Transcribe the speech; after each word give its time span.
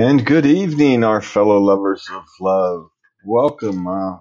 And 0.00 0.26
good 0.26 0.46
evening, 0.46 1.04
our 1.04 1.22
fellow 1.22 1.58
lovers 1.60 2.08
of 2.12 2.24
love. 2.40 2.90
Welcome. 3.26 3.86
Uh, 3.86 4.18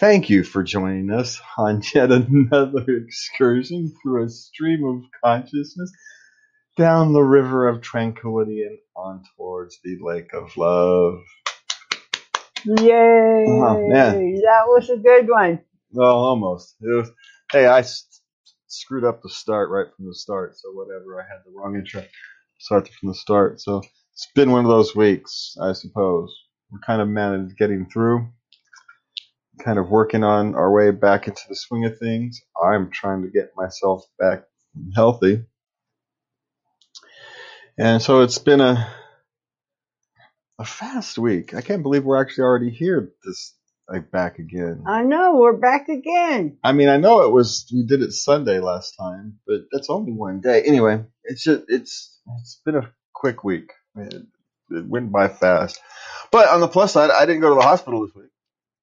thank 0.00 0.30
you 0.30 0.44
for 0.44 0.62
joining 0.62 1.10
us 1.10 1.40
on 1.58 1.82
yet 1.94 2.12
another 2.12 2.84
excursion 2.88 3.92
through 4.02 4.24
a 4.26 4.30
stream 4.30 4.84
of 4.84 5.02
consciousness 5.24 5.92
down 6.76 7.12
the 7.14 7.22
river 7.22 7.68
of 7.68 7.82
tranquility 7.82 8.64
and 8.64 8.78
on 8.96 9.24
towards 9.36 9.78
the 9.84 9.98
lake 10.02 10.34
of 10.34 10.56
love. 10.56 11.20
Oh 13.46 13.82
man, 13.86 14.24
Yay! 14.24 14.40
That 14.44 14.64
was 14.68 14.90
a 14.90 14.98
good 14.98 15.28
one. 15.28 15.60
well, 15.92 16.16
almost. 16.16 16.76
It 16.82 16.88
was, 16.88 17.10
hey, 17.52 17.66
I 17.66 17.80
s- 17.80 18.20
screwed 18.68 19.04
up 19.04 19.22
the 19.22 19.30
start 19.30 19.70
right 19.70 19.88
from 19.96 20.06
the 20.06 20.14
start, 20.14 20.56
so 20.58 20.72
whatever. 20.72 21.20
I 21.20 21.24
had 21.24 21.42
the 21.46 21.52
wrong 21.58 21.76
intro. 21.76 22.04
Started 22.60 22.92
from 22.94 23.08
the 23.10 23.14
start, 23.16 23.60
so 23.60 23.82
it's 24.18 24.28
been 24.36 24.52
one 24.52 24.66
of 24.66 24.70
those 24.72 24.96
weeks, 24.96 25.56
I 25.62 25.74
suppose. 25.74 26.34
We're 26.72 26.80
kind 26.80 27.02
of 27.02 27.08
managed 27.08 27.58
getting 27.58 27.88
through. 27.88 28.28
kind 29.64 29.78
of 29.80 29.90
working 29.90 30.24
on 30.24 30.54
our 30.56 30.72
way 30.72 30.92
back 30.92 31.28
into 31.28 31.42
the 31.48 31.56
swing 31.56 31.86
of 31.86 31.98
things. 31.98 32.42
I'm 32.62 32.90
trying 32.90 33.22
to 33.22 33.30
get 33.30 33.52
myself 33.56 34.04
back 34.18 34.44
healthy. 34.96 35.44
And 37.78 38.02
so 38.02 38.22
it's 38.22 38.38
been 38.38 38.60
a, 38.60 38.92
a 40.58 40.64
fast 40.64 41.18
week. 41.18 41.54
I 41.54 41.62
can't 41.62 41.82
believe 41.82 42.04
we're 42.04 42.20
actually 42.20 42.44
already 42.44 42.70
here 42.70 43.12
this 43.24 43.54
like 43.88 44.10
back 44.10 44.38
again. 44.38 44.84
I 44.86 45.04
know 45.04 45.36
we're 45.36 45.58
back 45.58 45.88
again. 45.88 46.58
I 46.64 46.72
mean, 46.72 46.88
I 46.88 46.98
know 46.98 47.22
it 47.22 47.32
was 47.32 47.70
we 47.74 47.86
did 47.86 48.02
it 48.02 48.12
Sunday 48.12 48.60
last 48.60 48.94
time, 48.98 49.40
but 49.46 49.62
that's 49.72 49.90
only 49.90 50.12
one 50.12 50.40
day. 50.40 50.62
Anyway, 50.62 51.04
it's 51.24 51.44
just 51.44 51.64
it's 51.68 52.20
it's 52.40 52.60
been 52.64 52.76
a 52.76 52.92
quick 53.14 53.44
week. 53.44 53.72
It, 53.96 54.22
it 54.70 54.86
went 54.86 55.12
by 55.12 55.28
fast. 55.28 55.80
But 56.30 56.48
on 56.48 56.60
the 56.60 56.68
plus 56.68 56.92
side, 56.92 57.10
I 57.10 57.26
didn't 57.26 57.40
go 57.40 57.50
to 57.50 57.54
the 57.54 57.62
hospital 57.62 58.06
this 58.06 58.14
week. 58.14 58.30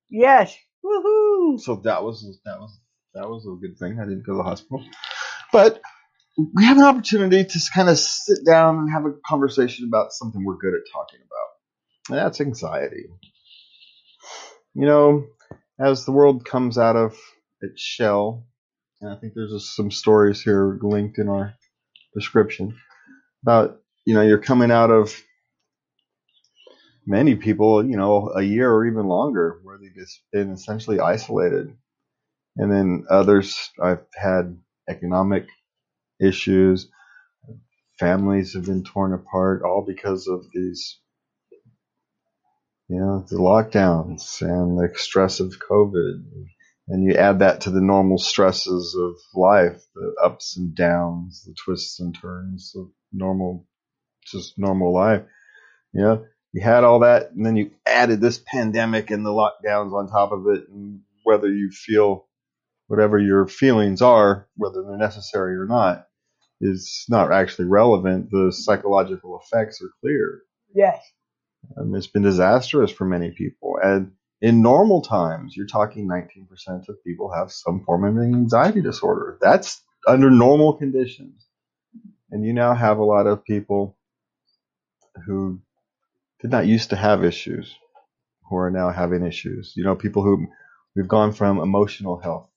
Yes. 0.10 0.56
Woohoo! 0.84 1.60
So 1.60 1.78
that 1.84 2.04
was 2.04 2.40
that 2.46 2.60
was 2.60 2.80
that 3.14 3.30
was 3.30 3.46
a 3.46 3.60
good 3.60 3.78
thing. 3.78 4.00
I 4.00 4.06
didn't 4.06 4.26
go 4.26 4.34
to 4.34 4.38
the 4.38 4.44
hospital. 4.44 4.86
But 5.52 5.82
we 6.56 6.66
have 6.66 6.78
an 6.78 6.84
opportunity 6.84 7.46
to 7.46 7.60
kind 7.74 7.90
of 7.90 7.98
sit 7.98 8.46
down 8.46 8.78
and 8.80 8.92
have 8.92 9.06
a 9.06 9.14
conversation 9.26 9.88
about 9.88 10.12
something 10.12 10.44
we're 10.44 10.58
good 10.58 10.74
at 10.74 10.82
talking 10.92 11.20
about. 11.20 12.10
And 12.10 12.18
that's 12.20 12.42
anxiety. 12.42 13.06
You 14.74 14.86
know, 14.86 15.26
as 15.80 16.06
the 16.06 16.12
world 16.12 16.46
comes 16.46 16.78
out 16.78 16.96
of 16.96 17.18
its 17.62 17.82
shell, 17.82 18.46
and 19.02 19.12
I 19.12 19.18
think 19.20 19.34
there's 19.34 19.74
some 19.76 19.92
stories 19.92 20.42
here 20.42 20.78
linked 20.82 21.20
in 21.20 21.30
our 21.30 21.54
description 22.14 22.78
about, 23.44 23.80
you 24.06 24.14
know, 24.14 24.22
you're 24.22 24.38
coming 24.40 24.72
out 24.72 24.92
of 24.92 25.16
many 27.06 27.36
people, 27.36 27.86
you 27.86 27.98
know, 27.98 28.32
a 28.36 28.42
year 28.42 28.72
or 28.72 28.86
even 28.86 29.08
longer 29.08 29.60
where 29.64 29.78
they've 29.78 29.96
just 29.96 30.22
been 30.32 30.52
essentially 30.52 31.00
isolated. 31.00 31.76
And 32.58 32.72
then 32.72 33.06
others, 33.10 33.72
I've 33.82 34.06
had 34.16 34.58
economic 34.90 35.48
issues, 36.20 36.90
families 38.00 38.54
have 38.54 38.66
been 38.66 38.84
torn 38.84 39.14
apart, 39.14 39.64
all 39.64 39.84
because 39.86 40.28
of 40.28 40.46
these, 40.54 41.00
you 42.88 43.00
know, 43.00 43.26
the 43.30 43.38
lockdowns 43.38 44.42
and 44.42 44.78
the 44.78 44.92
stress 44.98 45.40
of 45.40 45.60
COVID. 45.60 46.24
And 46.88 47.04
you 47.04 47.16
add 47.16 47.40
that 47.40 47.62
to 47.62 47.72
the 47.72 47.82
normal 47.82 48.20
stresses 48.20 48.96
of 48.96 49.16
life, 49.34 49.82
the 49.96 50.16
ups 50.24 50.56
and 50.58 50.76
downs, 50.76 51.44
the 51.46 51.56
twists 51.66 52.00
and 52.00 52.16
turns 52.16 52.74
of 52.78 52.90
normal, 53.12 53.66
just 54.26 54.58
normal 54.58 54.94
life. 54.94 55.24
You 55.94 56.02
know, 56.02 56.26
you 56.54 56.62
had 56.62 56.84
all 56.84 57.00
that, 57.00 57.32
and 57.32 57.46
then 57.46 57.56
you 57.56 57.72
added 57.86 58.22
this 58.22 58.42
pandemic 58.46 59.12
and 59.12 59.26
the 59.26 59.30
lockdowns 59.30 59.94
on 59.94 60.10
top 60.10 60.32
of 60.32 60.48
it, 60.48 60.68
and 60.70 61.02
whether 61.24 61.48
you 61.48 61.72
feel 61.72 62.28
whatever 62.88 63.20
your 63.20 63.48
feelings 63.48 64.02
are, 64.02 64.48
whether 64.56 64.84
they're 64.84 64.98
necessary 64.98 65.56
or 65.56 65.66
not, 65.66 66.08
is 66.62 67.06
not 67.10 67.32
actually 67.32 67.66
relevant. 67.66 68.30
The 68.32 68.52
psychological 68.52 69.40
effects 69.40 69.82
are 69.82 69.90
clear. 70.02 70.42
Yes. 70.74 71.00
Um, 71.78 71.96
it's 71.96 72.08
been 72.08 72.24
disastrous 72.24 72.92
for 72.92 73.06
many 73.06 73.32
people. 73.32 73.78
And 73.82 74.12
in 74.42 74.62
normal 74.62 75.02
times, 75.02 75.56
you're 75.56 75.68
talking 75.68 76.08
19% 76.08 76.90
of 76.90 77.04
people 77.04 77.34
have 77.34 77.52
some 77.52 77.84
form 77.84 78.06
of 78.06 78.24
anxiety 78.24 78.82
disorder. 78.82 79.38
That's 79.42 79.82
under 80.08 80.30
normal 80.30 80.74
conditions. 80.74 81.46
And 82.32 82.46
you 82.46 82.54
now 82.54 82.74
have 82.74 82.98
a 82.98 83.04
lot 83.04 83.28
of 83.28 83.44
people 83.44 83.95
who 85.26 85.60
did 86.42 86.52
not 86.52 86.68
used 86.68 86.90
to 86.92 86.96
have 86.96 87.24
issues 87.24 87.76
who 88.50 88.58
are 88.58 88.72
now 88.72 88.92
having 88.92 89.26
issues. 89.26 89.74
You 89.76 89.84
know, 89.84 89.96
people 89.96 90.24
who 90.24 90.48
we've 90.96 91.08
gone 91.08 91.34
from 91.34 91.60
emotional 91.60 92.20
health 92.20 92.50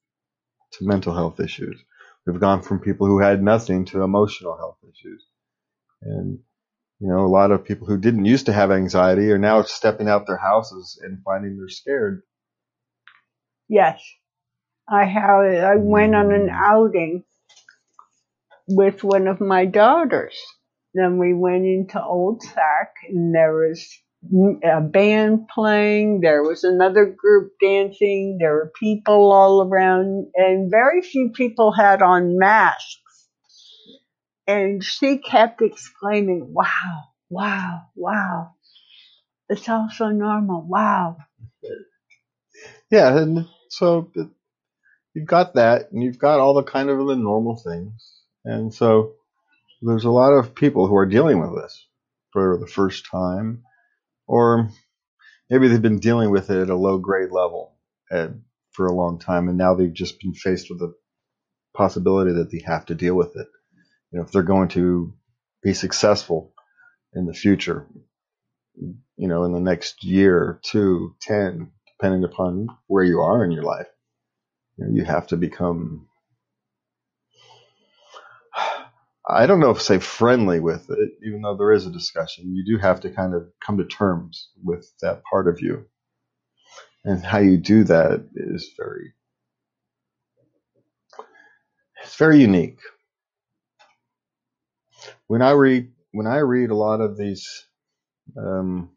to 0.73 0.85
mental 0.87 1.15
health 1.15 1.41
issues. 1.41 1.81
We've 2.27 2.41
gone 2.41 2.63
from 2.63 2.81
people 2.81 3.07
who 3.07 3.21
had 3.21 3.43
nothing 3.43 3.87
to 3.87 4.03
emotional 4.03 4.57
health 4.57 4.79
issues. 4.83 5.25
And, 6.03 6.41
you 7.01 7.09
know, 7.09 7.25
a 7.25 7.29
lot 7.29 7.51
of 7.51 7.65
people 7.65 7.87
who 7.87 7.99
didn't 7.99 8.27
used 8.27 8.47
to 8.47 8.53
have 8.53 8.71
anxiety 8.71 9.31
are 9.31 9.39
now 9.39 9.63
stepping 9.63 10.09
out 10.09 10.27
their 10.27 10.37
houses 10.37 11.01
and 11.03 11.23
finding 11.25 11.57
they're 11.57 11.69
scared. 11.69 12.23
Yes. 13.69 14.03
I 14.89 15.05
have. 15.05 15.41
I 15.41 15.77
went 15.77 16.15
on 16.15 16.33
an 16.33 16.49
outing 16.51 17.25
with 18.67 19.05
one 19.05 19.27
of 19.27 19.41
my 19.41 19.67
daughters. 19.67 20.37
Then 20.95 21.19
we 21.19 21.35
went 21.35 21.65
into 21.65 22.03
Old 22.03 22.43
Sac, 22.43 22.95
and 23.09 23.35
there 23.35 23.53
was 23.53 23.87
a 24.65 24.81
band 24.81 25.49
playing. 25.49 26.21
There 26.21 26.43
was 26.43 26.65
another 26.65 27.07
group 27.07 27.53
dancing. 27.61 28.39
There 28.41 28.55
were 28.55 28.73
people 28.79 29.33
all 29.33 29.63
around, 29.63 30.29
and 30.35 30.71
very 30.71 31.03
few 31.03 31.31
people 31.35 31.73
had 31.73 32.03
on 32.03 32.39
masks. 32.39 33.29
And 34.47 34.83
she 34.83 35.19
kept 35.19 35.61
exclaiming, 35.61 36.53
"Wow, 36.55 37.05
wow, 37.29 37.83
wow! 37.95 38.53
It's 39.49 39.69
all 39.69 39.89
so 39.91 40.09
normal. 40.11 40.67
Wow." 40.67 41.19
Yeah. 42.91 43.17
And 43.19 43.47
so 43.69 44.11
you've 45.15 45.27
got 45.27 45.55
that 45.55 45.93
and 45.93 46.03
you've 46.03 46.19
got 46.19 46.41
all 46.41 46.55
the 46.55 46.63
kind 46.63 46.89
of 46.91 46.99
the 47.07 47.17
normal 47.17 47.57
things. 47.57 48.23
And 48.45 48.73
so 48.73 49.15
there's 49.83 50.05
a 50.05 50.11
lot 50.11 50.33
of 50.33 50.55
people 50.55 50.87
who 50.87 50.97
are 50.97 51.07
dealing 51.07 51.41
with 51.41 51.55
this 51.55 51.87
for 52.33 52.59
the 52.59 52.67
first 52.67 53.07
time 53.11 53.63
or 54.29 54.71
maybe 55.51 55.69
they've 55.69 55.83
been 55.83 56.01
dealing 56.01 56.31
with 56.31 56.51
it 56.51 56.63
at 56.63 56.71
a 56.71 56.77
low 56.77 56.99
grade 56.99 57.31
level 57.31 57.77
uh, 58.11 58.29
for 58.73 58.87
a 58.87 58.95
long 58.95 59.19
time, 59.19 59.49
and 59.49 59.59
now 59.59 59.75
they've 59.75 59.93
just 59.93 60.21
been 60.21 60.35
faced 60.35 60.69
with 60.71 60.79
the 60.79 60.95
possibility 61.77 62.33
that 62.35 62.51
they 62.51 62.63
have 62.67 62.87
to 62.87 62.95
deal 62.95 63.15
with 63.15 63.37
it. 63.37 63.49
You 64.13 64.19
know, 64.19 64.25
if 64.25 64.33
they're 64.33 64.43
going 64.43 64.69
to 64.71 65.15
be 65.63 65.75
successful 65.75 66.55
in 67.15 67.27
the 67.27 67.35
future, 67.35 67.87
you 68.77 69.29
know, 69.29 69.45
in 69.45 69.53
the 69.53 69.61
next 69.61 70.05
year, 70.05 70.61
two, 70.65 71.17
ten, 71.21 71.73
depending 71.99 72.25
upon 72.25 72.69
where 72.89 73.05
you 73.05 73.21
are 73.21 73.45
in 73.45 73.53
your 73.53 73.65
life, 73.65 73.89
you, 74.79 74.87
know, 74.87 74.93
you 74.95 75.05
have 75.05 75.29
to 75.29 75.39
become. 75.39 76.08
I 79.29 79.47
don't 79.47 79.61
know 79.61 79.71
if 79.71 79.83
say 79.83 79.99
friendly 79.99 80.61
with 80.61 80.91
it, 80.91 81.11
even 81.27 81.43
though 81.43 81.57
there 81.57 81.73
is 81.73 81.87
a 81.87 81.93
discussion. 81.93 82.55
You 82.55 82.65
do 82.65 82.81
have 82.81 83.01
to 83.03 83.11
kind 83.11 83.35
of 83.35 83.49
come 83.65 83.79
to 83.79 83.85
terms 83.85 84.51
with 84.65 84.91
that 85.03 85.23
part 85.31 85.49
of 85.49 85.61
you. 85.61 85.87
And 87.05 87.25
how 87.25 87.39
you 87.39 87.59
do 87.59 87.85
that 87.85 88.29
is 88.35 88.71
very, 88.79 89.15
it's 92.03 92.17
very 92.17 92.41
unique. 92.41 92.79
When 95.29 95.43
I 95.43 95.53
read, 95.53 95.93
when 96.13 96.27
I 96.27 96.39
read 96.39 96.71
a 96.71 96.77
lot 96.77 97.01
of 97.01 97.17
these 97.17 97.67
um, 98.39 98.91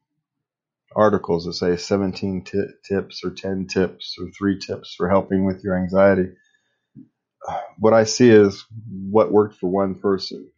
articles 0.95 1.45
that 1.45 1.53
say 1.53 1.77
17 1.77 2.43
ti 2.43 2.63
tips 2.87 3.23
or 3.23 3.31
10 3.31 3.67
tips 3.67 4.17
or 4.19 4.29
three 4.31 4.59
tips 4.59 4.95
for 4.95 5.09
helping 5.09 5.45
with 5.45 5.63
your 5.63 5.77
anxiety, 5.77 6.29
what 7.77 7.93
I 7.93 8.05
see 8.05 8.29
is 8.29 8.65
what 8.89 9.31
worked 9.31 9.57
for 9.57 9.69
one 9.69 9.95
person. 9.95 10.49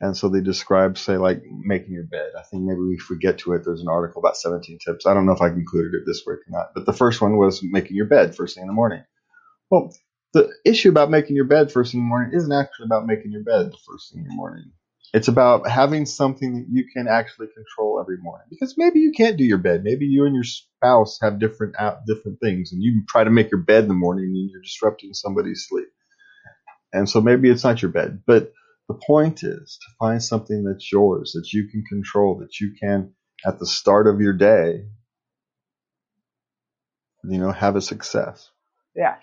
And 0.00 0.16
so 0.16 0.28
they 0.28 0.42
describe, 0.42 0.98
say, 0.98 1.16
like 1.16 1.42
making 1.50 1.94
your 1.94 2.04
bed. 2.04 2.32
I 2.38 2.42
think 2.42 2.64
maybe 2.64 2.80
if 2.98 3.10
we 3.10 3.18
get 3.18 3.38
to 3.40 3.54
it, 3.54 3.64
there's 3.64 3.82
an 3.82 3.88
article 3.88 4.20
about 4.20 4.36
17 4.36 4.78
tips. 4.84 5.06
I 5.06 5.14
don't 5.14 5.26
know 5.26 5.32
if 5.32 5.42
I 5.42 5.48
included 5.48 5.94
it 5.94 6.04
this 6.06 6.24
week 6.26 6.38
or 6.38 6.50
not. 6.50 6.68
But 6.74 6.86
the 6.86 6.92
first 6.92 7.22
one 7.22 7.38
was 7.38 7.62
making 7.62 7.96
your 7.96 8.06
bed 8.06 8.36
first 8.36 8.54
thing 8.56 8.62
in 8.62 8.68
the 8.68 8.74
morning. 8.74 9.04
Well, 9.70 9.94
the 10.34 10.52
issue 10.64 10.90
about 10.90 11.10
making 11.10 11.36
your 11.36 11.46
bed 11.46 11.72
first 11.72 11.92
thing 11.92 12.00
in 12.00 12.06
the 12.06 12.10
morning 12.10 12.32
isn't 12.34 12.52
actually 12.52 12.86
about 12.86 13.06
making 13.06 13.32
your 13.32 13.44
bed 13.44 13.72
the 13.72 13.78
first 13.86 14.12
thing 14.12 14.22
in 14.22 14.28
the 14.28 14.34
morning. 14.34 14.72
It's 15.14 15.28
about 15.28 15.68
having 15.68 16.06
something 16.06 16.54
that 16.54 16.66
you 16.70 16.84
can 16.92 17.08
actually 17.08 17.48
control 17.48 18.00
every 18.00 18.18
morning. 18.18 18.46
Because 18.50 18.74
maybe 18.76 19.00
you 19.00 19.12
can't 19.16 19.36
do 19.38 19.44
your 19.44 19.58
bed. 19.58 19.82
Maybe 19.84 20.06
you 20.06 20.26
and 20.26 20.34
your 20.34 20.44
spouse 20.44 21.18
have 21.22 21.38
different 21.40 21.76
out, 21.78 22.06
different 22.06 22.38
things, 22.40 22.72
and 22.72 22.82
you 22.82 23.02
try 23.08 23.24
to 23.24 23.30
make 23.30 23.50
your 23.50 23.62
bed 23.62 23.84
in 23.84 23.88
the 23.88 23.94
morning 23.94 24.26
and 24.26 24.50
you're 24.50 24.62
disrupting 24.62 25.14
somebody's 25.14 25.66
sleep. 25.68 25.88
And 26.92 27.08
so 27.08 27.20
maybe 27.20 27.50
it's 27.50 27.64
not 27.64 27.82
your 27.82 27.90
bed, 27.92 28.22
but 28.26 28.52
The 28.88 28.94
point 28.94 29.42
is 29.42 29.78
to 29.82 29.86
find 29.98 30.22
something 30.22 30.64
that's 30.64 30.92
yours, 30.92 31.32
that 31.34 31.52
you 31.52 31.68
can 31.68 31.84
control, 31.84 32.38
that 32.38 32.60
you 32.60 32.74
can, 32.80 33.14
at 33.44 33.58
the 33.58 33.66
start 33.66 34.06
of 34.06 34.20
your 34.20 34.32
day, 34.32 34.86
you 37.24 37.38
know, 37.38 37.50
have 37.50 37.74
a 37.76 37.80
success. 37.80 38.48
Yes. 38.94 39.18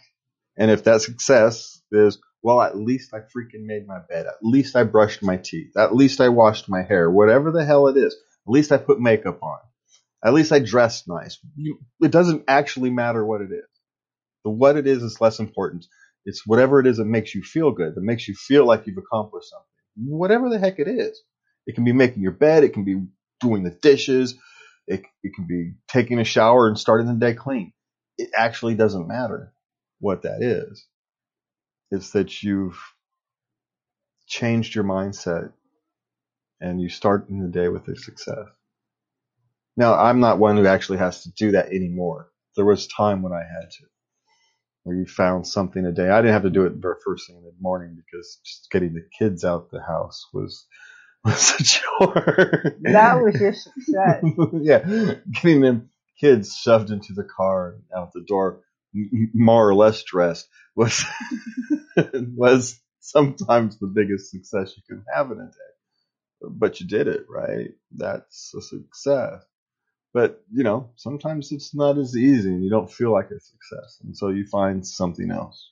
And 0.57 0.69
if 0.69 0.83
that 0.83 1.01
success 1.01 1.81
is, 1.91 2.19
well, 2.43 2.61
at 2.61 2.77
least 2.77 3.13
I 3.13 3.19
freaking 3.19 3.65
made 3.65 3.87
my 3.87 3.99
bed. 4.09 4.27
At 4.27 4.35
least 4.43 4.75
I 4.75 4.83
brushed 4.83 5.23
my 5.23 5.37
teeth. 5.37 5.77
At 5.77 5.95
least 5.95 6.21
I 6.21 6.29
washed 6.29 6.69
my 6.69 6.83
hair. 6.83 7.09
Whatever 7.09 7.51
the 7.51 7.65
hell 7.65 7.87
it 7.87 7.97
is. 7.97 8.13
At 8.13 8.51
least 8.51 8.71
I 8.71 8.77
put 8.77 8.99
makeup 8.99 9.39
on. 9.41 9.59
At 10.25 10.33
least 10.33 10.51
I 10.51 10.59
dressed 10.59 11.07
nice. 11.07 11.39
It 12.01 12.11
doesn't 12.11 12.45
actually 12.47 12.91
matter 12.91 13.25
what 13.25 13.41
it 13.41 13.51
is. 13.51 13.65
The 14.45 14.51
what 14.51 14.77
it 14.77 14.87
is 14.87 15.03
is 15.03 15.21
less 15.21 15.39
important. 15.39 15.85
It's 16.25 16.47
whatever 16.47 16.79
it 16.79 16.87
is 16.87 16.97
that 16.97 17.05
makes 17.05 17.35
you 17.35 17.43
feel 17.43 17.71
good, 17.71 17.95
that 17.95 18.03
makes 18.03 18.27
you 18.27 18.35
feel 18.35 18.65
like 18.65 18.87
you've 18.87 18.97
accomplished 18.97 19.49
something. 19.49 20.17
Whatever 20.17 20.49
the 20.49 20.59
heck 20.59 20.79
it 20.79 20.87
is. 20.87 21.21
It 21.67 21.75
can 21.75 21.85
be 21.85 21.93
making 21.93 22.23
your 22.23 22.33
bed. 22.33 22.63
It 22.63 22.73
can 22.73 22.85
be 22.85 23.01
doing 23.41 23.63
the 23.63 23.71
dishes. 23.71 24.35
It, 24.87 25.03
it 25.23 25.33
can 25.35 25.47
be 25.47 25.73
taking 25.87 26.19
a 26.19 26.25
shower 26.25 26.67
and 26.67 26.79
starting 26.79 27.07
the 27.07 27.13
day 27.13 27.33
clean. 27.35 27.73
It 28.17 28.31
actually 28.35 28.75
doesn't 28.75 29.07
matter 29.07 29.53
what 29.99 30.23
that 30.23 30.41
is. 30.41 30.85
It's 31.93 32.11
that 32.11 32.41
you've 32.41 32.79
changed 34.27 34.73
your 34.73 34.83
mindset 34.83 35.51
and 36.59 36.81
you 36.81 36.89
start 36.89 37.29
in 37.29 37.39
the 37.39 37.49
day 37.49 37.69
with 37.69 37.87
a 37.87 37.95
success. 37.95 38.47
Now, 39.77 39.95
I'm 39.95 40.19
not 40.19 40.39
one 40.39 40.57
who 40.57 40.65
actually 40.65 40.97
has 40.99 41.23
to 41.23 41.31
do 41.33 41.51
that 41.51 41.67
anymore. 41.67 42.29
There 42.55 42.65
was 42.65 42.87
time 42.87 43.21
when 43.21 43.31
I 43.31 43.41
had 43.41 43.69
to, 43.69 43.85
where 44.83 44.95
you 44.95 45.05
found 45.05 45.47
something 45.47 45.85
a 45.85 45.91
day. 45.91 46.09
I 46.09 46.21
didn't 46.21 46.33
have 46.33 46.43
to 46.43 46.49
do 46.49 46.65
it 46.65 46.71
the 46.71 46.81
very 46.81 46.95
first 47.05 47.27
thing 47.27 47.37
in 47.37 47.43
the 47.43 47.53
morning 47.61 47.95
because 47.95 48.39
just 48.43 48.71
getting 48.71 48.93
the 48.93 49.07
kids 49.19 49.43
out 49.43 49.69
the 49.69 49.81
house 49.81 50.27
was 50.33 50.65
was 51.25 51.53
a 51.59 51.63
chore. 51.63 52.75
That 52.81 53.21
was 53.21 53.39
your 53.39 53.53
success. 53.53 54.23
yeah, 54.61 55.15
getting 55.31 55.61
them 55.61 55.91
kids 56.19 56.57
shoved 56.57 56.91
into 56.91 57.13
the 57.13 57.23
car 57.37 57.75
and 57.75 57.83
out 57.95 58.13
the 58.13 58.25
door, 58.27 58.61
more 59.33 59.69
or 59.69 59.75
less 59.75 60.03
dressed, 60.03 60.47
was 60.75 61.03
was 62.13 62.79
sometimes 62.99 63.79
the 63.79 63.87
biggest 63.87 64.31
success 64.31 64.73
you 64.77 64.83
can 64.87 65.05
have 65.13 65.31
in 65.31 65.39
a 65.39 65.45
day. 65.45 65.73
But 66.49 66.79
you 66.81 66.87
did 66.87 67.07
it, 67.07 67.25
right? 67.29 67.71
That's 67.91 68.53
a 68.55 68.61
success. 68.61 69.43
But 70.13 70.43
you 70.53 70.63
know, 70.63 70.91
sometimes 70.95 71.51
it's 71.51 71.75
not 71.75 71.97
as 71.97 72.17
easy, 72.17 72.49
and 72.49 72.63
you 72.63 72.69
don't 72.69 72.91
feel 72.91 73.11
like 73.11 73.31
a 73.31 73.39
success, 73.39 73.99
and 74.03 74.15
so 74.17 74.29
you 74.29 74.45
find 74.47 74.85
something 74.85 75.31
else. 75.31 75.71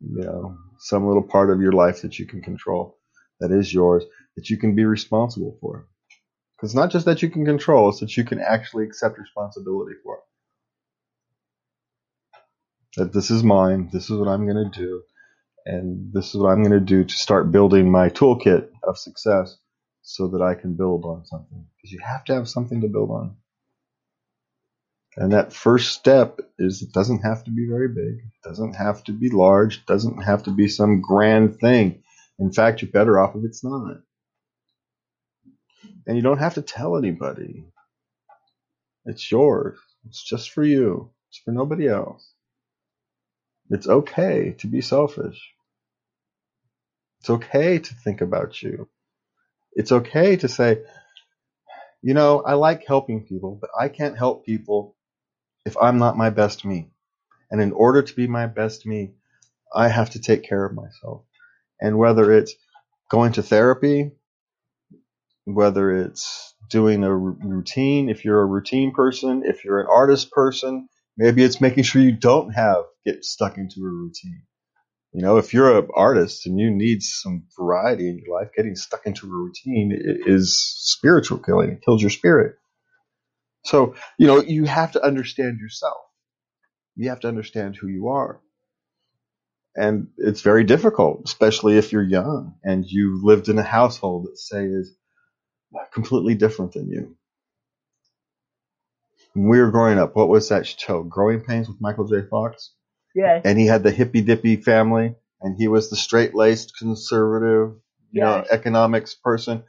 You 0.00 0.22
know, 0.24 0.58
some 0.78 1.06
little 1.06 1.22
part 1.24 1.50
of 1.50 1.60
your 1.60 1.72
life 1.72 2.02
that 2.02 2.18
you 2.18 2.26
can 2.26 2.42
control, 2.42 2.98
that 3.40 3.52
is 3.52 3.72
yours, 3.72 4.04
that 4.36 4.50
you 4.50 4.58
can 4.58 4.76
be 4.76 4.84
responsible 4.84 5.58
for. 5.60 5.88
Because 6.56 6.74
not 6.74 6.90
just 6.90 7.06
that 7.06 7.22
you 7.22 7.30
can 7.30 7.44
control, 7.44 7.90
it's 7.90 8.00
that 8.00 8.16
you 8.16 8.24
can 8.24 8.40
actually 8.40 8.84
accept 8.84 9.18
responsibility 9.18 9.94
for 10.04 10.16
it. 10.18 10.37
That 12.96 13.12
this 13.12 13.30
is 13.30 13.42
mine, 13.44 13.90
this 13.92 14.10
is 14.10 14.18
what 14.18 14.28
I'm 14.28 14.46
going 14.46 14.70
to 14.70 14.78
do, 14.78 15.02
and 15.66 16.12
this 16.12 16.28
is 16.34 16.40
what 16.40 16.50
I'm 16.50 16.62
going 16.62 16.78
to 16.78 16.80
do 16.80 17.04
to 17.04 17.14
start 17.14 17.52
building 17.52 17.90
my 17.90 18.08
toolkit 18.08 18.70
of 18.82 18.98
success 18.98 19.56
so 20.02 20.28
that 20.28 20.42
I 20.42 20.54
can 20.54 20.74
build 20.74 21.04
on 21.04 21.26
something. 21.26 21.66
Because 21.76 21.92
you 21.92 22.00
have 22.04 22.24
to 22.24 22.34
have 22.34 22.48
something 22.48 22.80
to 22.80 22.88
build 22.88 23.10
on. 23.10 23.36
And 25.16 25.32
that 25.32 25.52
first 25.52 25.92
step 25.92 26.40
is 26.58 26.82
it 26.82 26.92
doesn't 26.92 27.20
have 27.22 27.44
to 27.44 27.50
be 27.50 27.66
very 27.68 27.88
big, 27.88 28.20
it 28.24 28.48
doesn't 28.48 28.74
have 28.74 29.04
to 29.04 29.12
be 29.12 29.30
large, 29.30 29.78
it 29.78 29.86
doesn't 29.86 30.22
have 30.22 30.44
to 30.44 30.50
be 30.50 30.68
some 30.68 31.00
grand 31.02 31.60
thing. 31.60 32.02
In 32.38 32.52
fact, 32.52 32.82
you're 32.82 32.90
better 32.90 33.18
off 33.18 33.34
if 33.36 33.44
it's 33.44 33.64
not. 33.64 33.98
And 36.06 36.16
you 36.16 36.22
don't 36.22 36.38
have 36.38 36.54
to 36.54 36.62
tell 36.62 36.96
anybody. 36.96 37.64
It's 39.04 39.30
yours. 39.30 39.78
It's 40.06 40.22
just 40.22 40.50
for 40.52 40.64
you. 40.64 41.10
It's 41.30 41.38
for 41.44 41.52
nobody 41.52 41.88
else. 41.88 42.32
It's 43.70 43.88
okay 43.88 44.54
to 44.58 44.66
be 44.66 44.80
selfish. 44.80 45.40
It's 47.20 47.30
okay 47.30 47.78
to 47.78 47.94
think 47.94 48.20
about 48.20 48.62
you. 48.62 48.88
It's 49.72 49.92
okay 49.92 50.36
to 50.36 50.48
say, 50.48 50.82
you 52.02 52.14
know, 52.14 52.42
I 52.42 52.54
like 52.54 52.86
helping 52.86 53.24
people, 53.24 53.58
but 53.60 53.70
I 53.78 53.88
can't 53.88 54.18
help 54.18 54.46
people 54.46 54.96
if 55.66 55.76
I'm 55.80 55.98
not 55.98 56.16
my 56.16 56.30
best 56.30 56.64
me. 56.64 56.90
And 57.50 57.60
in 57.60 57.72
order 57.72 58.02
to 58.02 58.14
be 58.16 58.26
my 58.26 58.46
best 58.46 58.86
me, 58.86 59.12
I 59.74 59.88
have 59.88 60.10
to 60.10 60.20
take 60.20 60.44
care 60.44 60.64
of 60.64 60.74
myself. 60.74 61.24
And 61.80 61.98
whether 61.98 62.32
it's 62.32 62.54
going 63.10 63.32
to 63.32 63.42
therapy, 63.42 64.12
whether 65.44 65.90
it's 66.04 66.54
doing 66.70 67.04
a 67.04 67.14
routine, 67.16 68.10
if 68.10 68.24
you're 68.24 68.42
a 68.42 68.46
routine 68.46 68.92
person, 68.92 69.44
if 69.44 69.64
you're 69.64 69.80
an 69.80 69.88
artist 69.90 70.30
person, 70.30 70.88
maybe 71.18 71.44
it's 71.44 71.60
making 71.60 71.84
sure 71.84 72.00
you 72.00 72.12
don't 72.12 72.52
have 72.52 72.84
get 73.04 73.24
stuck 73.24 73.58
into 73.58 73.80
a 73.80 73.88
routine. 73.88 74.42
You 75.12 75.22
know, 75.22 75.38
if 75.38 75.52
you're 75.52 75.78
an 75.78 75.88
artist 75.94 76.46
and 76.46 76.58
you 76.58 76.70
need 76.70 77.02
some 77.02 77.44
variety 77.58 78.08
in 78.08 78.18
your 78.18 78.38
life, 78.38 78.50
getting 78.56 78.76
stuck 78.76 79.06
into 79.06 79.26
a 79.26 79.30
routine 79.30 79.92
is 80.26 80.58
spiritual 80.78 81.38
killing. 81.38 81.70
It 81.70 81.82
kills 81.82 82.02
your 82.02 82.10
spirit. 82.10 82.56
So, 83.64 83.94
you 84.18 84.26
know, 84.26 84.40
you 84.40 84.64
have 84.64 84.92
to 84.92 85.04
understand 85.04 85.58
yourself. 85.60 85.96
You 86.94 87.08
have 87.08 87.20
to 87.20 87.28
understand 87.28 87.76
who 87.76 87.88
you 87.88 88.08
are. 88.08 88.40
And 89.74 90.08
it's 90.16 90.42
very 90.42 90.64
difficult, 90.64 91.22
especially 91.24 91.78
if 91.78 91.92
you're 91.92 92.02
young 92.02 92.54
and 92.64 92.84
you 92.86 93.20
lived 93.22 93.48
in 93.48 93.58
a 93.58 93.62
household 93.62 94.26
that 94.26 94.38
say 94.38 94.64
is 94.64 94.96
completely 95.92 96.34
different 96.34 96.72
than 96.72 96.88
you. 96.88 97.17
When 99.38 99.48
we 99.48 99.60
were 99.60 99.70
growing 99.70 100.00
up, 100.00 100.16
what 100.16 100.28
was 100.28 100.48
that 100.48 100.66
show? 100.66 101.04
Growing 101.04 101.40
Pains 101.40 101.68
with 101.68 101.80
Michael 101.80 102.08
J. 102.08 102.22
Fox? 102.28 102.72
Yeah. 103.14 103.40
And 103.44 103.56
he 103.56 103.66
had 103.66 103.84
the 103.84 103.92
hippy 103.92 104.20
dippy 104.20 104.56
family 104.56 105.14
and 105.40 105.56
he 105.56 105.68
was 105.68 105.90
the 105.90 105.96
straight 105.96 106.34
laced 106.34 106.76
conservative, 106.76 107.76
you 108.10 108.20
know, 108.20 108.44
economics 108.50 109.14
person. 109.14 109.62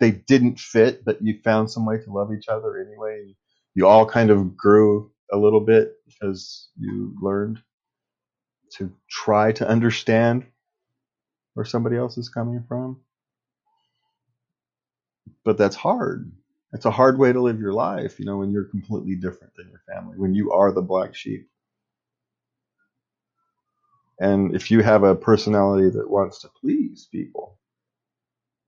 They 0.00 0.12
didn't 0.12 0.58
fit, 0.58 1.04
but 1.04 1.20
you 1.20 1.38
found 1.44 1.70
some 1.70 1.84
way 1.84 1.98
to 1.98 2.10
love 2.10 2.30
each 2.32 2.48
other 2.48 2.78
anyway. 2.78 3.36
You 3.74 3.86
all 3.86 4.06
kind 4.06 4.30
of 4.30 4.56
grew 4.56 5.12
a 5.30 5.36
little 5.36 5.60
bit 5.60 5.92
because 6.06 6.70
you 6.78 7.14
learned 7.20 7.58
to 8.78 8.90
try 9.10 9.52
to 9.52 9.68
understand 9.68 10.46
where 11.52 11.66
somebody 11.66 11.98
else 11.98 12.16
is 12.16 12.30
coming 12.30 12.64
from. 12.66 13.02
But 15.44 15.58
that's 15.58 15.76
hard. 15.76 16.32
It's 16.72 16.84
a 16.84 16.90
hard 16.90 17.18
way 17.18 17.32
to 17.32 17.40
live 17.40 17.60
your 17.60 17.72
life, 17.72 18.18
you 18.18 18.26
know, 18.26 18.38
when 18.38 18.50
you're 18.50 18.64
completely 18.64 19.16
different 19.16 19.54
than 19.56 19.70
your 19.70 19.80
family, 19.88 20.18
when 20.18 20.34
you 20.34 20.52
are 20.52 20.70
the 20.72 20.82
black 20.82 21.14
sheep. 21.14 21.48
And 24.20 24.54
if 24.54 24.70
you 24.70 24.82
have 24.82 25.02
a 25.02 25.14
personality 25.14 25.90
that 25.90 26.10
wants 26.10 26.40
to 26.40 26.48
please 26.60 27.08
people, 27.10 27.58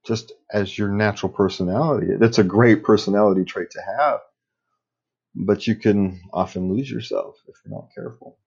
just 0.07 0.33
as 0.51 0.79
your 0.79 0.89
natural 0.89 1.31
personality, 1.31 2.07
it's 2.09 2.39
a 2.39 2.45
great 2.45 2.85
personality 2.85 3.45
trait 3.45 3.71
to 3.73 3.83
have. 3.83 4.21
But 5.35 5.67
you 5.67 5.77
can 5.77 6.21
often 6.33 6.73
lose 6.73 6.91
yourself 6.91 7.37
if 7.49 7.57
you're 7.65 7.75
not 7.75 7.91
careful. 7.95 8.39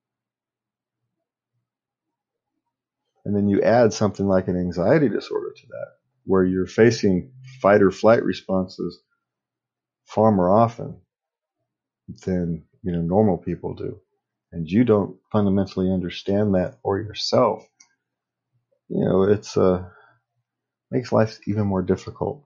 And 3.26 3.36
then 3.36 3.48
you 3.48 3.62
add 3.62 3.94
something 3.94 4.28
like 4.28 4.48
an 4.48 4.58
anxiety 4.58 5.10
disorder 5.10 5.54
to 5.56 5.68
that, 5.68 5.88
where 6.26 6.44
you're 6.44 6.66
facing 6.66 7.32
fight 7.62 7.82
or 7.82 7.92
flight 7.92 8.24
responses 8.24 9.00
far 10.14 10.32
more 10.32 10.50
often 10.50 10.98
than 12.26 12.64
you 12.84 12.92
know 12.92 13.02
normal 13.02 13.38
people 13.38 13.74
do, 13.74 14.00
and 14.52 14.70
you 14.70 14.84
don't 14.84 15.18
fundamentally 15.32 15.92
understand 15.92 16.56
that 16.56 16.78
or 16.84 17.00
yourself. 17.00 17.66
You 18.90 19.06
know, 19.06 19.24
it's 19.24 19.58
uh 19.58 19.90
makes 20.92 21.12
life 21.12 21.40
even 21.48 21.66
more 21.66 21.82
difficult 21.82 22.46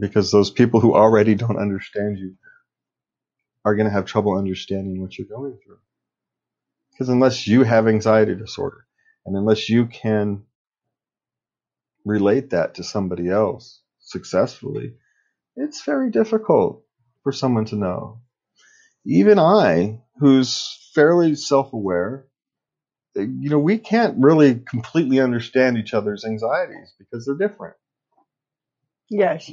because 0.00 0.30
those 0.30 0.50
people 0.50 0.80
who 0.80 0.94
already 0.94 1.34
don't 1.34 1.58
understand 1.58 2.18
you 2.18 2.36
are 3.64 3.74
going 3.76 3.86
to 3.86 3.92
have 3.92 4.06
trouble 4.06 4.38
understanding 4.38 5.00
what 5.00 5.18
you're 5.18 5.26
going 5.26 5.58
through. 5.64 5.78
Because 6.92 7.08
unless 7.08 7.46
you 7.46 7.62
have 7.64 7.88
anxiety 7.88 8.34
disorder 8.34 8.86
and 9.26 9.36
unless 9.36 9.68
you 9.68 9.86
can 9.86 10.44
relate 12.04 12.50
that 12.50 12.74
to 12.76 12.84
somebody 12.84 13.28
else 13.28 13.82
successfully, 14.00 14.94
it's 15.56 15.84
very 15.84 16.10
difficult 16.10 16.85
for 17.26 17.32
someone 17.32 17.64
to 17.64 17.74
know. 17.74 18.20
Even 19.04 19.40
I, 19.40 19.98
who's 20.20 20.78
fairly 20.94 21.34
self 21.34 21.72
aware, 21.72 22.28
you 23.16 23.50
know, 23.50 23.58
we 23.58 23.78
can't 23.78 24.16
really 24.20 24.54
completely 24.54 25.18
understand 25.18 25.76
each 25.76 25.92
other's 25.92 26.24
anxieties 26.24 26.94
because 27.00 27.26
they're 27.26 27.48
different. 27.48 27.74
Yes. 29.10 29.48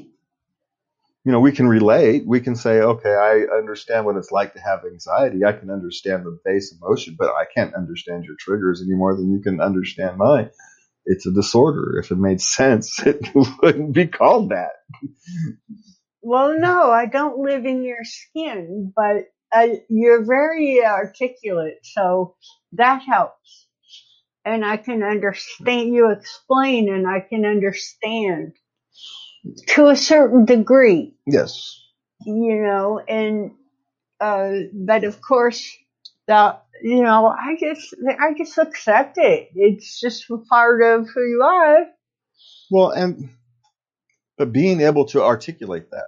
you 1.26 1.32
know, 1.32 1.40
we 1.40 1.52
can 1.52 1.68
relate. 1.68 2.28
We 2.28 2.42
can 2.42 2.56
say, 2.56 2.80
okay, 2.80 3.10
I 3.10 3.58
understand 3.58 4.06
what 4.06 4.18
it's 4.18 4.32
like 4.32 4.54
to 4.54 4.60
have 4.60 4.82
anxiety. 4.86 5.44
I 5.44 5.54
can 5.54 5.72
understand 5.72 6.26
the 6.26 6.38
base 6.46 6.76
emotion, 6.80 7.16
but 7.18 7.30
I 7.30 7.46
can't 7.56 7.74
understand 7.74 8.26
your 8.26 8.36
triggers 8.38 8.84
any 8.84 8.96
more 8.96 9.16
than 9.16 9.32
you 9.32 9.42
can 9.42 9.60
understand 9.62 10.18
mine. 10.18 10.52
it's 11.06 11.26
a 11.26 11.32
disorder. 11.32 12.00
If 12.00 12.12
it 12.12 12.20
made 12.20 12.40
sense, 12.42 13.00
it 13.06 13.28
wouldn't 13.34 13.94
be 13.94 14.06
called 14.06 14.50
that. 14.50 14.74
Well, 16.24 16.58
no, 16.58 16.90
I 16.90 17.06
don't 17.06 17.40
live 17.40 17.66
in 17.66 17.84
your 17.84 18.04
skin, 18.04 18.94
but 18.96 19.26
uh, 19.54 19.68
you're 19.90 20.26
very 20.26 20.84
articulate, 20.84 21.80
so 21.84 22.36
that 22.74 23.02
helps. 23.04 23.68
And 24.46 24.66
I 24.66 24.78
can 24.78 25.04
understand 25.04 25.94
you 25.94 26.12
explain, 26.12 26.94
and 26.94 27.08
I 27.08 27.20
can 27.20 27.46
understand 27.46 28.54
to 29.68 29.88
a 29.88 29.96
certain 29.96 30.46
degree, 30.46 31.16
Yes. 31.28 31.78
you 32.26 32.62
know. 32.64 33.00
And 33.00 33.52
uh, 34.22 34.52
but 34.74 35.04
of 35.04 35.22
course, 35.22 35.70
that 36.28 36.64
you 36.82 37.04
know, 37.04 37.28
I 37.28 37.58
just 37.60 37.94
I 38.20 38.34
just 38.38 38.58
accept 38.58 39.18
it. 39.18 39.50
It's 39.56 40.00
just 40.00 40.30
a 40.30 40.38
part 40.38 40.82
of 40.82 41.08
who 41.14 41.22
you 41.22 41.44
are. 41.44 41.86
Well, 42.72 42.92
and 42.92 43.30
but 44.38 44.52
being 44.54 44.82
able 44.82 45.06
to 45.08 45.22
articulate 45.22 45.92
that 45.92 46.08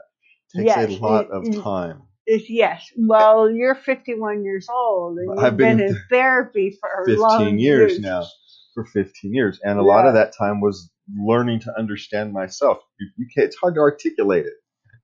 takes 0.55 0.67
Yes, 0.67 0.91
a 0.91 1.03
lot 1.03 1.25
it- 1.25 1.31
of 1.31 1.43
time. 1.63 2.03
Yes. 2.27 2.91
Well, 2.97 3.51
you're 3.51 3.75
51 3.75 4.43
years 4.43 4.67
old, 4.69 5.17
and 5.19 5.31
you've 5.31 5.39
I've 5.45 5.57
been, 5.57 5.77
been 5.77 5.87
in 5.87 5.95
therapy 6.09 6.77
for 6.79 6.89
15 7.05 7.19
long 7.19 7.59
years 7.59 7.99
now. 7.99 8.27
For 8.73 8.85
15 8.85 9.33
years, 9.33 9.59
and 9.63 9.79
a 9.79 9.83
lot 9.83 10.05
of 10.07 10.15
that 10.15 10.33
time 10.37 10.61
was 10.61 10.89
learning 11.17 11.61
to 11.61 11.73
understand 11.77 12.33
myself. 12.33 12.79
You, 12.99 13.09
you 13.17 13.27
can't. 13.33 13.45
It's 13.47 13.55
hard 13.55 13.75
to 13.75 13.81
articulate 13.81 14.45
it 14.45 14.53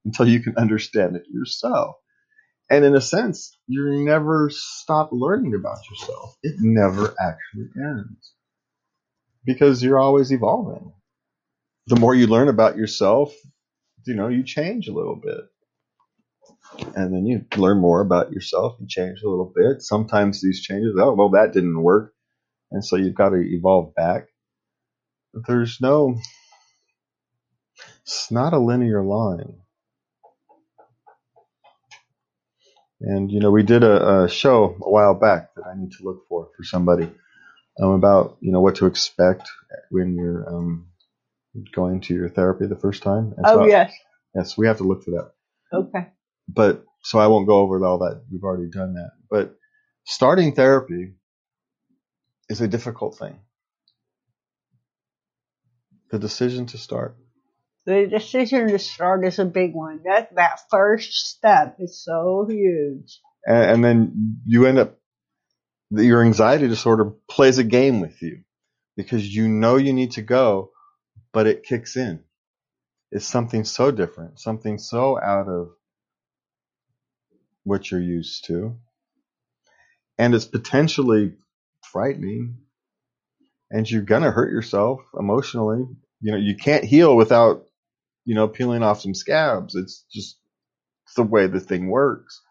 until 0.06 0.28
you 0.28 0.42
can 0.42 0.58
understand 0.58 1.16
it 1.16 1.24
yourself. 1.32 1.96
And 2.70 2.86
in 2.86 2.96
a 2.96 3.02
sense, 3.02 3.58
you 3.68 4.04
never 4.06 4.50
stop 4.52 5.10
learning 5.14 5.56
about 5.56 5.80
yourself. 5.90 6.36
It 6.44 6.56
never 6.60 7.16
actually 7.22 7.70
ends 7.78 8.34
because 9.46 9.84
you're 9.84 10.00
always 10.00 10.32
evolving. 10.32 10.94
The 11.88 12.00
more 12.00 12.16
you 12.16 12.28
learn 12.28 12.50
about 12.50 12.78
yourself, 12.78 13.34
you 14.06 14.16
know, 14.16 14.28
you 14.28 14.44
change 14.44 14.88
a 14.88 14.94
little 14.94 15.16
bit. 15.16 15.42
And 16.96 17.14
then 17.14 17.26
you 17.26 17.46
learn 17.58 17.80
more 17.80 18.02
about 18.02 18.32
yourself, 18.32 18.78
you 18.80 18.88
change 18.88 19.22
a 19.24 19.30
little 19.30 19.52
bit. 19.56 19.82
Sometimes 19.82 20.42
these 20.42 20.62
changes, 20.62 20.96
oh, 20.98 21.14
well, 21.14 21.30
that 21.32 21.54
didn't 21.54 21.82
work. 21.82 22.14
And 22.72 22.84
so 22.84 22.96
you've 22.96 23.16
got 23.16 23.30
to 23.30 23.42
evolve 23.42 23.94
back. 23.96 24.28
But 25.34 25.44
there's 25.48 25.80
no, 25.82 26.16
it's 28.02 28.32
not 28.32 28.54
a 28.54 28.60
linear 28.60 29.04
line. 29.04 29.58
And, 33.02 33.32
you 33.32 33.40
know, 33.40 33.52
we 33.52 33.64
did 33.64 33.84
a, 33.84 34.24
a 34.24 34.30
show 34.30 34.78
a 34.82 34.90
while 34.90 35.16
back 35.16 35.56
that 35.56 35.66
I 35.66 35.74
need 35.78 35.92
to 35.94 36.04
look 36.04 36.28
for 36.30 36.50
for 36.56 36.64
somebody 36.64 37.10
um, 37.82 37.92
about, 37.92 38.38
you 38.42 38.52
know, 38.52 38.62
what 38.62 38.76
to 38.78 38.86
expect 38.86 39.50
when 39.90 40.16
you're 40.16 40.48
um, 40.48 40.91
going 41.74 42.02
to 42.02 42.14
your 42.14 42.30
therapy 42.30 42.68
the 42.68 42.76
first 42.76 43.04
time. 43.04 43.34
And 43.38 43.46
Oh 43.46 43.56
so, 43.56 43.66
yes. 43.66 43.94
Yes, 44.36 44.58
we 44.58 44.68
have 44.68 44.78
to 44.78 44.84
look 44.84 45.04
for 45.04 45.12
that. 45.12 45.32
Okay. 45.74 46.08
But 46.48 46.86
so 47.04 47.20
I 47.20 47.28
won't 47.28 47.48
go 47.48 47.58
over 47.58 47.84
all 47.86 48.00
that. 48.00 48.24
We've 48.32 48.44
already 48.44 48.70
done 48.70 48.94
that. 48.94 49.12
But 49.30 49.56
starting 50.06 50.54
therapy 50.54 51.14
is 52.50 52.62
a 52.62 52.68
difficult 52.68 53.18
thing. 53.18 53.40
The 56.12 56.20
decision 56.20 56.66
to 56.68 56.78
start. 56.78 57.18
The 57.86 58.06
decision 58.06 58.68
to 58.68 58.80
start 58.80 59.26
is 59.26 59.40
a 59.40 59.46
big 59.46 59.74
one. 59.74 60.02
That 60.06 60.36
that 60.36 60.60
first 60.70 61.14
step 61.14 61.78
is 61.80 62.04
so 62.04 62.46
huge. 62.48 63.20
And, 63.46 63.72
and 63.72 63.84
then 63.84 64.42
you 64.46 64.68
end 64.68 64.78
up, 64.78 64.98
your 65.90 66.24
anxiety 66.24 66.68
disorder 66.68 67.12
plays 67.30 67.58
a 67.58 67.64
game 67.64 68.00
with 68.02 68.22
you 68.22 68.44
because 68.96 69.28
you 69.28 69.48
know 69.48 69.78
you 69.78 69.94
need 69.94 70.12
to 70.12 70.22
go, 70.22 70.72
but 71.34 71.48
it 71.48 71.64
kicks 71.64 71.96
in. 71.96 72.24
It's 73.12 73.26
something 73.26 73.66
so 73.66 73.92
different, 73.92 74.40
something 74.40 74.78
so 74.78 75.20
out 75.22 75.48
of 75.48 75.70
what 77.64 77.92
you're 77.92 78.02
used 78.02 78.46
to. 78.46 78.78
And 80.18 80.34
it's 80.34 80.46
potentially 80.46 81.34
frightening. 81.92 82.58
And 83.70 83.90
you're 83.90 84.02
going 84.02 84.24
to 84.24 84.32
hurt 84.32 84.52
yourself 84.52 85.02
emotionally. 85.18 85.86
You 86.22 86.32
know, 86.32 86.38
you 86.38 86.56
can't 86.56 86.84
heal 86.84 87.16
without, 87.16 87.64
you 88.26 88.36
know, 88.36 88.48
peeling 88.48 88.84
off 88.84 89.02
some 89.02 89.14
scabs. 89.16 89.76
It's 89.76 90.06
just 90.12 90.38
the 91.16 91.24
way 91.24 91.48
the 91.48 91.60
thing 91.60 91.90
works. 91.90 92.42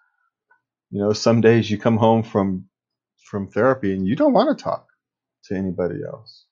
You 0.91 1.03
know, 1.03 1.13
some 1.13 1.41
days 1.41 1.71
you 1.71 1.79
come 1.79 1.97
home 1.97 2.23
from 2.23 2.67
from 3.31 3.49
therapy 3.49 3.93
and 3.93 4.07
you 4.07 4.17
don't 4.17 4.33
want 4.33 4.57
to 4.57 4.63
talk 4.63 4.87
to 5.45 5.55
anybody 5.57 5.97
else. 6.07 6.47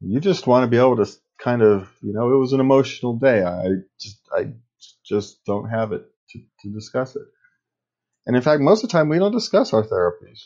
You 0.00 0.20
just 0.20 0.46
want 0.46 0.64
to 0.64 0.68
be 0.68 0.76
able 0.76 0.96
to 0.96 1.10
kind 1.42 1.62
of, 1.62 1.90
you 2.02 2.12
know, 2.12 2.32
it 2.32 2.38
was 2.38 2.52
an 2.52 2.60
emotional 2.60 3.18
day. 3.18 3.42
I 3.42 3.64
just 4.00 4.20
I 4.32 4.52
just 5.04 5.44
don't 5.44 5.68
have 5.68 5.92
it 5.92 6.02
to, 6.30 6.38
to 6.62 6.72
discuss 6.72 7.16
it. 7.16 7.22
And 8.26 8.36
in 8.36 8.42
fact, 8.42 8.60
most 8.60 8.84
of 8.84 8.90
the 8.90 8.92
time 8.92 9.08
we 9.08 9.18
don't 9.18 9.32
discuss 9.32 9.72
our 9.72 9.82
therapies. 9.82 10.40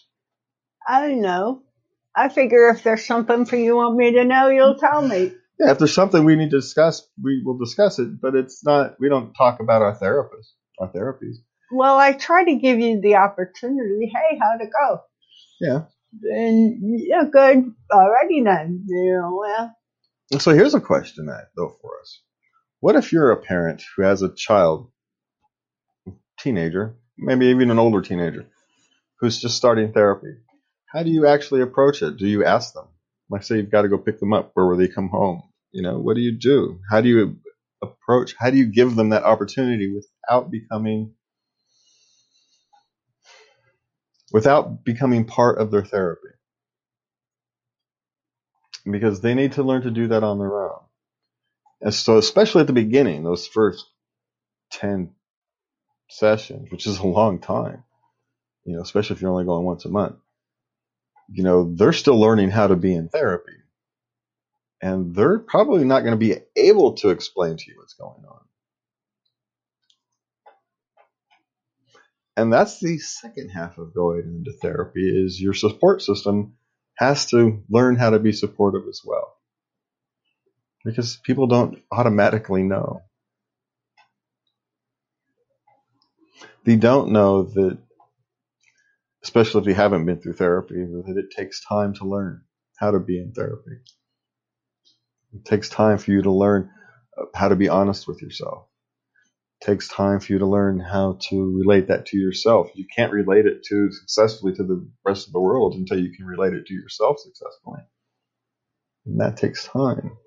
I 0.86 1.08
don't 1.08 1.20
know. 1.20 1.62
I 2.14 2.28
figure 2.28 2.68
if 2.68 2.82
there's 2.82 3.04
something 3.04 3.46
for 3.46 3.56
you 3.56 3.76
want 3.76 3.96
me 3.96 4.12
to 4.12 4.24
know, 4.24 4.48
you'll 4.48 4.78
tell 4.78 5.02
me. 5.02 5.32
Yeah, 5.58 5.70
if 5.72 5.78
there's 5.78 5.94
something 5.94 6.24
we 6.24 6.36
need 6.36 6.50
to 6.50 6.60
discuss, 6.60 7.06
we 7.22 7.42
will 7.44 7.58
discuss 7.58 7.98
it, 7.98 8.20
but 8.20 8.34
it's 8.34 8.64
not 8.64 8.96
we 9.00 9.08
don't 9.08 9.34
talk 9.34 9.60
about 9.60 9.82
our 9.82 9.96
therapists, 9.96 10.52
our 10.78 10.92
therapies. 10.92 11.36
Well, 11.70 11.96
I 11.96 12.12
try 12.12 12.44
to 12.44 12.56
give 12.56 12.80
you 12.80 13.00
the 13.00 13.16
opportunity. 13.16 14.12
Hey, 14.12 14.38
how'd 14.40 14.60
it 14.60 14.70
go? 14.78 15.00
Yeah. 15.60 15.82
And 16.22 17.00
yeah, 17.00 17.24
good. 17.30 17.72
already 17.92 18.42
then. 18.42 18.84
You 18.86 19.14
know, 19.14 19.70
And 20.30 20.42
so 20.42 20.52
here's 20.52 20.74
a 20.74 20.80
question 20.80 21.26
that 21.26 21.48
though 21.56 21.76
for 21.80 22.00
us. 22.00 22.20
What 22.80 22.96
if 22.96 23.12
you're 23.12 23.30
a 23.30 23.36
parent 23.36 23.82
who 23.96 24.02
has 24.02 24.22
a 24.22 24.34
child, 24.34 24.90
teenager, 26.38 26.96
maybe 27.16 27.46
even 27.46 27.70
an 27.70 27.78
older 27.78 28.02
teenager, 28.02 28.46
who's 29.20 29.40
just 29.40 29.56
starting 29.56 29.92
therapy? 29.92 30.34
How 30.86 31.02
do 31.02 31.10
you 31.10 31.26
actually 31.26 31.62
approach 31.62 32.02
it? 32.02 32.16
Do 32.18 32.26
you 32.26 32.44
ask 32.44 32.74
them? 32.74 32.86
Like 33.30 33.44
say 33.44 33.56
you've 33.56 33.70
got 33.70 33.82
to 33.82 33.88
go 33.88 33.98
pick 33.98 34.18
them 34.20 34.32
up, 34.32 34.50
where 34.54 34.66
will 34.66 34.76
they 34.76 34.88
come 34.88 35.08
home? 35.08 35.42
You 35.70 35.82
know, 35.82 35.98
what 35.98 36.16
do 36.16 36.20
you 36.20 36.32
do? 36.32 36.80
How 36.90 37.00
do 37.00 37.08
you 37.08 37.38
approach 37.82 38.34
how 38.38 38.50
do 38.50 38.56
you 38.56 38.66
give 38.66 38.94
them 38.94 39.10
that 39.10 39.24
opportunity 39.24 39.92
without 39.92 40.50
becoming 40.50 41.12
without 44.32 44.84
becoming 44.84 45.24
part 45.26 45.58
of 45.60 45.70
their 45.70 45.84
therapy? 45.84 46.28
Because 48.90 49.20
they 49.20 49.34
need 49.34 49.52
to 49.52 49.62
learn 49.62 49.82
to 49.82 49.90
do 49.90 50.08
that 50.08 50.24
on 50.24 50.38
their 50.38 50.64
own. 50.64 50.80
And 51.80 51.94
so, 51.94 52.18
especially 52.18 52.62
at 52.62 52.68
the 52.68 52.72
beginning, 52.74 53.24
those 53.24 53.46
first 53.46 53.86
10 54.72 55.12
sessions, 56.10 56.70
which 56.70 56.86
is 56.86 56.98
a 56.98 57.06
long 57.06 57.40
time, 57.40 57.84
you 58.64 58.76
know, 58.76 58.82
especially 58.82 59.16
if 59.16 59.22
you're 59.22 59.32
only 59.32 59.44
going 59.44 59.64
once 59.64 59.84
a 59.84 59.90
month, 59.90 60.16
you 61.30 61.44
know, 61.44 61.74
they're 61.74 61.92
still 61.92 62.20
learning 62.20 62.50
how 62.50 62.68
to 62.68 62.76
be 62.76 62.94
in 62.94 63.08
therapy. 63.08 63.52
And 64.82 65.14
they're 65.14 65.38
probably 65.40 65.84
not 65.84 66.00
going 66.00 66.12
to 66.12 66.16
be 66.18 66.36
able 66.56 66.94
to 66.94 67.10
explain 67.10 67.56
to 67.56 67.64
you 67.70 67.78
what's 67.78 67.94
going 67.94 68.24
on. 68.28 68.40
And 72.36 72.52
that's 72.52 72.80
the 72.80 72.98
second 72.98 73.50
half 73.50 73.78
of 73.78 73.94
going 73.94 74.22
into 74.24 74.52
therapy 74.60 75.08
is 75.08 75.40
your 75.40 75.54
support 75.54 76.02
system 76.02 76.54
has 76.96 77.26
to 77.26 77.62
learn 77.68 77.96
how 77.96 78.10
to 78.10 78.18
be 78.18 78.32
supportive 78.32 78.82
as 78.88 79.02
well 79.04 79.34
because 80.84 81.16
people 81.16 81.46
don't 81.46 81.82
automatically 81.90 82.62
know. 82.62 83.02
They 86.64 86.76
don't 86.76 87.12
know 87.12 87.44
that, 87.44 87.78
especially 89.24 89.62
if 89.62 89.66
you 89.68 89.74
haven't 89.74 90.06
been 90.06 90.20
through 90.20 90.34
therapy, 90.34 90.76
that 90.76 91.16
it 91.16 91.36
takes 91.36 91.64
time 91.64 91.94
to 91.94 92.04
learn 92.04 92.42
how 92.78 92.92
to 92.92 93.00
be 93.00 93.20
in 93.20 93.32
therapy. 93.32 93.78
It 95.34 95.44
takes 95.44 95.68
time 95.68 95.98
for 95.98 96.10
you 96.10 96.22
to 96.22 96.32
learn 96.32 96.70
uh, 97.18 97.26
how 97.34 97.48
to 97.48 97.56
be 97.56 97.68
honest 97.68 98.08
with 98.08 98.22
yourself. 98.22 98.66
Takes 99.62 99.88
time 99.88 100.20
for 100.20 100.32
you 100.32 100.38
to 100.40 100.46
learn 100.46 100.80
how 100.80 101.18
to 101.30 101.56
relate 101.58 101.88
that 101.88 102.06
to 102.06 102.18
yourself. 102.18 102.70
You 102.74 102.86
can't 102.94 103.12
relate 103.12 103.46
it 103.46 103.64
to 103.68 103.92
successfully 103.92 104.54
to 104.54 104.64
the 104.64 104.88
rest 105.06 105.28
of 105.28 105.32
the 105.32 105.40
world 105.40 105.74
until 105.74 106.00
you 106.00 106.14
can 106.16 106.26
relate 106.26 106.54
it 106.54 106.66
to 106.66 106.74
yourself 106.74 107.18
successfully. 107.20 107.80
And 109.06 109.20
that 109.20 109.36
takes 109.36 109.64
time. 109.64 110.18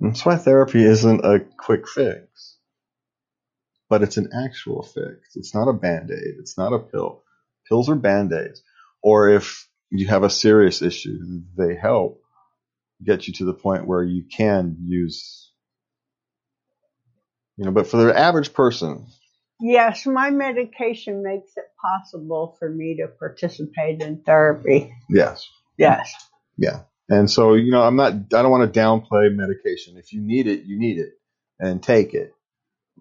That's 0.00 0.24
why 0.24 0.36
therapy 0.36 0.84
isn't 0.84 1.24
a 1.24 1.40
quick 1.58 1.88
fix, 1.88 2.56
but 3.88 4.02
it's 4.02 4.16
an 4.18 4.30
actual 4.34 4.82
fix. 4.82 5.36
It's 5.36 5.54
not 5.54 5.68
a 5.68 5.74
band 5.74 6.10
aid. 6.10 6.36
It's 6.38 6.58
not 6.58 6.72
a 6.72 6.78
pill. 6.78 7.22
Pills 7.68 7.88
are 7.90 7.94
band 7.96 8.32
aids. 8.32 8.62
Or 9.02 9.30
if 9.30 9.68
you 9.90 10.08
have 10.08 10.22
a 10.22 10.30
serious 10.30 10.82
issue, 10.82 11.18
they 11.56 11.74
help 11.74 12.22
get 13.04 13.28
you 13.28 13.34
to 13.34 13.44
the 13.44 13.54
point 13.54 13.86
where 13.86 14.02
you 14.02 14.24
can 14.24 14.76
use, 14.86 15.49
you 17.60 17.66
know, 17.66 17.72
but 17.72 17.86
for 17.86 17.98
the 17.98 18.18
average 18.18 18.54
person, 18.54 19.06
Yes, 19.60 20.06
my 20.06 20.30
medication 20.30 21.22
makes 21.22 21.52
it 21.58 21.66
possible 21.78 22.56
for 22.58 22.70
me 22.70 22.96
to 22.96 23.08
participate 23.08 24.00
in 24.00 24.22
therapy. 24.22 24.90
Yes. 25.10 25.46
Yes. 25.76 26.14
Yeah. 26.56 26.84
And 27.10 27.30
so, 27.30 27.52
you 27.52 27.70
know, 27.70 27.82
I'm 27.82 27.96
not, 27.96 28.12
I 28.14 28.40
don't 28.40 28.50
want 28.50 28.72
to 28.72 28.80
downplay 28.80 29.34
medication. 29.34 29.98
If 29.98 30.14
you 30.14 30.22
need 30.22 30.46
it, 30.46 30.62
you 30.64 30.78
need 30.78 30.98
it 30.98 31.12
and 31.58 31.82
take 31.82 32.14
it. 32.14 32.32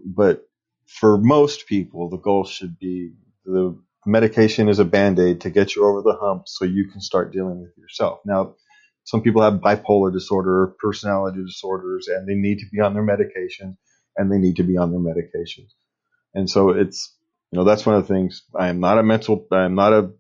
But 0.03 0.45
for 0.85 1.17
most 1.17 1.65
people, 1.65 2.09
the 2.09 2.17
goal 2.17 2.43
should 2.43 2.77
be 2.77 3.13
the 3.45 3.79
medication 4.05 4.67
is 4.67 4.79
a 4.79 4.85
band 4.85 5.17
aid 5.19 5.41
to 5.41 5.49
get 5.49 5.77
you 5.77 5.85
over 5.85 6.01
the 6.01 6.17
hump 6.19 6.43
so 6.47 6.65
you 6.65 6.89
can 6.89 6.99
start 6.99 7.31
dealing 7.31 7.61
with 7.61 7.77
yourself. 7.77 8.19
Now, 8.25 8.55
some 9.05 9.21
people 9.21 9.41
have 9.41 9.61
bipolar 9.61 10.11
disorder 10.11 10.63
or 10.63 10.75
personality 10.81 11.41
disorders 11.41 12.09
and 12.09 12.27
they 12.27 12.35
need 12.35 12.59
to 12.59 12.65
be 12.69 12.81
on 12.81 12.93
their 12.93 13.03
medication 13.03 13.77
and 14.19 14.31
they 14.31 14.37
need 14.37 14.57
to 14.57 14.63
be 14.63 14.77
on 14.77 14.91
their 14.91 14.99
medications. 14.99 15.71
And 16.35 16.49
so 16.49 16.71
it's, 16.71 17.15
you 17.51 17.57
know, 17.57 17.63
that's 17.65 17.85
one 17.85 17.95
of 17.95 18.05
the 18.07 18.13
things. 18.13 18.43
I 18.55 18.67
am 18.67 18.81
not 18.81 18.99
a 18.99 19.03
mental, 19.03 19.47
I 19.51 19.63
am 19.65 19.75
not 19.75 19.93
a, 19.93 20.11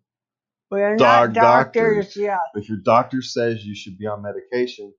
We're 0.71 0.95
Dog 0.95 1.35
not 1.35 1.41
doctors. 1.73 2.05
doctors. 2.05 2.17
Yeah. 2.17 2.37
if 2.55 2.69
your 2.69 2.79
doctor 2.79 3.21
says 3.21 3.65
you 3.65 3.75
should 3.75 3.97
be 3.99 4.07
on 4.07 4.23
medication, 4.23 4.93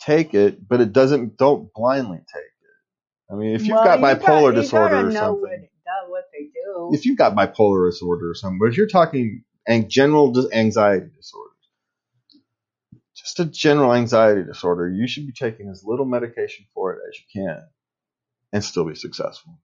take 0.00 0.34
it, 0.34 0.68
but 0.68 0.80
it 0.82 0.92
doesn't, 0.92 1.38
don't 1.38 1.72
blindly 1.74 2.18
take 2.18 2.42
it. 2.44 3.32
I 3.32 3.36
mean, 3.36 3.54
if 3.54 3.62
you've 3.62 3.76
Well, 3.76 3.84
got 3.84 4.00
bipolar 4.00 4.50
you 4.54 4.60
disorder 4.60 5.08
or 5.08 5.10
something, 5.12 5.40
what 5.40 6.10
what 6.10 6.24
they 6.32 6.44
do. 6.46 6.90
if 6.92 7.06
you've 7.06 7.18
got 7.18 7.34
bipolar 7.34 7.90
disorder 7.90 8.30
or 8.30 8.34
something, 8.34 8.58
but 8.60 8.66
if 8.68 8.76
you're 8.76 8.86
talking 8.88 9.44
an- 9.66 9.88
general 9.88 10.32
anxiety 10.52 11.06
disorders, 11.16 11.52
just 13.16 13.40
a 13.40 13.46
general 13.46 13.94
anxiety 13.94 14.44
disorder, 14.44 14.90
you 14.90 15.08
should 15.08 15.26
be 15.26 15.32
taking 15.32 15.68
as 15.70 15.82
little 15.84 16.04
medication 16.04 16.66
for 16.74 16.92
it 16.94 17.00
as 17.08 17.18
you 17.18 17.42
can 17.42 17.62
and 18.54 18.64
still 18.64 18.86
be 18.86 18.94
successful. 18.94 19.58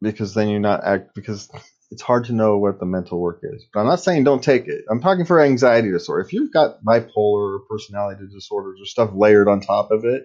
Because 0.00 0.34
then 0.34 0.48
you're 0.48 0.58
not 0.58 0.82
act 0.84 1.14
because 1.14 1.48
it's 1.92 2.02
hard 2.02 2.24
to 2.24 2.32
know 2.32 2.56
what 2.58 2.80
the 2.80 2.86
mental 2.86 3.20
work 3.20 3.40
is. 3.44 3.66
But 3.72 3.80
I'm 3.80 3.86
not 3.86 4.00
saying 4.00 4.24
don't 4.24 4.42
take 4.42 4.66
it. 4.66 4.86
I'm 4.90 5.00
talking 5.00 5.26
for 5.26 5.40
anxiety 5.40 5.92
disorder. 5.92 6.22
If 6.22 6.32
you've 6.32 6.52
got 6.52 6.82
bipolar 6.82 7.58
or 7.58 7.60
personality 7.70 8.24
disorders 8.32 8.80
or 8.80 8.86
stuff 8.86 9.10
layered 9.14 9.48
on 9.48 9.60
top 9.60 9.90
of 9.92 10.06
it, 10.06 10.24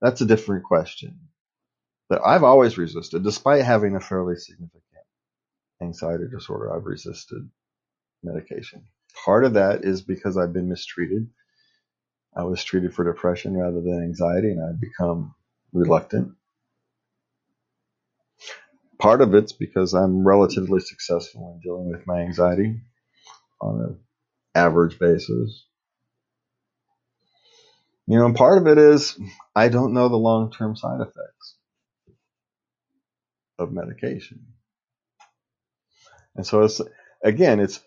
that's 0.00 0.22
a 0.22 0.26
different 0.26 0.64
question. 0.64 1.18
But 2.08 2.22
I've 2.24 2.44
always 2.44 2.78
resisted, 2.78 3.24
despite 3.24 3.64
having 3.64 3.96
a 3.96 4.00
fairly 4.00 4.36
significant 4.36 4.82
anxiety 5.82 6.24
disorder, 6.30 6.74
I've 6.74 6.86
resisted 6.86 7.50
medication. 8.22 8.84
Part 9.24 9.44
of 9.44 9.54
that 9.54 9.84
is 9.84 10.02
because 10.02 10.36
I've 10.36 10.52
been 10.52 10.68
mistreated. 10.68 11.28
I 12.36 12.44
was 12.44 12.62
treated 12.62 12.94
for 12.94 13.04
depression 13.04 13.56
rather 13.56 13.80
than 13.80 14.02
anxiety, 14.02 14.50
and 14.50 14.62
I've 14.62 14.80
become 14.80 15.34
reluctant. 15.72 16.32
Part 18.98 19.22
of 19.22 19.34
it's 19.34 19.52
because 19.52 19.94
I'm 19.94 20.26
relatively 20.26 20.80
successful 20.80 21.54
in 21.54 21.60
dealing 21.60 21.90
with 21.90 22.06
my 22.06 22.20
anxiety 22.20 22.80
on 23.60 23.80
an 23.80 24.00
average 24.54 24.98
basis. 24.98 25.66
You 28.06 28.18
know, 28.18 28.26
and 28.26 28.36
part 28.36 28.58
of 28.58 28.66
it 28.66 28.78
is 28.78 29.18
I 29.56 29.68
don't 29.68 29.94
know 29.94 30.08
the 30.08 30.16
long 30.16 30.52
term 30.52 30.76
side 30.76 31.00
effects 31.00 31.56
of 33.58 33.72
medication. 33.72 34.46
And 36.36 36.46
so 36.46 36.62
it's 36.62 36.80
again, 37.24 37.60
it's 37.60 37.80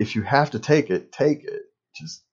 if 0.00 0.16
you 0.16 0.22
have 0.22 0.52
to 0.52 0.58
take 0.58 0.90
it, 0.90 1.12
take 1.12 1.44
it. 1.44 1.62
Just 1.96 2.23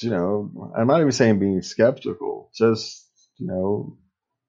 you 0.00 0.10
know, 0.10 0.72
I'm 0.76 0.86
not 0.86 1.00
even 1.00 1.12
saying 1.12 1.38
being 1.38 1.62
skeptical. 1.62 2.50
Just 2.54 3.08
you 3.38 3.46
know, 3.46 3.96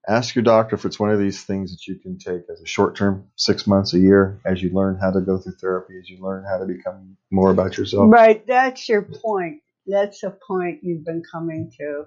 ask 0.08 0.36
your 0.36 0.44
doctor 0.44 0.76
if 0.76 0.86
it's 0.86 1.00
one 1.00 1.12
of 1.12 1.20
these 1.20 1.44
things 1.44 1.72
that 1.72 1.88
you 1.88 2.00
can 2.00 2.18
take 2.18 2.44
as 2.52 2.62
a 2.62 2.66
short 2.68 2.96
term, 2.96 3.28
six 3.36 3.68
months, 3.68 3.94
a 3.94 4.00
year, 4.00 4.42
as 4.46 4.62
you 4.62 4.72
learn 4.74 4.98
how 5.02 5.12
to 5.12 5.22
go 5.22 5.38
through 5.38 5.54
therapy, 5.60 5.94
as 6.00 6.10
you 6.10 6.24
learn 6.24 6.46
how 6.50 6.58
to 6.58 6.66
become 6.66 7.18
more 7.32 7.52
about 7.52 7.78
yourself. 7.78 8.12
Right. 8.12 8.46
That's 8.46 8.88
your 8.88 9.02
point. 9.02 9.62
That's 9.86 10.22
the 10.22 10.38
point 10.48 10.80
you've 10.84 11.06
been 11.06 11.24
coming 11.30 11.72
to. 11.80 12.04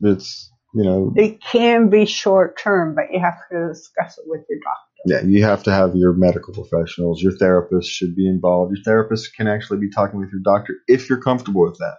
It's 0.00 0.50
you 0.74 0.84
know, 0.84 1.12
It 1.16 1.42
can 1.42 1.88
be 1.88 2.04
short 2.04 2.58
term, 2.58 2.94
but 2.94 3.04
you 3.10 3.20
have 3.20 3.38
to 3.50 3.68
discuss 3.68 4.18
it 4.18 4.24
with 4.26 4.42
your 4.48 4.58
doctor. 4.60 4.82
yeah, 5.06 5.22
you 5.22 5.42
have 5.44 5.62
to 5.62 5.72
have 5.72 5.96
your 5.96 6.12
medical 6.12 6.52
professionals. 6.52 7.22
Your 7.22 7.32
therapist 7.32 7.88
should 7.88 8.14
be 8.14 8.28
involved. 8.28 8.76
Your 8.76 8.84
therapist 8.84 9.34
can 9.34 9.48
actually 9.48 9.78
be 9.80 9.90
talking 9.90 10.20
with 10.20 10.30
your 10.30 10.42
doctor 10.44 10.74
if 10.86 11.08
you're 11.08 11.22
comfortable 11.22 11.62
with 11.62 11.78
that. 11.78 11.96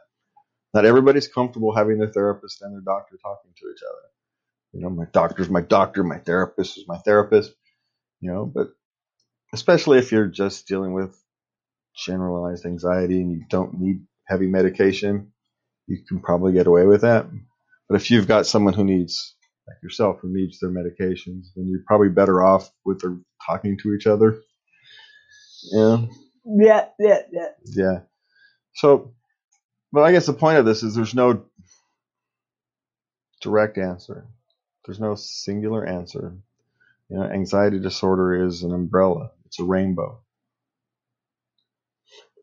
Not 0.73 0.85
everybody's 0.85 1.27
comfortable 1.27 1.75
having 1.75 1.99
their 1.99 2.09
therapist 2.11 2.61
and 2.61 2.73
their 2.73 2.81
doctor 2.81 3.17
talking 3.23 3.51
to 3.57 3.71
each 3.71 3.83
other. 3.83 4.09
You 4.73 4.81
know, 4.81 4.89
my 4.89 5.05
doctor's 5.13 5.49
my 5.49 5.61
doctor, 5.61 6.03
my 6.03 6.19
therapist 6.19 6.77
is 6.77 6.85
my 6.87 6.97
therapist. 6.99 7.53
You 8.21 8.31
know, 8.31 8.45
but 8.45 8.69
especially 9.53 9.99
if 9.99 10.11
you're 10.11 10.27
just 10.27 10.67
dealing 10.67 10.93
with 10.93 11.17
generalized 11.95 12.65
anxiety 12.65 13.21
and 13.21 13.31
you 13.31 13.43
don't 13.49 13.79
need 13.79 14.01
heavy 14.27 14.47
medication, 14.47 15.31
you 15.87 15.99
can 16.07 16.21
probably 16.21 16.53
get 16.53 16.67
away 16.67 16.85
with 16.85 17.01
that. 17.01 17.27
But 17.89 17.95
if 17.95 18.11
you've 18.11 18.27
got 18.27 18.47
someone 18.47 18.73
who 18.73 18.83
needs, 18.83 19.35
like 19.67 19.77
yourself, 19.83 20.19
who 20.21 20.29
needs 20.33 20.59
their 20.59 20.71
medications, 20.71 21.47
then 21.55 21.67
you're 21.67 21.83
probably 21.87 22.09
better 22.09 22.43
off 22.43 22.71
with 22.85 23.01
their 23.01 23.17
talking 23.45 23.77
to 23.83 23.93
each 23.93 24.07
other. 24.07 24.41
Yeah, 25.71 26.05
Yeah, 26.45 26.85
yeah, 26.99 27.19
yeah. 27.31 27.47
yeah. 27.65 27.99
So, 28.75 29.13
but 29.93 30.01
I 30.03 30.11
guess 30.13 30.27
the 30.27 30.33
point 30.33 30.59
of 30.59 30.65
this 30.65 30.83
is 30.83 30.95
there's 30.95 31.15
no 31.15 31.45
direct 33.41 33.77
answer. 33.77 34.27
There's 34.85 34.99
no 34.99 35.15
singular 35.15 35.85
answer. 35.85 36.37
You 37.09 37.17
know, 37.17 37.23
anxiety 37.25 37.79
disorder 37.79 38.47
is 38.47 38.63
an 38.63 38.73
umbrella. 38.73 39.31
It's 39.45 39.59
a 39.59 39.65
rainbow. 39.65 40.21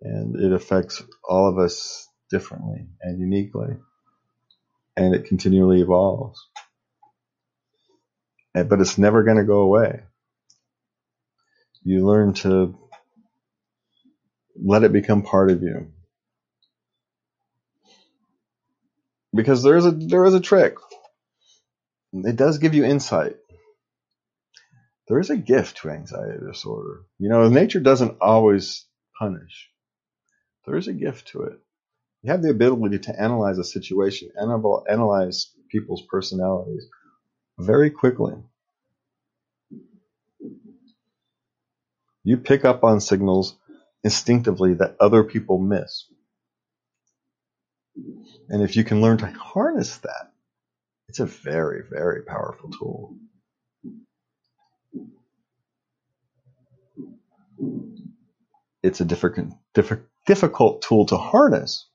And 0.03 0.37
it 0.41 0.53
affects 0.53 1.03
all 1.29 1.49
of 1.51 1.59
us 1.59 2.09
differently 2.31 2.89
and 3.03 3.21
uniquely. 3.21 3.77
And 4.97 5.15
it 5.15 5.27
continually 5.27 5.83
evolves. 5.83 6.41
And- 8.55 8.69
But 8.69 8.81
it's 8.81 8.99
never 8.99 9.25
going 9.25 9.39
to 9.39 9.45
go 9.45 9.61
away. 9.63 10.03
You 11.85 12.07
learn 12.07 12.35
to 12.35 12.79
let 14.57 14.85
it 14.85 14.93
become 14.93 15.23
part 15.23 15.51
of 15.51 15.63
you. 15.63 15.93
Because 19.37 19.63
there 19.63 19.77
is 19.77 19.87
a 19.87 19.93
there 19.93 20.27
is 20.27 20.35
a 20.35 20.41
trick. 20.41 20.77
It 22.15 22.37
does 22.37 22.59
give 22.59 22.75
you 22.75 22.85
insight. 22.85 23.37
There 25.09 25.21
is 25.21 25.31
a 25.31 25.37
gift 25.37 25.79
to 25.79 25.91
anxiety 25.91 26.39
disorder. 26.47 27.03
You 27.19 27.29
know, 27.29 27.49
nature 27.49 27.81
doesn't 27.81 28.19
always 28.21 28.87
punish. 29.19 29.71
There 30.67 30.77
is 30.77 30.89
a 30.89 30.95
gift 30.95 31.29
to 31.29 31.43
it. 31.43 31.61
You 32.23 32.33
have 32.33 32.43
the 32.43 32.51
ability 32.51 33.01
to 33.01 33.21
analyze 33.21 33.59
a 33.59 33.65
situation, 33.65 34.31
analyze 34.39 35.53
people's 35.71 36.03
personalities 36.11 36.87
very 37.59 37.91
quickly. 37.91 38.35
You 42.25 42.39
pick 42.39 42.65
up 42.65 42.85
on 42.85 43.01
signals 43.01 43.57
instinctively 44.03 44.75
that 44.75 44.97
other 45.01 45.25
people 45.25 45.59
miss. 45.59 46.07
And 48.49 48.63
if 48.63 48.77
you 48.77 48.85
can 48.85 49.01
learn 49.01 49.19
to 49.19 49.27
harness 49.27 49.99
that, 49.99 50.33
it's 51.09 51.21
a 51.21 51.27
very, 51.27 51.83
very 51.89 52.23
powerful 52.23 52.71
tool. 52.71 53.17
It's 58.83 59.01
a 59.01 59.05
difficult, 59.05 59.49
diffi- 59.75 60.05
difficult 60.27 60.83
tool 60.83 61.07
to 61.07 61.17
harness 61.17 61.89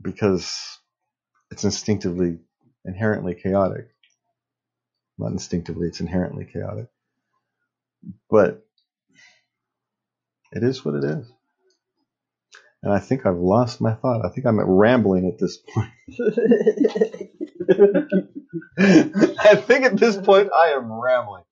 because 0.00 0.78
it's 1.50 1.64
instinctively, 1.64 2.38
inherently 2.84 3.34
chaotic. 3.34 3.88
Not 5.18 5.32
instinctively, 5.32 5.88
it's 5.88 6.00
inherently 6.00 6.44
chaotic. 6.44 6.88
But 8.30 8.64
it 10.52 10.62
is 10.62 10.84
what 10.84 10.94
it 10.94 11.04
is. 11.04 11.32
And 12.82 12.92
I 12.92 13.00
think 13.00 13.26
I've 13.26 13.38
lost 13.38 13.80
my 13.80 13.94
thought. 13.94 14.24
I 14.24 14.28
think 14.30 14.46
I'm 14.46 14.60
rambling 14.60 15.26
at 15.26 15.38
this 15.38 15.58
point. 15.58 15.90
I 19.40 19.56
think 19.56 19.84
at 19.84 19.96
this 19.96 20.16
point 20.16 20.50
I 20.54 20.68
am 20.76 20.92
rambling. 20.92 21.44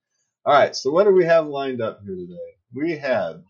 All 0.44 0.54
right, 0.54 0.76
so 0.76 0.92
what 0.92 1.04
do 1.04 1.12
we 1.12 1.24
have 1.24 1.46
lined 1.46 1.82
up 1.82 2.00
here 2.04 2.14
today? 2.14 2.36
We 2.72 2.98
have 2.98 3.42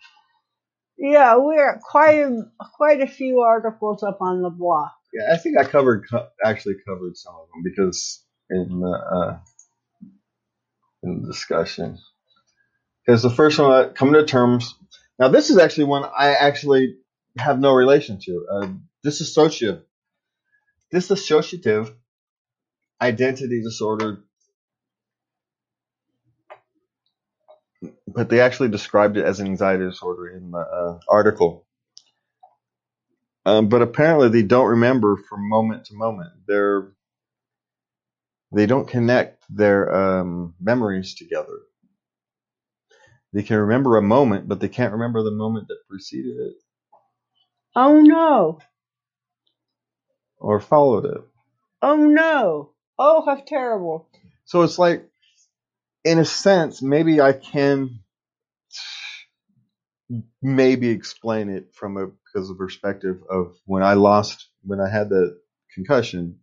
yeah, 0.98 1.36
we're 1.36 1.78
quite 1.82 2.20
a, 2.20 2.50
quite 2.74 3.02
a 3.02 3.06
few 3.06 3.40
articles 3.40 4.02
up 4.02 4.18
on 4.20 4.42
the 4.42 4.50
block. 4.50 4.92
yeah, 5.12 5.32
I 5.32 5.36
think 5.36 5.58
I 5.58 5.64
covered 5.64 6.06
actually 6.44 6.76
covered 6.86 7.16
some 7.16 7.34
of 7.34 7.48
them 7.48 7.62
because 7.62 8.24
in 8.48 8.80
the 8.80 8.88
uh, 9.14 9.38
in 11.02 11.22
the 11.22 11.28
discussion. 11.28 11.98
Because 13.04 13.22
the 13.22 13.30
first 13.30 13.58
one, 13.58 13.70
uh, 13.70 13.92
coming 13.92 14.14
to 14.14 14.24
terms. 14.24 14.74
Now 15.18 15.28
this 15.28 15.50
is 15.50 15.58
actually 15.58 15.84
one 15.84 16.04
I 16.04 16.34
actually 16.34 16.96
have 17.38 17.61
no 17.61 17.72
relation 17.75 18.18
to. 18.25 18.46
Uh, 18.53 18.68
disassociative, 19.05 19.83
identity 23.03 23.62
disorder. 23.62 24.20
But 28.09 28.31
they 28.31 28.40
actually 28.40 28.70
described 28.70 29.16
it 29.18 29.25
as 29.27 29.40
an 29.40 29.46
anxiety 29.46 29.85
disorder 29.85 30.29
in 30.29 30.51
the 30.53 30.59
uh, 30.59 30.99
article. 31.09 31.66
Um, 33.46 33.68
but 33.68 33.83
apparently, 33.83 34.29
they 34.31 34.42
don't 34.46 34.68
remember 34.68 35.16
from 35.16 35.49
moment 35.49 35.87
to 35.87 35.94
moment. 35.96 36.31
They're 36.49 36.92
they 38.53 38.66
don't 38.66 38.88
connect 38.88 39.44
their 39.51 39.94
um, 39.94 40.55
memories 40.61 41.14
together. 41.16 41.61
They 43.35 43.42
can 43.44 43.59
remember 43.59 43.96
a 43.99 44.03
moment, 44.03 44.49
but 44.49 44.61
they 44.61 44.68
can't 44.68 44.94
remember 44.94 45.22
the 45.22 45.33
moment 45.33 45.68
that 45.68 45.79
preceded 45.90 46.37
it. 46.38 46.65
Oh 47.76 48.00
no. 48.00 48.60
or 50.38 50.60
followed 50.60 51.06
it. 51.06 51.22
Oh 51.82 51.96
no. 51.96 52.72
Oh, 52.98 53.24
how 53.26 53.36
terrible. 53.46 54.08
So 54.46 54.62
it's 54.62 54.78
like, 54.78 55.08
in 56.04 56.18
a 56.20 56.26
sense, 56.26 56.82
maybe 56.82 57.20
I 57.20 57.34
can 57.34 58.00
maybe 60.42 60.90
explain 60.90 61.50
it 61.50 61.74
from 61.74 61.98
a 61.98 62.08
because 62.08 62.50
of 62.50 62.58
perspective 62.58 63.22
of 63.30 63.56
when 63.66 63.84
I 63.84 63.94
lost 63.94 64.48
when 64.64 64.80
I 64.80 64.90
had 64.90 65.10
the 65.10 65.38
concussion. 65.74 66.40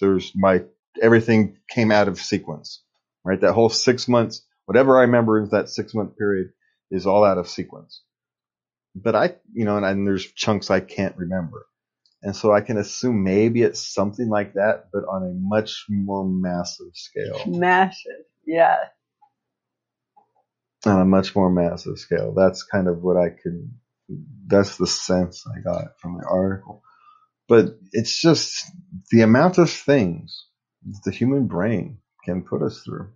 There's 0.00 0.32
my 0.36 0.64
everything 1.02 1.58
came 1.70 1.92
out 1.92 2.08
of 2.08 2.20
sequence, 2.20 2.82
right? 3.24 3.40
That 3.40 3.54
whole 3.54 3.70
six 3.70 4.08
months, 4.08 4.42
whatever 4.66 4.98
I 4.98 5.02
remember 5.02 5.40
in 5.40 5.50
that 5.50 5.70
six 5.70 5.94
month 5.94 6.18
period, 6.18 6.50
is 6.92 7.06
all 7.06 7.24
out 7.24 7.38
of 7.38 7.48
sequence. 7.48 8.02
But 8.94 9.14
I, 9.14 9.34
you 9.52 9.64
know, 9.64 9.76
and, 9.76 9.84
and 9.84 10.06
there's 10.06 10.30
chunks 10.32 10.70
I 10.70 10.80
can't 10.80 11.16
remember. 11.16 11.66
And 12.22 12.34
so 12.34 12.52
I 12.52 12.62
can 12.62 12.78
assume 12.78 13.22
maybe 13.22 13.62
it's 13.62 13.86
something 13.92 14.28
like 14.28 14.54
that, 14.54 14.86
but 14.92 15.04
on 15.04 15.22
a 15.24 15.32
much 15.34 15.84
more 15.90 16.24
massive 16.24 16.92
scale. 16.94 17.38
Massive. 17.46 18.24
Yeah. 18.46 18.76
On 20.86 21.00
a 21.00 21.04
much 21.04 21.36
more 21.36 21.50
massive 21.50 21.98
scale. 21.98 22.32
That's 22.34 22.62
kind 22.62 22.88
of 22.88 23.02
what 23.02 23.16
I 23.18 23.28
can, 23.28 23.74
that's 24.46 24.78
the 24.78 24.86
sense 24.86 25.44
I 25.46 25.60
got 25.60 25.98
from 26.00 26.18
the 26.18 26.26
article. 26.26 26.82
But 27.46 27.78
it's 27.92 28.18
just 28.18 28.64
the 29.10 29.20
amount 29.20 29.58
of 29.58 29.70
things 29.70 30.46
that 30.86 31.02
the 31.04 31.10
human 31.10 31.46
brain 31.46 31.98
can 32.24 32.42
put 32.42 32.62
us 32.62 32.80
through. 32.82 33.10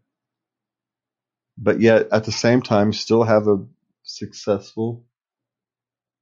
But 1.57 1.81
yet 1.81 2.09
at 2.12 2.25
the 2.25 2.33
same 2.33 2.61
time 2.61 2.93
still 2.93 3.23
have 3.23 3.49
a 3.49 3.64
successful, 4.03 5.07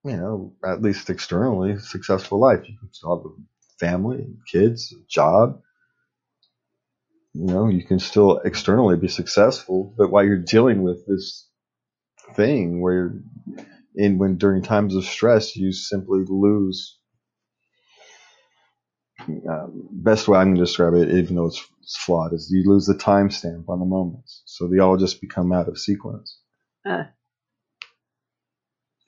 you 0.05 0.17
know, 0.17 0.55
at 0.65 0.83
least 0.83 1.11
externally 1.11 1.79
successful 1.79 2.41
life. 2.41 2.69
You 2.69 2.79
can 2.79 2.93
still 2.93 3.17
have 3.17 3.27
a 3.27 3.35
family, 3.79 4.27
kids, 4.51 4.93
a 4.93 5.03
job. 5.09 5.61
You 7.35 7.47
know, 7.47 7.69
you 7.69 7.85
can 7.85 7.99
still 7.99 8.39
externally 8.39 8.97
be 8.97 9.09
successful, 9.09 9.95
but 9.99 10.11
while 10.11 10.25
you're 10.25 10.39
dealing 10.39 10.83
with 10.83 11.07
this 11.07 11.49
thing 12.35 12.81
where 12.81 13.21
in 13.95 14.19
when 14.19 14.37
during 14.39 14.63
times 14.63 14.95
of 14.97 15.05
stress 15.05 15.57
you 15.57 15.73
simply 15.73 16.25
lose 16.29 16.99
um, 19.49 19.89
best 19.91 20.29
way 20.29 20.39
going 20.39 20.55
to 20.57 20.61
describe 20.61 20.95
it, 20.95 21.11
even 21.11 21.37
though 21.37 21.47
it's, 21.47 21.65
it's 21.83 21.97
flawed, 21.97 22.33
is 22.33 22.51
you 22.51 22.65
lose 22.69 22.87
the 22.87 22.95
timestamp 22.95 23.69
on 23.69 23.81
the 23.81 23.87
moments. 23.87 24.43
So 24.47 24.69
they 24.69 24.79
all 24.79 24.97
just 24.97 25.21
become 25.21 25.53
out 25.53 25.69
of 25.69 25.79
sequence. 25.79 26.39
Uh, 26.89 27.05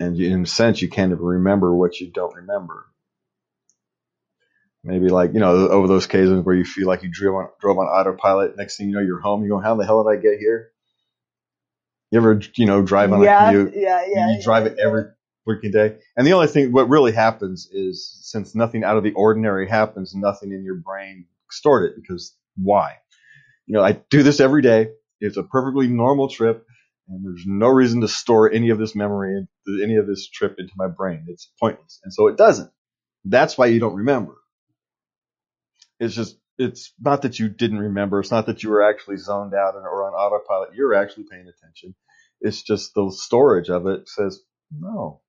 And 0.01 0.19
in 0.21 0.43
a 0.43 0.47
sense, 0.47 0.81
you 0.81 0.89
can't 0.89 1.13
even 1.13 1.25
remember 1.25 1.75
what 1.75 2.01
you 2.01 2.11
don't 2.11 2.35
remember. 2.37 2.87
Maybe 4.85 5.09
like, 5.09 5.35
you 5.35 5.41
know, 5.41 5.69
over 5.69 5.89
those 5.89 6.07
occasions 6.07 6.45
where 6.45 6.55
you 6.55 6.65
feel 6.65 6.87
like 6.87 7.03
you 7.03 7.11
drove 7.11 7.35
on, 7.35 7.49
drove 7.61 7.79
on 7.79 7.87
autopilot. 7.87 8.57
Next 8.57 8.77
thing 8.77 8.89
you 8.89 8.95
know, 8.95 9.01
you're 9.01 9.21
home. 9.21 9.43
You 9.43 9.51
go, 9.51 9.59
how 9.59 9.75
the 9.75 9.85
hell 9.85 10.05
did 10.05 10.19
I 10.19 10.23
get 10.23 10.39
here? 10.39 10.71
You 12.11 12.21
ever, 12.21 12.41
you 12.55 12.65
know, 12.65 12.81
drive 12.83 13.13
on 13.13 13.23
yeah, 13.23 13.51
a 13.51 13.53
commute? 13.53 13.75
yeah, 13.77 14.05
yeah. 14.09 14.37
you 14.37 14.43
drive 14.43 14.67
it 14.67 14.79
every 14.79 15.05
freaking 15.47 15.73
day. 15.73 15.97
And 16.17 16.27
the 16.27 16.33
only 16.33 16.47
thing, 16.47 16.73
what 16.73 16.89
really 16.89 17.13
happens 17.13 17.69
is 17.73 18.19
since 18.23 18.55
nothing 18.55 18.85
out 18.85 18.97
of 18.97 19.03
the 19.03 19.13
ordinary 19.13 19.69
happens, 19.69 20.15
nothing 20.15 20.53
in 20.53 20.65
your 20.65 20.77
brain 20.77 21.27
stored 21.51 21.91
it 21.91 21.97
because 21.97 22.35
why? 22.57 22.95
You 23.67 23.75
know, 23.75 23.83
I 23.83 23.93
do 23.93 24.23
this 24.23 24.41
every 24.41 24.63
day. 24.63 24.91
It's 25.21 25.37
a 25.37 25.43
perfectly 25.43 25.89
normal 25.89 26.29
trip 26.29 26.65
and 27.09 27.25
there's 27.25 27.45
no 27.47 27.69
reason 27.69 28.03
to 28.03 28.09
store 28.09 28.51
any 28.53 28.71
of 28.71 28.79
this 28.79 28.97
memory, 28.97 29.47
any 29.83 29.97
of 29.97 30.07
this 30.07 30.29
trip 30.29 30.57
into 30.59 30.73
my 30.77 30.89
brain. 30.89 31.27
It's 31.29 31.51
pointless. 31.61 32.01
And 32.05 32.13
so 32.13 32.29
it 32.29 32.37
doesn't. 32.37 32.71
That's 33.25 33.59
why 33.59 33.67
you 33.67 33.81
don't 33.81 33.97
remember. 33.97 34.37
It's 36.01 36.15
just, 36.15 36.39
it's 36.59 36.93
not 37.01 37.23
that 37.23 37.39
you 37.39 37.49
didn't 37.49 37.79
remember. 37.81 38.21
It's 38.21 38.31
not 38.31 38.47
that 38.47 38.63
you 38.63 38.71
were 38.71 38.83
actually 38.83 39.19
zoned 39.19 39.55
out 39.55 39.75
or 39.77 40.05
on 40.07 40.15
autopilot. 40.15 40.71
You're 40.75 40.95
actually 40.95 41.25
paying 41.31 41.49
attention. 41.49 41.95
It's 42.41 42.63
just 42.63 42.95
the 42.95 43.13
storage 43.17 43.71
of 43.71 43.87
it 43.87 44.09
says, 44.09 44.41
no, 44.73 45.23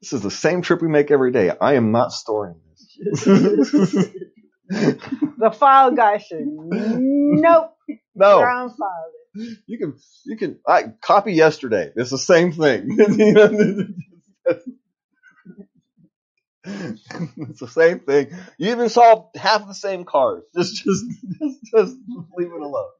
this 0.00 0.12
is 0.12 0.22
the 0.22 0.30
same 0.30 0.62
trip 0.62 0.82
we 0.82 0.88
make 0.88 1.10
every 1.10 1.32
day. 1.32 1.50
I 1.60 1.74
am 1.74 1.92
not 1.92 2.12
storing 2.12 2.56
this. 2.70 4.08
The 5.38 5.50
file 5.52 5.92
guy 5.92 6.18
said, 6.18 6.44
nope, 6.46 7.72
no, 8.14 8.56
file. 8.78 9.12
you 9.66 9.78
can, 9.78 9.96
you 10.26 10.36
can, 10.38 10.60
I 10.66 10.92
copy 11.02 11.34
yesterday. 11.34 11.92
It's 11.96 12.10
the 12.10 12.18
same 12.18 12.52
thing. 12.52 12.86
it's 16.64 17.60
the 17.60 17.68
same 17.68 18.00
thing. 18.00 18.28
You 18.58 18.72
even 18.72 18.88
saw 18.90 19.28
half 19.36 19.66
the 19.66 19.74
same 19.74 20.04
cars. 20.04 20.44
Just, 20.56 20.84
just, 20.84 21.04
just, 21.42 21.60
just 21.74 21.96
leave 22.36 22.52
it 22.52 22.62
alone. 22.62 22.90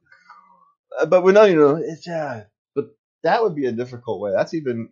Uh, 1.01 1.07
But 1.07 1.23
we 1.23 1.33
know, 1.33 1.45
you 1.45 1.57
know, 1.57 1.77
it's, 1.77 2.07
yeah, 2.07 2.45
but 2.75 2.87
that 3.25 3.43
would 3.43 3.55
be 3.57 3.67
a 3.67 3.73
difficult 3.73 4.21
way. 4.21 4.33
That's 4.37 4.55
even, 4.55 4.91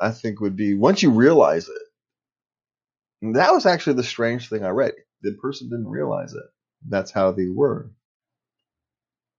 I 0.00 0.10
think 0.12 0.40
would 0.40 0.56
be, 0.56 0.74
once 0.74 1.02
you 1.02 1.10
realize 1.10 1.68
it, 1.68 3.34
that 3.34 3.52
was 3.52 3.66
actually 3.66 3.94
the 3.96 4.04
strange 4.04 4.48
thing 4.48 4.64
I 4.64 4.70
read. 4.70 4.92
The 5.22 5.32
person 5.42 5.68
didn't 5.70 5.88
realize 5.88 6.34
it. 6.34 6.44
That's 6.88 7.10
how 7.10 7.32
they 7.32 7.48
were. 7.54 7.90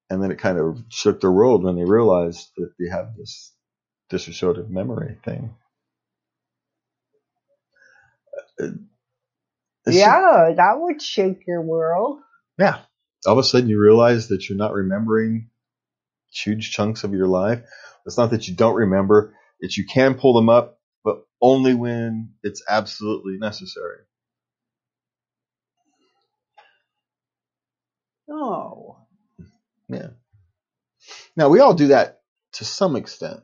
And 0.09 0.21
then 0.23 0.31
it 0.31 0.39
kind 0.39 0.59
of 0.59 0.83
shook 0.89 1.21
their 1.21 1.31
world 1.31 1.63
when 1.63 1.75
they 1.75 1.85
realized 1.85 2.49
that 2.57 2.71
they 2.79 2.89
have 2.89 3.15
this 3.17 3.53
dissociative 4.11 4.69
memory 4.69 5.17
thing. 5.25 5.55
Uh, 8.59 8.67
It's 9.87 9.97
just- 9.97 9.99
Yeah, 9.99 10.53
that 10.57 10.79
would 10.79 11.01
shake 11.01 11.45
your 11.47 11.61
world. 11.61 12.19
yeah. 12.59 12.81
All 13.27 13.33
of 13.33 13.39
a 13.39 13.43
sudden 13.43 13.69
you 13.69 13.79
realize 13.81 14.27
that 14.29 14.49
you're 14.49 14.57
not 14.57 14.73
remembering 14.73 15.49
huge 16.33 16.71
chunks 16.71 17.03
of 17.03 17.13
your 17.13 17.27
life. 17.27 17.63
It's 18.05 18.17
not 18.17 18.31
that 18.31 18.47
you 18.47 18.55
don't 18.55 18.75
remember, 18.75 19.35
it's 19.59 19.77
you 19.77 19.85
can 19.85 20.15
pull 20.15 20.33
them 20.33 20.49
up, 20.49 20.79
but 21.03 21.25
only 21.41 21.73
when 21.75 22.33
it's 22.43 22.63
absolutely 22.69 23.37
necessary. 23.39 23.99
Oh. 28.29 28.85
Yeah. 29.89 30.10
Now 31.38 31.50
we 31.50 31.60
all 31.62 31.74
do 31.76 31.88
that 31.89 32.21
to 32.54 32.65
some 32.65 32.95
extent. 32.95 33.41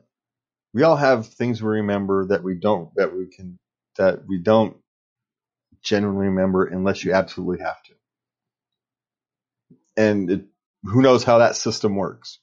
We 0.74 0.84
all 0.84 0.96
have 0.96 1.28
things 1.28 1.62
we 1.62 1.68
remember 1.70 2.28
that 2.28 2.42
we 2.44 2.56
don't 2.60 2.90
that 2.96 3.14
we 3.16 3.28
can 3.28 3.58
that 3.98 4.26
we 4.26 4.38
don't 4.38 4.76
genuinely 5.82 6.26
remember 6.28 6.66
unless 6.66 7.04
you 7.04 7.12
absolutely 7.12 7.64
have 7.64 7.82
to. 7.84 7.94
And 9.96 10.30
it, 10.30 10.46
who 10.84 11.02
knows 11.02 11.24
how 11.24 11.38
that 11.38 11.56
system 11.56 11.96
works, 11.96 12.38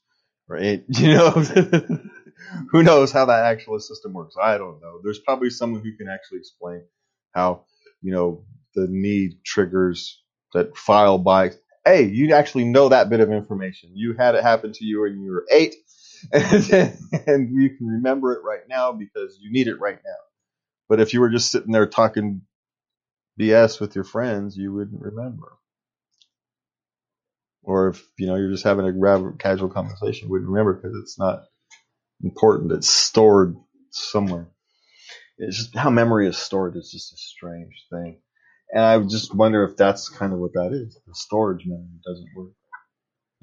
right? 0.48 0.84
You 0.90 1.16
know, 1.16 1.32
who 2.72 2.84
knows 2.84 3.12
how 3.12 3.26
that 3.26 3.46
actual 3.46 3.80
system 3.80 4.14
works? 4.14 4.36
I 4.42 4.58
don't 4.58 4.82
know. 4.82 5.02
There's 5.04 5.20
probably 5.20 5.50
someone 5.50 5.82
who 5.84 5.96
can 5.98 6.08
actually 6.10 6.40
explain 6.40 6.84
how, 7.34 7.66
you 8.02 8.14
know, 8.14 8.46
the 8.76 8.88
need 8.90 9.44
triggers 9.46 10.22
that 10.54 10.78
file 10.78 11.18
by 11.18 11.52
hey, 11.86 12.04
you 12.06 12.34
actually 12.34 12.65
know 12.65 12.89
that 12.89 13.10
bit 13.10 13.20
of 13.22 13.32
information. 13.32 13.92
You 13.96 14.13
had 14.18 14.36
it 14.36 14.44
happen 14.44 14.74
to 14.74 14.86
you 14.86 15.02
when 15.02 15.22
you 15.22 15.32
were 15.32 15.46
eight, 15.52 15.76
and, 16.34 16.98
and 17.28 17.52
you 17.62 17.72
can 17.78 17.88
remember 17.88 18.34
it 18.34 18.44
right 18.44 18.68
now 18.70 18.92
because 18.94 19.38
you 19.42 19.52
need 19.52 19.68
it 19.68 19.80
right 19.80 20.00
now. 20.06 20.12
But 20.89 21.00
if 21.02 21.13
you 21.13 21.22
were 21.22 21.30
just 21.30 21.52
sitting 21.52 21.72
there 21.74 21.88
talking 21.88 22.42
BS 23.39 23.80
with 23.80 23.96
your 23.96 24.04
friends, 24.04 24.58
you 24.58 24.74
wouldn't 24.74 25.02
remember. 25.02 25.54
Or 27.63 27.89
if 27.89 28.04
you 28.18 28.28
know 28.28 28.36
you're 28.36 28.52
just 28.52 28.63
having 28.65 28.88
a 28.88 29.34
casual 29.38 29.70
conversation, 29.70 30.28
you 30.28 30.32
wouldn't 30.32 30.50
remember 30.50 30.74
because 30.76 30.98
it's 31.02 31.20
not 31.20 31.44
important. 32.24 32.72
It's 32.74 32.89
stored 32.89 33.56
somewhere. 33.92 34.50
It's 35.38 35.58
just 35.58 35.76
how 35.76 35.89
memory 35.89 36.28
is 36.28 36.38
stored 36.38 36.78
is 36.78 36.92
just 36.92 37.13
a 37.13 37.18
strange 37.18 37.86
thing. 37.92 38.20
And 38.71 38.84
I 38.84 38.99
just 38.99 39.34
wonder 39.34 39.63
if 39.63 39.77
that's 39.77 40.10
kind 40.10 40.32
of 40.34 40.39
what 40.39 40.53
that 40.53 40.71
is. 40.73 40.97
The 41.08 41.15
storage 41.15 41.65
memory 41.65 41.99
doesn't 42.05 42.29
work. 42.36 42.51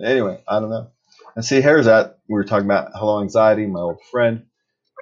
Anyway, 0.02 0.40
I 0.46 0.60
don't 0.60 0.70
know. 0.70 0.90
And 1.34 1.44
see, 1.44 1.60
here's 1.60 1.86
that. 1.86 2.18
We 2.28 2.34
were 2.34 2.44
talking 2.44 2.66
about 2.66 2.92
hello 2.94 3.22
anxiety, 3.22 3.66
my 3.66 3.80
old 3.80 4.02
friend. 4.10 4.46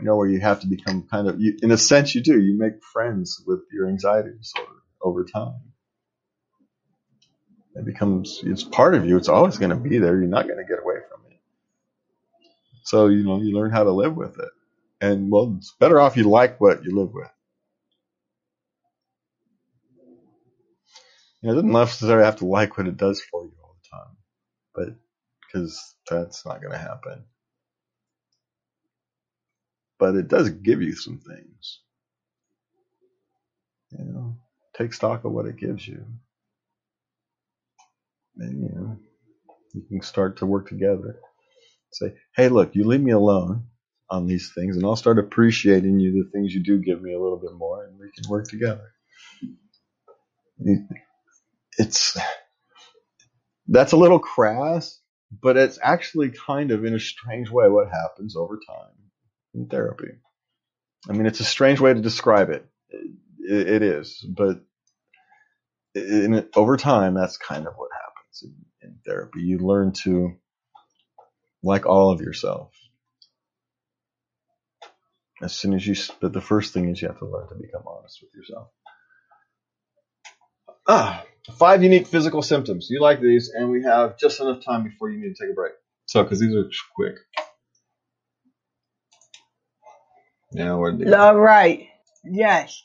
You 0.00 0.06
know, 0.06 0.16
where 0.16 0.28
you 0.28 0.40
have 0.40 0.60
to 0.60 0.66
become 0.66 1.06
kind 1.08 1.28
of, 1.28 1.40
you, 1.40 1.56
in 1.62 1.70
a 1.70 1.78
sense, 1.78 2.16
you 2.16 2.20
do. 2.20 2.40
You 2.40 2.58
make 2.58 2.82
friends 2.82 3.40
with 3.46 3.60
your 3.72 3.88
anxiety 3.88 4.30
disorder 4.36 4.72
over 5.00 5.24
time. 5.24 5.54
It 7.76 7.84
becomes, 7.84 8.40
it's 8.44 8.64
part 8.64 8.96
of 8.96 9.06
you. 9.06 9.16
It's 9.16 9.28
always 9.28 9.58
going 9.58 9.70
to 9.70 9.76
be 9.76 9.98
there. 9.98 10.18
You're 10.18 10.26
not 10.26 10.48
going 10.48 10.58
to 10.58 10.64
get 10.64 10.82
away 10.82 10.96
from 11.08 11.30
it. 11.30 11.38
So, 12.82 13.06
you 13.06 13.22
know, 13.22 13.40
you 13.40 13.54
learn 13.56 13.70
how 13.70 13.84
to 13.84 13.92
live 13.92 14.16
with 14.16 14.38
it. 14.38 14.48
And 15.00 15.30
well, 15.30 15.54
it's 15.58 15.74
better 15.78 16.00
off 16.00 16.16
you 16.16 16.24
like 16.24 16.60
what 16.60 16.84
you 16.84 16.96
live 16.96 17.12
with. 17.12 17.30
You 21.44 21.48
know, 21.48 21.54
it 21.54 21.56
doesn't 21.62 21.72
necessarily 21.72 22.26
have 22.26 22.38
to 22.38 22.46
like 22.46 22.78
what 22.78 22.88
it 22.88 22.98
does 22.98 23.22
for 23.22 23.44
you 23.44 23.52
all 23.64 23.76
the 23.82 23.98
time, 23.98 24.16
but 24.74 24.96
because 25.46 25.96
that's 26.10 26.46
not 26.46 26.60
going 26.62 26.72
to 26.72 26.78
happen. 26.78 27.24
But 29.98 30.16
it 30.16 30.28
does 30.28 30.50
give 30.50 30.82
you 30.82 30.94
some 30.96 31.20
things. 31.20 31.80
You 33.92 34.04
know, 34.06 34.36
take 34.76 34.94
stock 34.94 35.24
of 35.24 35.32
what 35.32 35.46
it 35.46 35.58
gives 35.58 35.86
you. 35.88 36.04
And, 38.38 38.62
you 38.62 38.70
know, 38.74 38.98
you 39.74 39.82
can 39.88 40.02
start 40.02 40.38
to 40.38 40.46
work 40.46 40.68
together. 40.68 41.20
Say, 41.92 42.14
hey, 42.36 42.48
look, 42.48 42.74
you 42.76 42.84
leave 42.84 43.02
me 43.02 43.12
alone 43.12 43.64
on 44.10 44.26
these 44.26 44.52
things, 44.54 44.76
and 44.76 44.86
I'll 44.86 44.96
start 44.96 45.18
appreciating 45.20 46.00
you 46.00 46.12
the 46.24 46.30
things 46.32 46.54
you 46.54 46.62
do 46.64 46.78
give 46.78 47.02
me 47.02 47.14
a 47.14 47.20
little 47.20 47.38
bit 47.40 47.54
more, 47.54 47.84
and 47.86 47.98
we 47.98 48.10
can 48.16 48.30
work 48.30 48.48
together. 48.48 48.92
It's 51.78 52.16
that's 53.68 53.92
a 53.92 53.96
little 53.98 54.18
crass, 54.20 55.00
but 55.42 55.56
it's 55.56 55.78
actually 55.82 56.30
kind 56.30 56.70
of 56.72 56.84
in 56.84 56.94
a 56.94 57.00
strange 57.00 57.50
way 57.50 57.68
what 57.68 57.88
happens 57.90 58.36
over 58.36 58.60
time 58.68 58.92
in 59.54 59.66
therapy. 59.68 60.12
I 61.08 61.12
mean, 61.12 61.26
it's 61.26 61.40
a 61.40 61.44
strange 61.44 61.80
way 61.80 61.94
to 61.94 62.00
describe 62.00 62.50
it. 62.50 62.66
it, 63.40 63.68
it 63.68 63.82
is, 63.82 64.24
but 64.28 64.62
in, 65.94 66.48
over 66.56 66.76
time, 66.78 67.14
that's 67.14 67.38
kind 67.38 67.66
of 67.66 67.74
what 67.76 67.90
happens 67.92 68.44
in, 68.82 68.88
in 68.90 68.96
therapy. 69.06 69.42
You 69.42 69.58
learn 69.58 69.92
to 70.04 70.36
like 71.62 71.86
all 71.86 72.12
of 72.12 72.20
yourself. 72.20 72.72
As 75.42 75.54
soon 75.54 75.74
as 75.74 75.86
you, 75.86 75.94
but 76.20 76.32
the 76.32 76.40
first 76.40 76.74
thing 76.74 76.88
is 76.90 77.02
you 77.02 77.08
have 77.08 77.18
to 77.20 77.26
learn 77.26 77.48
to 77.48 77.56
become 77.56 77.82
honest 77.86 78.20
with 78.22 78.32
yourself. 78.34 78.68
Ah, 80.88 81.24
five 81.52 81.82
unique 81.82 82.06
physical 82.06 82.42
symptoms. 82.42 82.88
You 82.90 83.00
like 83.00 83.20
these, 83.20 83.50
and 83.54 83.70
we 83.70 83.82
have 83.84 84.18
just 84.18 84.40
enough 84.40 84.64
time 84.64 84.84
before 84.84 85.10
you 85.10 85.20
need 85.20 85.34
to 85.34 85.44
take 85.44 85.52
a 85.52 85.54
break. 85.54 85.72
So, 86.06 86.22
because 86.22 86.40
these 86.40 86.54
are 86.54 86.68
quick. 86.94 87.16
Now, 90.52 90.78
where 90.78 90.92
did 90.92 91.08
they 91.08 91.12
All 91.12 91.38
right. 91.38 91.88
Yes. 92.24 92.82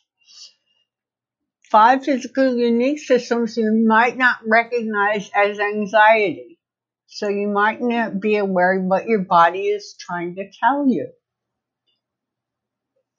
Five 1.69 2.03
physical 2.03 2.55
unique 2.55 2.99
systems 2.99 3.55
you 3.55 3.85
might 3.87 4.17
not 4.17 4.37
recognize 4.47 5.29
as 5.35 5.59
anxiety. 5.59 6.57
So 7.05 7.27
you 7.27 7.47
might 7.47 7.81
not 7.81 8.19
be 8.19 8.37
aware 8.37 8.79
of 8.79 8.85
what 8.85 9.07
your 9.07 9.23
body 9.23 9.67
is 9.67 9.95
trying 9.99 10.35
to 10.35 10.49
tell 10.59 10.87
you. 10.87 11.09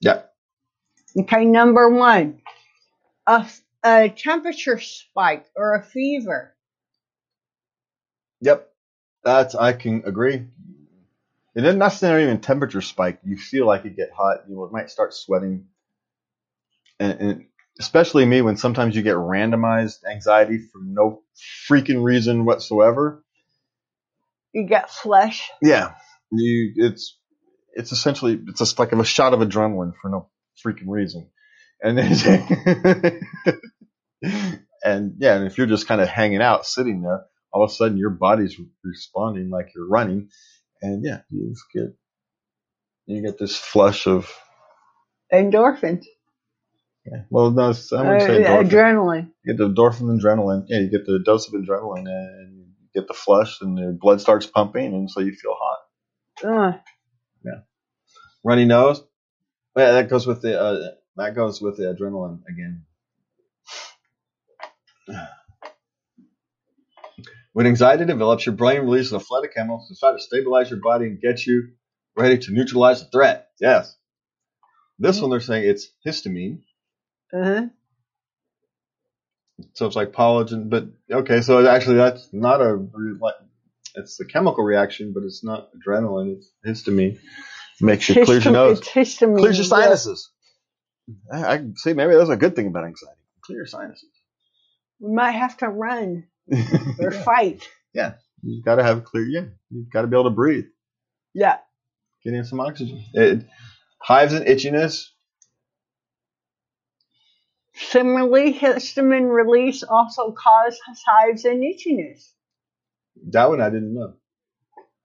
Yeah. 0.00 0.22
Okay, 1.18 1.44
number 1.44 1.88
one, 1.88 2.40
a, 3.26 3.46
a 3.84 4.08
temperature 4.08 4.78
spike 4.78 5.46
or 5.56 5.74
a 5.74 5.82
fever. 5.82 6.54
Yep. 8.40 8.68
That's 9.22 9.54
I 9.54 9.72
can 9.74 10.02
agree. 10.06 10.46
It 11.54 11.64
isn't 11.64 11.78
necessarily 11.78 12.24
even 12.24 12.40
temperature 12.40 12.80
spike. 12.80 13.20
You 13.24 13.36
feel 13.36 13.66
like 13.66 13.84
you 13.84 13.90
get 13.90 14.10
hot. 14.16 14.44
You 14.48 14.68
might 14.72 14.90
start 14.90 15.12
sweating, 15.12 15.66
and, 16.98 17.20
and 17.20 17.44
especially 17.78 18.24
me 18.24 18.40
when 18.40 18.56
sometimes 18.56 18.94
you 18.94 19.02
get 19.02 19.16
randomized 19.16 20.04
anxiety 20.04 20.58
for 20.58 20.80
no 20.82 21.22
freaking 21.68 22.02
reason 22.02 22.44
whatsoever. 22.44 23.24
You 24.52 24.64
get 24.64 24.90
flesh. 24.90 25.50
Yeah, 25.60 25.94
you 26.30 26.72
it's 26.76 27.18
it's 27.74 27.92
essentially 27.92 28.40
it's 28.48 28.60
just 28.60 28.78
like 28.78 28.92
a 28.92 29.04
shot 29.04 29.34
of 29.34 29.40
adrenaline 29.40 29.92
for 30.00 30.08
no 30.08 30.28
freaking 30.64 30.88
reason, 30.88 31.28
and 31.82 31.98
then, 31.98 33.20
and 34.84 35.14
yeah, 35.18 35.36
and 35.36 35.46
if 35.46 35.58
you're 35.58 35.66
just 35.68 35.88
kind 35.88 36.00
of 36.00 36.08
hanging 36.08 36.42
out, 36.42 36.66
sitting 36.66 37.02
there, 37.02 37.24
all 37.52 37.64
of 37.64 37.70
a 37.70 37.74
sudden 37.74 37.98
your 37.98 38.10
body's 38.10 38.56
responding 38.84 39.50
like 39.50 39.70
you're 39.74 39.88
running, 39.88 40.30
and 40.82 41.04
yeah, 41.04 41.22
you 41.30 41.54
get 41.74 41.94
you 43.06 43.22
get 43.22 43.38
this 43.38 43.56
flush 43.56 44.06
of 44.06 44.32
Endorphins. 45.32 46.06
yeah, 47.06 47.22
well, 47.30 47.50
no, 47.52 47.74
I 47.92 48.02
Uh, 48.02 48.04
wouldn't 48.04 48.22
say 48.22 48.38
endorphin. 48.38 48.64
adrenaline. 48.64 49.30
You 49.44 49.54
get 49.54 49.58
the 49.58 49.70
endorphin, 49.70 50.20
adrenaline. 50.20 50.64
Yeah, 50.68 50.80
you 50.80 50.90
get 50.90 51.06
the 51.06 51.20
dose 51.24 51.48
of 51.48 51.54
adrenaline, 51.54 52.08
and 52.08 52.58
you 52.58 52.88
get 52.94 53.08
the 53.08 53.14
flush, 53.14 53.60
and 53.62 53.78
the 53.78 53.96
blood 54.00 54.20
starts 54.20 54.46
pumping, 54.46 54.94
and 54.94 55.10
so 55.10 55.20
you 55.20 55.32
feel 55.34 55.54
hot. 55.58 55.78
Uh, 56.44 56.72
Runny 58.44 58.64
nose. 58.64 59.02
Yeah, 59.76 59.92
that 59.92 60.10
goes 60.10 60.26
with 60.26 60.42
the 60.42 60.60
uh, 60.60 60.90
that 61.16 61.34
goes 61.34 61.60
with 61.60 61.76
the 61.76 61.84
adrenaline 61.84 62.40
again. 62.48 62.84
When 67.52 67.66
anxiety 67.66 68.04
develops, 68.04 68.46
your 68.46 68.54
brain 68.54 68.82
releases 68.82 69.12
a 69.12 69.20
flood 69.20 69.44
of 69.44 69.52
chemicals 69.52 69.88
to 69.88 69.96
try 69.98 70.12
to 70.12 70.20
stabilize 70.20 70.70
your 70.70 70.80
body 70.80 71.06
and 71.06 71.20
get 71.20 71.44
you 71.46 71.70
ready 72.16 72.38
to 72.38 72.52
neutralize 72.52 73.02
the 73.02 73.10
threat. 73.10 73.48
Yes. 73.60 73.96
This 74.98 75.20
one 75.20 75.30
they're 75.30 75.40
saying 75.40 75.68
it's 75.68 75.88
histamine, 76.06 76.60
uh-huh. 77.32 77.68
so 79.72 79.86
it's 79.86 79.96
like 79.96 80.12
collagen. 80.12 80.68
But 80.68 80.88
okay, 81.10 81.40
so 81.40 81.66
actually 81.66 81.96
that's 81.96 82.28
not 82.32 82.60
a 82.60 82.86
it's 83.94 84.18
the 84.18 84.26
chemical 84.26 84.62
reaction, 84.62 85.12
but 85.14 85.22
it's 85.22 85.42
not 85.42 85.70
adrenaline. 85.74 86.36
It's 86.36 86.52
histamine. 86.82 87.18
Makes 87.80 88.10
you 88.10 88.26
clears 88.26 88.44
your 88.44 88.52
nose. 88.52 88.80
Clears 88.80 89.20
your 89.20 89.64
sinuses. 89.64 90.30
I, 91.32 91.54
I 91.54 91.64
see 91.76 91.92
maybe 91.92 92.14
that's 92.14 92.30
a 92.30 92.36
good 92.36 92.56
thing 92.56 92.66
about 92.66 92.84
anxiety. 92.84 93.20
Clear 93.42 93.66
sinuses. 93.66 94.08
We 94.98 95.12
might 95.12 95.32
have 95.32 95.56
to 95.58 95.68
run 95.68 96.26
or 96.98 97.10
fight. 97.10 97.68
Yeah, 97.94 98.14
you've 98.42 98.64
got 98.64 98.76
to 98.76 98.82
have 98.82 99.04
clear. 99.04 99.24
Yeah, 99.24 99.46
you've 99.70 99.90
got 99.90 100.02
to 100.02 100.08
be 100.08 100.16
able 100.16 100.30
to 100.30 100.36
breathe. 100.36 100.66
Yeah. 101.34 101.58
Get 102.24 102.34
in 102.34 102.44
some 102.44 102.60
oxygen. 102.60 103.04
It, 103.14 103.46
hives 103.98 104.32
and 104.32 104.46
itchiness. 104.46 105.06
Similarly, 107.74 108.52
histamine 108.52 109.32
release 109.32 109.82
also 109.82 110.32
causes 110.32 110.80
hives 111.06 111.44
and 111.44 111.62
itchiness. 111.62 112.30
That 113.30 113.48
one 113.48 113.60
I 113.60 113.70
didn't 113.70 113.94
know. 113.94 114.14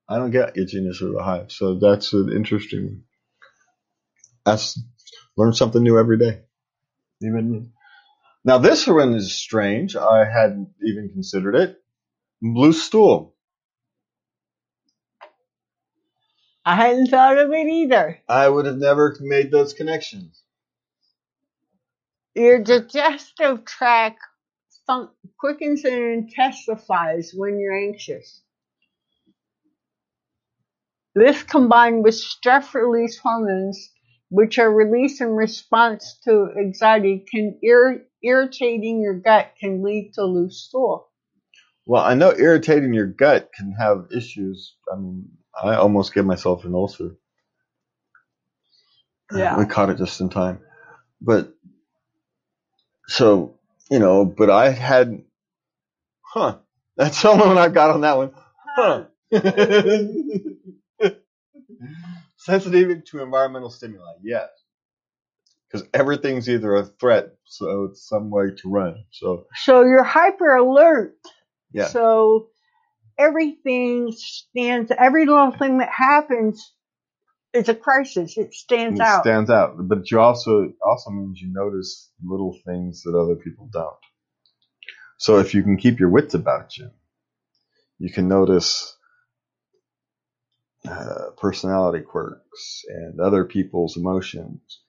I 0.08 0.18
don't 0.18 0.32
get 0.32 0.56
itchiness 0.56 1.02
or 1.02 1.12
the 1.12 1.24
hive, 1.24 1.52
so 1.52 1.80
that's 1.80 2.14
an 2.14 2.32
interesting 2.32 2.86
one. 2.86 3.04
That's 4.46 4.80
learn 5.38 5.54
something 5.54 5.84
new 5.84 6.00
every 6.00 6.18
day. 6.18 6.42
Even. 7.22 7.72
Now 8.44 8.60
this 8.60 8.88
one 8.88 9.14
is 9.14 9.34
strange. 9.34 9.96
I 9.96 10.26
hadn't 10.26 10.70
even 10.84 11.10
considered 11.10 11.56
it. 11.56 11.78
Loose 12.42 12.84
stool. 12.84 13.36
I 16.66 16.76
hadn't 16.76 17.08
thought 17.08 17.38
of 17.38 17.52
it 17.52 17.68
either. 17.68 18.20
I 18.28 18.50
would 18.50 18.66
have 18.66 18.78
never 18.78 19.16
made 19.22 19.52
those 19.52 19.74
connections. 19.74 20.42
Your 22.36 22.64
digestive 22.64 23.66
tract 23.66 24.20
fun- 24.88 25.10
quickens 25.40 25.86
and 25.86 25.96
intensifies 25.96 27.34
when 27.36 27.60
you're 27.60 27.78
anxious. 27.78 28.42
This 31.16 31.44
combined 31.44 32.04
with 32.04 32.16
stress 32.16 32.74
release 32.76 33.18
hormones, 33.18 33.92
which 34.30 34.58
are 34.60 34.72
released 34.72 35.22
in 35.22 35.30
response 35.30 36.20
to 36.24 36.50
anxiety, 36.58 37.26
can 37.30 37.58
ir- 37.62 38.06
irritating 38.24 39.02
your 39.02 39.14
gut 39.14 39.54
can 39.60 39.84
lead 39.84 40.12
to 40.16 40.24
loose 40.24 40.66
stool. 40.68 41.10
Well, 41.86 42.04
I 42.04 42.16
know 42.16 42.34
irritating 42.36 42.94
your 42.94 43.06
gut 43.08 43.52
can 43.56 43.72
have 43.74 44.08
issues. 44.12 44.76
I 44.92 44.98
mean, 44.98 45.30
I 45.62 45.76
almost 45.76 46.14
gave 46.14 46.26
myself 46.26 46.66
an 46.66 46.74
ulcer. 46.74 47.16
Yeah. 49.32 49.58
We 49.58 49.66
caught 49.66 49.90
it 49.90 49.98
just 49.98 50.20
in 50.22 50.30
time. 50.30 50.60
But, 51.22 51.54
so, 53.08 53.60
you 53.90 54.00
know, 54.00 54.26
but 54.26 54.50
I 54.50 54.70
had, 54.72 55.24
huh. 56.22 56.58
That's 56.98 57.22
the 57.22 57.30
only 57.30 57.48
one 57.48 57.58
I've 57.58 57.74
got 57.74 57.92
on 57.92 58.02
that 58.02 58.18
one. 58.18 58.32
Huh. 58.76 59.06
Sensitive 62.46 63.04
to 63.06 63.24
environmental 63.24 63.72
stimuli, 63.72 64.14
yes. 64.22 64.50
Because 65.68 65.88
everything's 65.96 66.48
either 66.48 66.76
a 66.76 66.86
threat, 66.86 67.30
so 67.46 67.86
it's 67.86 68.08
some 68.08 68.30
way 68.30 68.52
to 68.58 68.70
run. 68.70 69.04
So, 69.10 69.48
So 69.56 69.82
you're 69.82 70.04
hyper 70.04 70.56
alert. 70.56 71.16
yeah. 71.74 71.88
So 71.88 72.50
everything 73.18 74.14
stands, 74.16 74.92
every 74.96 75.26
little 75.26 75.54
thing 75.58 75.80
that 75.80 75.90
happens 75.90 76.72
is 77.52 77.68
a 77.68 77.74
crisis. 77.74 78.38
It 78.38 78.54
stands 78.54 79.00
it 79.00 79.04
out. 79.04 79.24
stands 79.24 79.50
out. 79.50 79.76
But 79.80 80.12
you 80.12 80.20
also 80.20 80.72
also 80.86 81.10
means 81.10 81.42
you 81.42 81.52
notice 81.52 82.12
little 82.24 82.56
things 82.64 83.02
that 83.04 83.18
other 83.18 83.36
people 83.36 83.68
don't. 83.74 83.96
So 85.18 85.40
if 85.40 85.56
you 85.56 85.64
can 85.64 85.78
keep 85.78 86.00
your 86.00 86.10
wits 86.10 86.36
about 86.36 86.78
you, 86.78 86.92
you 87.98 88.12
can 88.12 88.28
notice 88.28 88.96
uh, 90.88 91.32
personality 91.38 92.04
quirks 92.04 92.84
and 92.88 93.20
other 93.20 93.46
people's 93.46 93.98
emotions, 93.98 94.82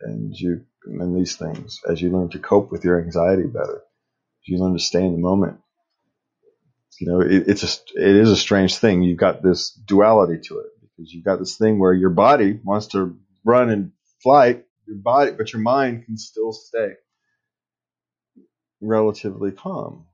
and 0.00 0.34
you 0.34 0.64
and 0.86 1.16
these 1.16 1.36
things 1.36 1.80
as 1.88 2.00
you 2.00 2.10
learn 2.10 2.30
to 2.30 2.38
cope 2.38 2.70
with 2.70 2.84
your 2.84 3.00
anxiety 3.00 3.46
better, 3.46 3.76
as 3.76 4.48
you 4.48 4.58
learn 4.58 4.74
to 4.74 4.78
stay 4.78 5.04
in 5.04 5.12
the 5.12 5.18
moment. 5.18 5.58
You 7.00 7.08
know, 7.08 7.20
it, 7.20 7.48
it's 7.48 7.62
a 7.62 8.00
it 8.00 8.16
is 8.16 8.30
a 8.30 8.36
strange 8.36 8.76
thing. 8.76 9.02
You've 9.02 9.18
got 9.18 9.42
this 9.42 9.70
duality 9.70 10.40
to 10.48 10.58
it 10.60 10.66
because 10.82 11.12
you've 11.12 11.24
got 11.24 11.38
this 11.38 11.56
thing 11.56 11.78
where 11.78 11.92
your 11.92 12.10
body 12.10 12.60
wants 12.62 12.88
to 12.88 13.16
run 13.44 13.70
and 13.70 13.92
flight, 14.22 14.64
your 14.86 14.96
body, 14.98 15.32
but 15.32 15.52
your 15.52 15.62
mind 15.62 16.04
can 16.06 16.16
still 16.16 16.52
stay 16.52 16.92
relatively 18.80 19.50
calm. 19.50 20.06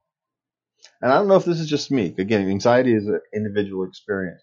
And 1.03 1.13
I 1.13 1.17
don't 1.17 1.29
know 1.29 1.37
if 1.37 1.45
this 1.45 1.61
is 1.61 1.69
just 1.69 1.91
me. 1.91 2.15
Again, 2.19 2.49
anxiety 2.49 2.95
is 2.95 3.07
an 3.07 3.21
individual 3.35 3.85
experience. 3.85 4.43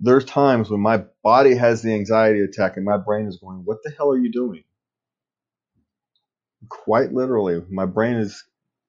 There's 0.00 0.24
times 0.24 0.70
when 0.70 0.80
my 0.80 1.04
body 1.24 1.56
has 1.56 1.82
the 1.82 1.94
anxiety 1.94 2.42
attack 2.42 2.76
and 2.76 2.86
my 2.86 2.98
brain 2.98 3.26
is 3.26 3.38
going, 3.38 3.62
What 3.64 3.78
the 3.84 3.92
hell 3.96 4.10
are 4.10 4.18
you 4.18 4.32
doing? 4.32 4.64
Quite 6.68 7.12
literally, 7.12 7.62
my 7.70 7.86
brain 7.86 8.16
is 8.16 8.44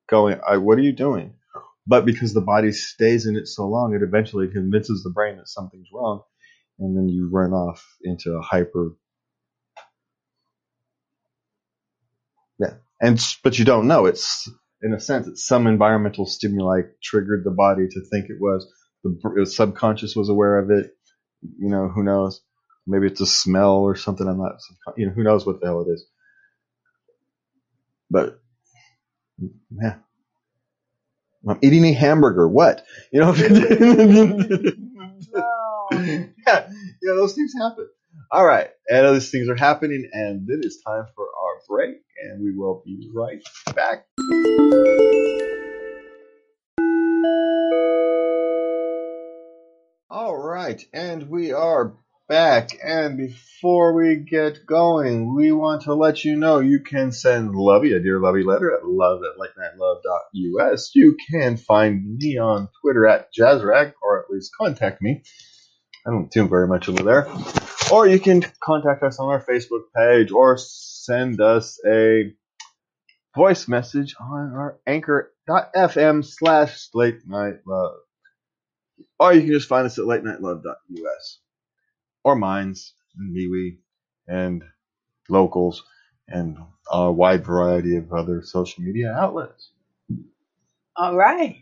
going, 0.10 0.40
What 0.40 0.78
are 0.78 0.84
you 0.84 0.94
doing? 0.94 1.36
But 1.88 2.06
because 2.06 2.34
the 2.34 2.42
body 2.42 2.72
stays 2.72 3.26
in 3.26 3.36
it 3.36 3.48
so 3.48 3.68
long, 3.68 3.94
it 3.96 4.04
eventually 4.04 4.48
convinces 4.50 5.04
the 5.04 5.10
brain 5.10 5.38
that 5.38 5.50
something's 5.50 5.90
wrong. 5.94 6.22
And 6.80 6.98
then 6.98 7.10
you 7.10 7.30
run 7.32 7.54
off 7.54 7.86
into 8.04 8.32
a 8.34 8.42
hyper. 8.42 8.92
Yeah. 12.60 12.76
And, 13.02 13.22
but 13.44 13.60
you 13.60 13.66
don't 13.66 13.88
know. 13.88 14.06
It's, 14.08 14.50
in 14.82 14.94
a 14.94 15.00
sense, 15.00 15.28
it's 15.28 15.48
some 15.48 15.68
environmental 15.68 16.26
stimuli 16.26 16.82
triggered 17.04 17.44
the 17.46 17.52
body 17.52 17.88
to 17.90 18.02
think 18.12 18.30
it 18.30 18.38
was. 18.42 18.72
The 19.04 19.42
uh, 19.42 19.46
subconscious 19.46 20.16
was 20.16 20.30
aware 20.30 20.60
of 20.60 20.72
it. 20.72 20.92
You 21.42 21.70
know, 21.70 21.88
who 21.88 22.04
knows? 22.04 22.42
Maybe 22.88 23.08
it's 23.08 23.22
a 23.22 23.26
smell 23.26 23.78
or 23.78 23.96
something. 23.96 24.28
I'm 24.28 24.38
not, 24.40 24.58
you 24.98 25.08
know, 25.08 25.14
who 25.14 25.24
knows 25.24 25.46
what 25.46 25.60
the 25.60 25.68
hell 25.68 25.82
it 25.82 25.92
is. 25.92 26.06
But, 28.10 28.42
yeah. 29.72 29.96
I'm 31.48 31.60
eating 31.62 31.86
a 31.86 31.94
hamburger. 31.94 32.48
What? 32.48 32.86
You 33.12 33.22
know, 33.22 33.34
Oh, 35.34 35.88
yeah, 35.92 36.28
yeah, 36.48 37.14
those 37.16 37.34
things 37.34 37.54
happen. 37.60 37.88
All 38.32 38.46
right, 38.46 38.70
and 38.90 39.06
those 39.06 39.30
things 39.30 39.50
are 39.50 39.56
happening, 39.56 40.10
and 40.12 40.50
it 40.50 40.66
is 40.66 40.82
time 40.86 41.06
for 41.16 41.26
our 41.26 41.62
break, 41.68 41.98
and 42.24 42.44
we 42.44 42.56
will 42.56 42.82
be 42.86 43.10
right 43.14 43.42
back. 43.76 44.06
Right, 50.42 50.84
and 50.94 51.30
we 51.30 51.52
are 51.52 51.94
back. 52.28 52.70
And 52.84 53.18
before 53.18 53.94
we 53.94 54.16
get 54.16 54.66
going, 54.66 55.36
we 55.36 55.52
want 55.52 55.84
to 55.84 55.94
let 55.94 56.24
you 56.24 56.36
know 56.36 56.60
you 56.60 56.80
can 56.80 57.12
send 57.12 57.56
Lovey 57.56 57.94
a 57.94 58.00
dear 58.00 58.20
Lovey 58.20 58.44
letter 58.44 58.74
at 58.74 58.86
love 58.86 59.22
at 59.24 59.38
latenightLove.us. 59.38 60.92
You 60.96 61.18
can 61.30 61.58
find 61.58 62.18
me 62.18 62.38
on 62.38 62.70
Twitter 62.82 63.08
at 63.08 63.34
Jazzrag, 63.34 63.94
or 64.02 64.20
at 64.20 64.30
least 64.30 64.52
contact 64.58 65.02
me. 65.02 65.24
I 66.08 66.12
don't 66.12 66.32
do 66.32 66.48
very 66.48 66.68
much 66.68 66.90
over 66.90 67.04
there. 67.04 67.28
Or 67.92 68.08
you 68.08 68.20
can 68.20 68.44
contact 68.64 69.04
us 69.04 69.20
on 69.20 69.28
our 69.28 69.44
Facebook 69.44 69.84
page 69.96 70.32
or 70.32 70.58
send 70.58 71.42
us 71.42 71.80
a 71.86 72.34
voice 73.36 73.68
message 73.68 74.16
on 74.20 74.54
our 74.54 74.80
anchor.fm 74.88 76.26
slash 76.26 76.88
late 76.94 77.28
night 77.28 77.56
love. 77.68 77.98
Or 79.20 79.34
you 79.34 79.42
can 79.42 79.52
just 79.52 79.70
find 79.70 79.86
us 79.86 79.98
at 80.00 80.06
late 80.06 80.24
night 80.24 80.42
love.us 80.42 81.40
or 82.24 82.36
Minds 82.36 82.94
and 83.18 83.36
MeWe 83.36 83.78
and 84.28 84.64
Locals 85.30 85.84
and 86.28 86.58
a 86.92 87.12
wide 87.12 87.46
variety 87.46 87.98
of 87.98 88.14
other 88.14 88.42
social 88.44 88.84
media 88.84 89.12
outlets. 89.14 89.72
all 90.98 91.16
right. 91.16 91.58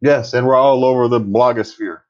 Yes, 0.00 0.34
and 0.34 0.46
we're 0.46 0.56
all 0.56 0.84
over 0.84 1.08
the 1.08 1.20
blogosphere, 1.20 2.00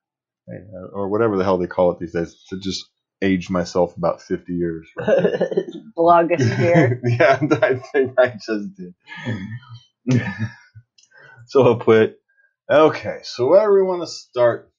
uh, 0.52 0.86
or 0.92 1.08
whatever 1.08 1.36
the 1.38 1.44
hell 1.44 1.58
they 1.58 1.66
call 1.66 1.92
it 1.92 1.98
these 2.00 2.12
days. 2.12 2.44
To 2.50 2.60
just 2.60 2.86
age 3.22 3.50
myself 3.50 3.96
about 3.96 4.22
fifty 4.22 4.54
years. 4.54 4.88
Right? 4.96 5.08
Blogosphere. 5.98 7.00
yeah, 7.04 7.40
I 7.62 7.76
think 7.92 8.14
I 8.18 8.28
just 8.30 8.76
did. 8.76 8.94
so 11.46 11.62
I'll 11.64 11.76
put. 11.76 12.19
Okay, 12.70 13.18
so 13.24 13.48
where 13.48 13.72
we 13.72 13.82
want 13.82 14.02
to 14.02 14.06
start? 14.06 14.70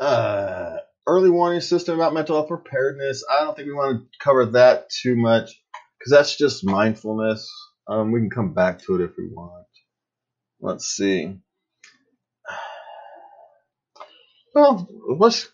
Uh, 0.00 0.78
early 1.06 1.30
warning 1.30 1.60
system 1.60 1.94
about 1.94 2.14
mental 2.14 2.34
health 2.34 2.48
preparedness. 2.48 3.22
I 3.30 3.44
don't 3.44 3.54
think 3.54 3.68
we 3.68 3.74
want 3.74 4.00
to 4.00 4.18
cover 4.18 4.46
that 4.46 4.90
too 4.90 5.14
much 5.14 5.52
because 5.96 6.10
that's 6.10 6.36
just 6.36 6.66
mindfulness. 6.66 7.48
Um, 7.86 8.10
we 8.10 8.18
can 8.18 8.28
come 8.28 8.54
back 8.54 8.80
to 8.82 8.96
it 8.96 9.04
if 9.04 9.12
we 9.16 9.28
want. 9.28 9.66
Let's 10.60 10.86
see. 10.86 11.38
Well, 14.52 14.88
let's. 15.18 15.52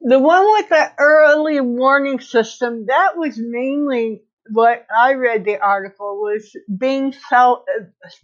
The 0.00 0.18
one 0.18 0.50
with 0.50 0.68
the 0.68 0.92
early 0.98 1.60
warning 1.60 2.18
system, 2.18 2.86
that 2.86 3.12
was 3.16 3.38
mainly 3.38 4.22
what 4.50 4.86
I 4.96 5.14
read 5.14 5.44
the 5.44 5.58
article 5.58 6.20
was 6.20 6.54
being 6.76 7.14
self, 7.28 7.60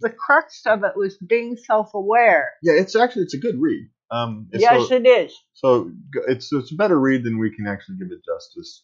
the 0.01 0.09
crux 0.09 0.61
of 0.65 0.83
it 0.83 0.93
was 0.95 1.17
being 1.17 1.57
self-aware. 1.57 2.51
Yeah, 2.61 2.73
it's 2.73 2.95
actually 2.95 3.23
it's 3.23 3.33
a 3.33 3.39
good 3.39 3.59
read. 3.59 3.89
Um, 4.11 4.47
Yes, 4.51 4.89
so, 4.89 4.95
it 4.95 5.07
is. 5.07 5.33
so 5.53 5.91
it's 6.27 6.51
it's 6.51 6.71
a 6.71 6.75
better 6.75 6.99
read 6.99 7.23
than 7.23 7.37
we 7.37 7.55
can 7.55 7.67
actually 7.67 7.97
give 7.97 8.11
it 8.11 8.25
justice 8.25 8.83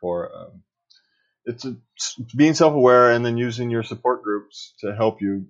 for. 0.00 0.30
Um, 0.34 0.62
it's 1.44 1.64
a, 1.66 1.76
it's 1.96 2.16
being 2.34 2.54
self-aware 2.54 3.10
and 3.10 3.24
then 3.24 3.36
using 3.36 3.70
your 3.70 3.82
support 3.82 4.22
groups 4.22 4.74
to 4.80 4.94
help 4.94 5.20
you 5.20 5.46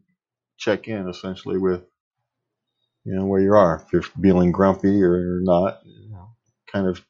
check 0.58 0.88
in 0.88 1.08
essentially 1.08 1.58
with 1.58 1.82
you 3.04 3.14
know 3.14 3.26
where 3.26 3.40
you 3.40 3.52
are 3.52 3.82
if 3.84 3.92
you're 3.92 4.02
feeling 4.02 4.50
grumpy 4.52 5.02
or 5.02 5.40
not 5.42 5.80
you 5.84 6.10
know, 6.10 6.30
kind 6.72 6.86
of 6.86 7.04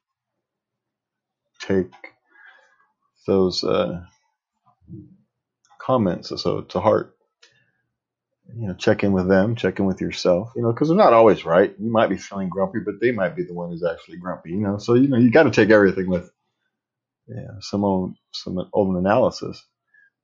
take 1.60 1.90
those 3.26 3.64
uh, 3.64 4.04
comments 5.80 6.30
so 6.42 6.62
to 6.62 6.80
heart. 6.80 7.16
You 8.54 8.68
know 8.68 8.74
check 8.74 9.02
in 9.02 9.12
with 9.12 9.26
them 9.28 9.56
check 9.56 9.78
in 9.78 9.86
with 9.86 10.02
yourself 10.02 10.52
you 10.54 10.62
know 10.62 10.72
because 10.72 10.88
they're 10.88 10.96
not 10.96 11.14
always 11.14 11.44
right. 11.44 11.74
You 11.78 11.90
might 11.90 12.08
be 12.10 12.18
feeling 12.18 12.50
grumpy 12.50 12.80
but 12.84 13.00
they 13.00 13.10
might 13.10 13.36
be 13.36 13.44
the 13.44 13.54
one 13.54 13.70
who's 13.70 13.84
actually 13.84 14.18
grumpy 14.18 14.50
you 14.50 14.58
know? 14.60 14.78
So 14.78 14.94
you 14.94 15.08
know 15.08 15.16
you 15.18 15.30
got 15.30 15.44
to 15.44 15.50
take 15.50 15.70
everything 15.70 16.08
with 16.08 16.30
yeah, 17.26 17.58
some 17.60 17.84
own 17.84 18.16
some 18.32 18.58
own 18.74 18.96
analysis. 18.96 19.64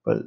But 0.05 0.25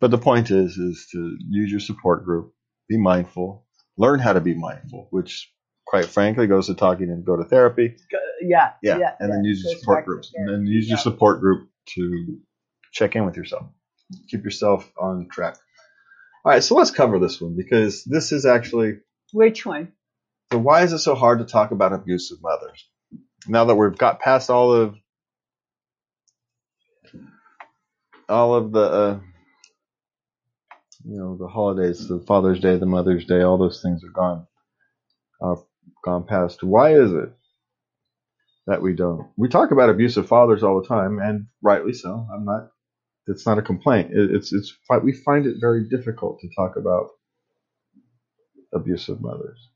but 0.00 0.10
the 0.10 0.18
point 0.18 0.50
is 0.50 0.76
is 0.76 1.08
to 1.12 1.36
use 1.48 1.70
your 1.70 1.80
support 1.80 2.24
group. 2.24 2.54
Be 2.88 2.98
mindful. 2.98 3.66
Learn 3.96 4.20
how 4.20 4.32
to 4.34 4.40
be 4.40 4.54
mindful 4.54 5.08
which 5.10 5.52
quite 5.92 6.06
frankly 6.06 6.46
goes 6.46 6.68
to 6.68 6.74
talking 6.74 7.10
and 7.10 7.22
go 7.22 7.36
to 7.36 7.44
therapy. 7.44 7.94
Yeah, 8.40 8.72
yeah, 8.82 8.96
yeah. 8.96 9.14
and 9.20 9.30
then 9.30 9.44
use 9.44 9.62
your 9.62 9.78
support 9.78 10.06
groups. 10.06 10.32
and 10.34 10.48
then 10.48 10.66
use 10.66 10.88
your 10.88 10.96
yeah. 10.96 11.02
support 11.02 11.40
group 11.40 11.68
to 11.94 12.38
check 12.92 13.14
in 13.14 13.26
with 13.26 13.36
yourself. 13.36 13.66
Keep 14.30 14.42
yourself 14.42 14.90
on 14.98 15.28
track. 15.30 15.58
All 16.44 16.52
right 16.52 16.62
so 16.62 16.76
let's 16.76 16.90
cover 16.90 17.18
this 17.18 17.42
one 17.42 17.56
because 17.56 18.04
this 18.04 18.32
is 18.32 18.46
actually 18.46 19.00
Which 19.34 19.66
one? 19.66 19.92
so 20.50 20.58
why 20.58 20.82
is 20.82 20.94
it 20.94 21.00
so 21.00 21.14
hard 21.14 21.40
to 21.40 21.44
talk 21.44 21.72
about 21.72 21.92
abusive 21.92 22.38
mothers? 22.40 22.88
Now 23.46 23.66
that 23.66 23.74
we've 23.74 23.96
got 23.96 24.18
past 24.18 24.48
all 24.48 24.72
of 24.72 24.96
all 28.30 28.54
of 28.54 28.72
the 28.72 28.80
uh, 28.80 29.20
you 31.04 31.18
know 31.18 31.36
the 31.36 31.48
holidays 31.48 32.08
the 32.08 32.24
father's 32.26 32.60
day 32.60 32.78
the 32.78 32.86
mother's 32.86 33.26
day 33.26 33.42
all 33.42 33.58
those 33.58 33.82
things 33.82 34.02
are 34.02 34.10
gone. 34.10 34.46
Uh, 35.38 35.56
gone 36.02 36.24
past. 36.24 36.62
Why 36.62 36.94
is 36.94 37.12
it 37.12 37.32
that 38.66 38.82
we 38.82 38.94
don't? 38.94 39.30
We 39.36 39.48
talk 39.48 39.70
about 39.70 39.90
abusive 39.90 40.28
fathers 40.28 40.62
all 40.62 40.80
the 40.80 40.88
time 40.88 41.18
and 41.18 41.46
rightly 41.62 41.92
so. 41.92 42.26
I'm 42.32 42.44
not 42.44 42.70
it's 43.26 43.46
not 43.46 43.58
a 43.58 43.62
complaint. 43.62 44.10
It's 44.12 44.52
it's 44.52 44.76
we 45.02 45.12
find 45.12 45.46
it 45.46 45.56
very 45.60 45.88
difficult 45.88 46.40
to 46.40 46.48
talk 46.56 46.76
about 46.76 47.10
abusive 48.74 49.20
mothers. 49.20 49.68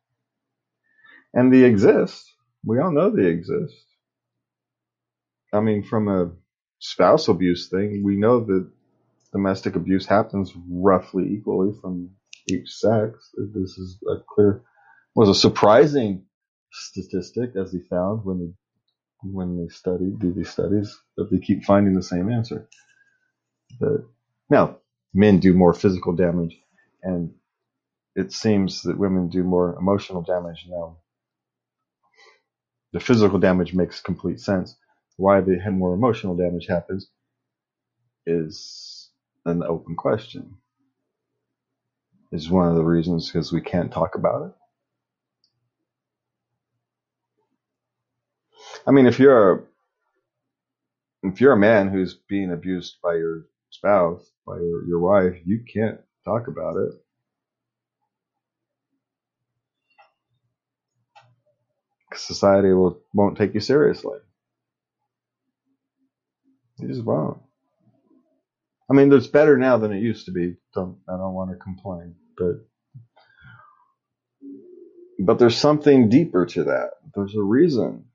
And 1.35 1.53
they 1.53 1.64
exist. 1.64 2.33
We 2.64 2.81
all 2.81 2.91
know 2.93 3.11
they 3.11 3.27
exist. 3.27 3.74
I 5.53 5.61
mean 5.61 5.83
from 5.85 6.09
a 6.09 6.33
spouse 6.79 7.29
abuse 7.29 7.68
thing 7.68 8.03
we 8.05 8.16
know 8.16 8.41
that 8.41 8.70
domestic 9.33 9.77
abuse 9.77 10.07
happens 10.07 10.53
roughly 10.68 11.24
equally 11.29 11.72
from 11.81 12.11
each 12.49 12.68
sex. 12.70 13.31
This 13.55 13.79
is 13.79 13.99
a 14.09 14.16
clear 14.29 14.62
was 15.17 15.31
a 15.31 15.37
surprising 15.37 16.27
statistic 16.73 17.53
as 17.57 17.73
they 17.73 17.81
found 17.91 18.25
when 18.25 18.41
they 18.41 18.55
when 19.23 19.59
they 19.59 19.69
studied 19.69 20.19
do 20.21 20.33
these 20.33 20.51
studies 20.51 20.99
that 21.17 21.31
they 21.31 21.39
keep 21.39 21.64
finding 21.64 21.95
the 21.95 22.03
same 22.03 22.31
answer 22.31 22.69
that 23.81 24.05
now 24.51 24.79
men 25.14 25.41
do 25.41 25.55
more 25.55 25.75
physical 25.75 26.14
damage 26.14 26.57
and 27.03 27.33
it 28.17 28.33
seems 28.33 28.83
that 28.85 28.99
women 28.99 29.31
do 29.31 29.45
more 29.45 29.77
emotional 29.79 30.23
damage 30.23 30.67
now. 30.69 30.99
The 32.93 33.01
physical 33.01 33.39
damage 33.39 33.75
makes 33.75 34.01
complete 34.01 34.41
sense. 34.41 34.77
Why 35.17 35.41
the 35.43 35.59
more 35.73 35.95
emotional 35.95 36.37
damage 36.37 36.67
happens 36.69 37.09
is 38.27 39.11
an 39.47 39.62
open 39.62 39.97
question. 39.97 40.57
Is 42.33 42.51
one 42.51 42.69
of 42.69 42.77
the 42.77 42.85
reasons 42.85 43.31
because 43.31 43.53
we 43.53 43.62
can't 43.62 43.93
talk 43.93 44.17
about 44.17 44.47
it. 44.49 44.66
I 48.87 48.93
mean, 48.93 49.07
if 49.07 49.18
you're 49.18 49.68
if 51.22 51.41
you're 51.41 51.53
a 51.53 51.59
man 51.59 51.89
who's 51.91 52.14
being 52.28 52.53
abused 52.53 52.97
by 53.03 53.14
your 53.14 53.47
spouse, 53.70 54.30
by 54.47 54.57
your, 54.59 54.87
your 54.87 55.01
wife, 55.01 55.41
you 55.45 55.61
can't 55.72 56.01
talk 56.24 56.49
about 56.49 56.76
it. 56.76 56.93
Society 62.14 62.72
will 62.72 63.01
won't 63.14 63.37
take 63.39 63.55
you 63.55 63.61
seriously. 63.61 64.18
You 66.78 66.89
just 66.89 67.05
won't. 67.05 67.39
I 68.91 68.95
mean, 68.95 69.12
it's 69.12 69.26
better 69.28 69.59
now 69.59 69.78
than 69.78 69.93
it 69.93 70.03
used 70.03 70.26
to 70.26 70.32
be. 70.32 70.57
Don't 70.74 70.99
I 71.09 71.14
don't 71.16 71.34
want 71.34 71.51
to 71.51 71.57
complain, 71.57 72.14
but 72.39 72.57
but 75.20 75.39
there's 75.39 75.57
something 75.59 76.09
deeper 76.09 76.47
to 76.47 76.64
that. 76.64 76.91
There's 77.14 77.37
a 77.37 77.43
reason. 77.43 78.07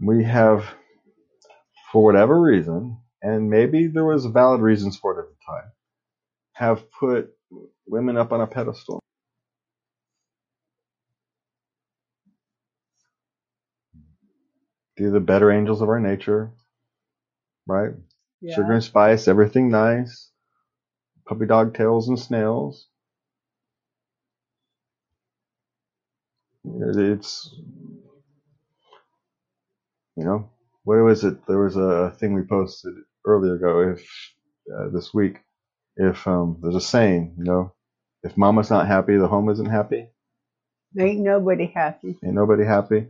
We 0.00 0.24
have, 0.24 0.66
for 1.92 2.04
whatever 2.04 2.40
reason, 2.40 2.98
and 3.22 3.50
maybe 3.50 3.86
there 3.86 4.04
was 4.04 4.26
valid 4.26 4.60
reasons 4.60 4.96
for 4.98 5.18
it 5.18 5.22
at 5.22 5.28
the 5.28 5.36
time, 5.46 5.72
have 6.52 6.90
put 6.92 7.30
women 7.86 8.16
up 8.16 8.32
on 8.32 8.40
a 8.40 8.46
pedestal. 8.46 9.00
They're 14.96 15.10
the 15.10 15.20
better 15.20 15.50
angels 15.50 15.82
of 15.82 15.88
our 15.88 16.00
nature, 16.00 16.52
right? 17.66 17.92
Yeah. 18.40 18.54
Sugar 18.54 18.72
and 18.72 18.84
spice, 18.84 19.28
everything 19.28 19.70
nice. 19.70 20.30
Puppy 21.28 21.46
dog 21.46 21.74
tails 21.74 22.08
and 22.08 22.18
snails. 22.18 22.86
It's, 26.64 27.54
you 30.16 30.24
know, 30.24 30.50
what 30.84 30.96
was 30.96 31.24
it? 31.24 31.46
There 31.46 31.60
was 31.60 31.76
a 31.76 32.14
thing 32.18 32.34
we 32.34 32.42
posted 32.42 32.94
earlier 33.26 33.54
ago. 33.56 33.94
If 33.94 34.08
uh, 34.74 34.88
this 34.92 35.12
week, 35.14 35.38
if 35.96 36.26
um, 36.26 36.58
there's 36.62 36.76
a 36.76 36.80
saying, 36.80 37.36
you 37.38 37.44
know, 37.44 37.74
if 38.22 38.36
mama's 38.36 38.70
not 38.70 38.86
happy, 38.86 39.16
the 39.16 39.28
home 39.28 39.48
isn't 39.50 39.66
happy. 39.70 40.08
Ain't 40.98 41.20
nobody 41.20 41.66
happy. 41.66 42.18
Ain't 42.24 42.34
nobody 42.34 42.64
happy. 42.64 43.08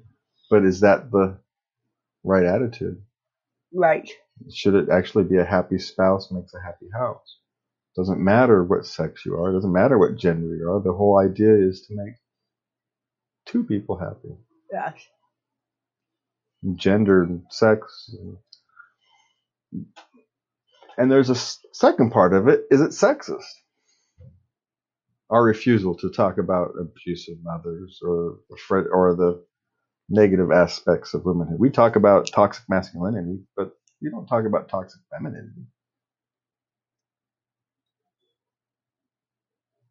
But 0.51 0.65
is 0.65 0.81
that 0.81 1.11
the 1.11 1.39
right 2.25 2.45
attitude? 2.45 3.03
Right. 3.73 4.11
Should 4.53 4.75
it 4.75 4.89
actually 4.91 5.25
be 5.25 5.39
a 5.39 5.45
happy 5.45 5.79
spouse 5.79 6.31
makes 6.31 6.55
a 6.55 6.61
happy 6.61 6.87
house? 6.95 7.39
Doesn't 7.97 8.23
matter 8.23 8.63
what 8.65 8.87
sex 8.87 9.25
you 9.25 9.37
are. 9.37 9.53
Doesn't 9.53 9.73
matter 9.73 9.99
what 9.99 10.17
gender 10.17 10.55
you 10.55 10.71
are. 10.71 10.83
The 10.83 10.93
whole 10.93 11.19
idea 11.19 11.55
is 11.55 11.83
to 11.89 11.95
make 11.97 12.15
two 13.47 13.65
people 13.65 13.99
happy. 13.99 14.37
Yes. 14.73 14.95
Gender 16.75 17.23
and 17.23 17.43
sex. 17.51 18.15
And 20.99 21.11
there's 21.11 21.31
a 21.31 21.35
second 21.73 22.11
part 22.11 22.35
of 22.35 22.49
it. 22.49 22.63
Is 22.71 22.81
it 22.81 22.91
sexist? 22.91 23.45
Our 25.31 25.43
refusal 25.43 25.97
to 25.99 26.11
talk 26.11 26.39
about 26.39 26.73
abusive 26.81 27.39
mothers 27.43 28.01
or 28.03 28.39
the 28.49 28.89
or 28.91 29.15
the 29.17 29.45
negative 30.09 30.53
aspects 30.53 31.15
of 31.15 31.25
womanhood. 31.25 31.59
We 31.59 31.71
talk 31.71 31.97
about 31.97 32.29
toxic 32.29 32.65
masculinity, 32.69 33.41
but 33.57 33.73
we 34.01 34.11
don't 34.11 34.27
talk 34.27 34.45
about 34.47 34.69
toxic 34.69 35.01
femininity. 35.11 35.67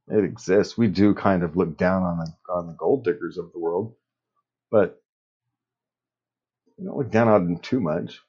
It 0.07 0.23
exists. 0.23 0.77
We 0.77 0.87
do 0.87 1.13
kind 1.13 1.43
of 1.43 1.57
look 1.57 1.77
down 1.77 2.03
on 2.03 2.19
the 2.19 2.53
on 2.53 2.67
the 2.67 2.73
gold 2.73 3.03
diggers 3.03 3.37
of 3.37 3.51
the 3.51 3.59
world, 3.59 3.95
but 4.71 5.01
we 6.77 6.85
don't 6.85 6.97
look 6.97 7.11
down 7.11 7.29
on 7.29 7.45
them 7.45 7.59
too 7.59 7.81
much. 7.81 8.19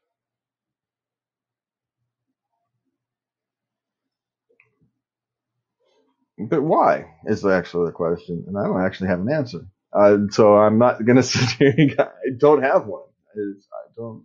But 6.39 6.63
why 6.63 7.07
is 7.27 7.47
actually 7.47 7.87
the 7.87 7.93
question, 7.93 8.45
and 8.49 8.59
I 8.59 8.65
don't 8.65 8.85
actually 8.85 9.09
have 9.09 9.21
an 9.21 9.33
answer. 9.33 9.61
Uh, 9.93 10.19
so 10.31 10.57
I'm 10.57 10.79
not 10.79 11.05
going 11.07 11.17
to 11.17 11.25
sit 11.25 11.51
here. 11.51 11.97
I 12.01 12.31
don't 12.39 12.63
have 12.63 12.87
one. 12.87 13.05
It's, 13.37 13.69
I 13.73 13.89
don't. 13.97 14.25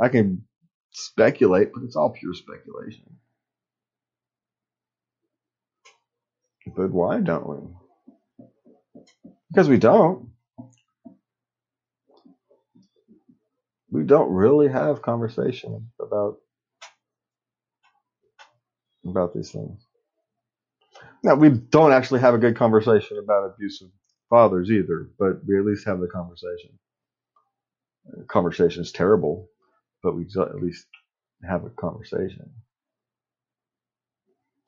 I 0.00 0.08
can 0.08 0.44
speculate, 0.92 1.70
but 1.74 1.84
it's 1.84 1.96
all 1.96 2.10
pure 2.10 2.34
speculation. 2.34 3.04
But 6.76 6.90
why 6.92 7.20
don't 7.20 7.48
we? 7.48 7.56
Because 9.50 9.68
we 9.68 9.78
don't. 9.78 10.31
We 13.92 14.04
don't 14.04 14.32
really 14.32 14.68
have 14.70 15.02
conversation 15.02 15.92
about 16.00 16.38
about 19.06 19.34
these 19.34 19.52
things. 19.52 19.86
Now 21.24 21.36
we 21.36 21.50
don't 21.50 21.92
actually 21.92 22.20
have 22.20 22.34
a 22.34 22.38
good 22.38 22.56
conversation 22.56 23.18
about 23.18 23.46
abusive 23.54 23.90
fathers 24.30 24.70
either, 24.70 25.10
but 25.18 25.44
we 25.46 25.58
at 25.58 25.66
least 25.66 25.86
have 25.86 26.00
the 26.00 26.08
conversation. 26.08 26.78
The 28.06 28.24
conversation 28.24 28.82
is 28.82 28.92
terrible, 28.92 29.48
but 30.02 30.16
we 30.16 30.24
at 30.24 30.62
least 30.62 30.86
have 31.48 31.64
a 31.64 31.70
conversation. 31.70 32.50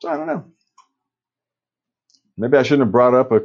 So 0.01 0.09
I 0.09 0.17
don't 0.17 0.27
know. 0.27 0.45
Maybe 2.37 2.57
I 2.57 2.63
shouldn't 2.63 2.87
have 2.87 2.93
brought 2.93 3.15
up 3.15 3.31
a, 3.31 3.37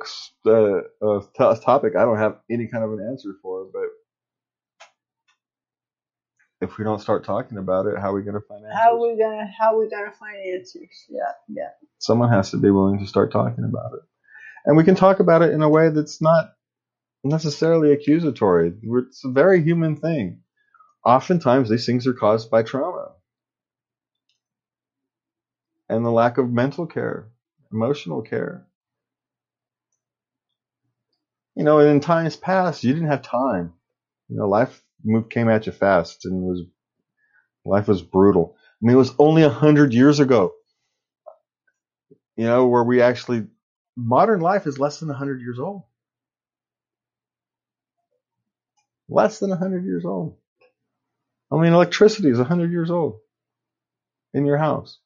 uh, 0.51 1.20
a 1.41 1.61
topic 1.61 1.97
I 1.97 2.05
don't 2.07 2.18
have 2.18 2.39
any 2.51 2.68
kind 2.68 2.85
of 2.85 2.93
an 2.95 3.07
answer 3.11 3.35
for, 3.43 3.66
but 3.72 3.89
if 6.71 6.79
we 6.79 6.85
don't 6.85 7.01
start 7.01 7.25
talking 7.25 7.59
about 7.59 7.87
it, 7.87 7.99
how 7.99 8.11
are 8.11 8.14
we 8.14 8.23
going 8.23 8.35
to 8.35 8.47
find 8.47 8.64
answers? 8.64 8.79
How 8.79 8.95
are 8.95 9.01
we 9.01 9.18
gonna 9.18 9.51
how 9.59 9.75
are 9.75 9.79
we 9.79 9.91
gonna 9.91 10.12
find 10.12 10.37
answers? 10.55 11.07
Yeah, 11.09 11.33
yeah. 11.49 11.71
Someone 11.99 12.31
has 12.31 12.51
to 12.53 12.57
be 12.57 12.71
willing 12.71 13.01
to 13.01 13.07
start 13.07 13.33
talking 13.33 13.64
about 13.64 13.95
it. 13.95 14.01
And 14.64 14.77
we 14.77 14.85
can 14.85 14.95
talk 14.95 15.21
about 15.21 15.43
it 15.43 15.53
in 15.53 15.62
a 15.62 15.68
way 15.68 15.91
that's 15.91 16.21
not 16.21 16.53
necessarily 17.25 17.93
accusatory. 17.93 18.73
It's 18.83 19.25
a 19.25 19.31
very 19.31 19.62
human 19.62 19.97
thing. 19.97 20.43
Oftentimes, 21.05 21.68
these 21.71 21.87
things 21.87 22.07
are 22.07 22.12
caused 22.12 22.51
by 22.51 22.62
trauma 22.62 23.12
and 25.89 26.05
the 26.05 26.11
lack 26.11 26.39
of 26.39 26.51
mental 26.51 26.87
care, 26.87 27.29
emotional 27.73 28.23
care. 28.23 28.66
You 31.57 31.64
know, 31.64 31.81
in 31.81 32.01
times 32.01 32.37
past, 32.37 32.85
you 32.85 32.93
didn't 32.93 33.09
have 33.09 33.23
time. 33.23 33.75
You 34.29 34.37
know, 34.37 34.49
life 34.49 34.83
moved, 35.05 35.31
came 35.31 35.49
at 35.49 35.67
you 35.67 35.73
fast 35.73 36.27
and 36.27 36.43
was, 36.43 36.63
life 37.65 37.89
was 37.89 38.03
brutal. 38.03 38.57
I 38.83 38.87
mean, 38.87 38.97
it 38.97 38.99
was 38.99 39.15
only 39.19 39.43
a 39.43 39.51
hundred 39.51 39.95
years 39.95 40.21
ago, 40.21 40.53
you 42.37 42.45
know, 42.47 42.69
where 42.69 42.85
we 42.85 43.03
actually, 43.03 43.47
modern 43.97 44.41
life 44.41 44.67
is 44.67 44.79
less 44.79 45.01
than 45.01 45.11
a 45.11 45.15
hundred 45.15 45.41
years 45.41 45.59
old. 45.59 45.85
Less 49.09 49.41
than 49.41 49.53
a 49.53 49.57
hundred 49.57 49.85
years 49.85 50.05
old. 50.05 50.37
I 51.53 51.57
mean, 51.57 51.73
electricity 51.73 52.31
is 52.31 52.41
a 52.41 52.45
hundred 52.45 52.73
years 52.73 52.91
old 52.91 53.21
in 54.35 54.47
your 54.47 54.59
house. 54.59 54.99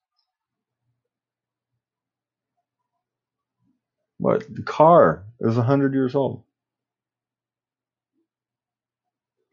What? 4.18 4.44
The 4.54 4.62
car 4.62 5.24
is 5.40 5.58
a 5.58 5.62
hundred 5.62 5.94
years 5.94 6.14
old. 6.14 6.44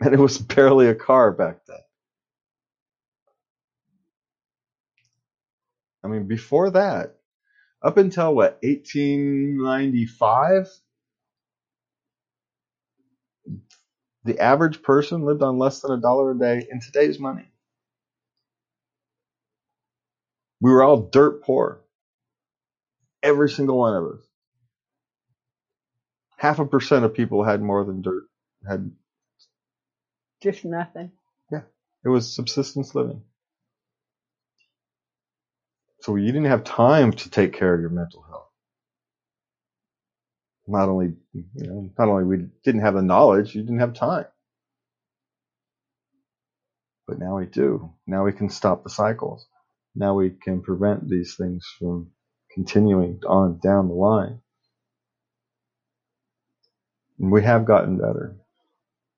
And 0.02 0.14
it 0.14 0.20
was 0.20 0.38
barely 0.40 0.88
a 0.88 0.96
car 0.96 1.32
back 1.32 1.66
then. 1.68 1.78
I 6.04 6.08
mean, 6.08 6.28
before 6.28 6.72
that, 6.72 7.16
up 7.84 7.98
until 7.98 8.36
what, 8.36 8.60
1895, 8.64 10.68
the 14.26 14.40
average 14.40 14.82
person 14.84 15.24
lived 15.24 15.42
on 15.44 15.58
less 15.58 15.80
than 15.82 15.92
a 15.92 16.02
dollar 16.02 16.32
a 16.32 16.38
day 16.38 16.68
in 16.72 16.80
today's 16.82 17.20
money. 17.20 17.46
We 20.62 20.72
were 20.72 20.84
all 20.84 21.10
dirt 21.10 21.44
poor. 21.44 21.82
Every 23.24 23.50
single 23.50 23.78
one 23.78 23.96
of 23.96 24.04
us. 24.06 24.22
Half 26.38 26.60
a 26.60 26.66
percent 26.66 27.06
of 27.06 27.14
people 27.14 27.44
had 27.44 27.62
more 27.62 27.84
than 27.86 28.02
dirt, 28.02 28.24
had, 28.68 28.92
Just 30.42 30.66
nothing. 30.66 31.12
Yeah. 31.52 31.62
It 32.06 32.10
was 32.10 32.36
subsistence 32.36 32.96
living. 32.96 33.24
So 36.02 36.16
you 36.16 36.28
didn't 36.28 36.46
have 36.46 36.64
time 36.64 37.14
to 37.14 37.30
take 37.30 37.54
care 37.54 37.74
of 37.74 37.82
your 37.82 37.90
mental 37.92 38.24
health. 38.24 38.50
Not 40.68 40.90
only, 40.90 41.14
you 41.34 41.46
know, 41.56 41.92
not 41.98 42.10
only 42.10 42.24
we 42.24 42.48
didn't 42.64 42.82
have 42.82 42.96
the 42.96 43.02
knowledge, 43.02 43.56
you 43.56 43.62
didn't 43.62 43.80
have 43.80 43.94
time. 43.94 44.26
But 47.08 47.20
now 47.20 47.38
we 47.38 47.46
do. 47.48 47.94
Now 48.08 48.26
we 48.26 48.34
can 48.34 48.50
stop 48.50 48.84
the 48.84 48.90
cycles. 48.90 49.48
Now 49.96 50.16
we 50.16 50.32
can 50.32 50.62
prevent 50.62 51.10
these 51.10 51.36
things 51.36 51.66
from 51.80 52.12
continuing 52.54 53.22
on 53.28 53.60
down 53.60 53.90
the 53.90 53.94
line. 53.96 54.42
And 57.20 57.32
we 57.32 57.44
have 57.44 57.66
gotten 57.66 57.98
better. 57.98 58.38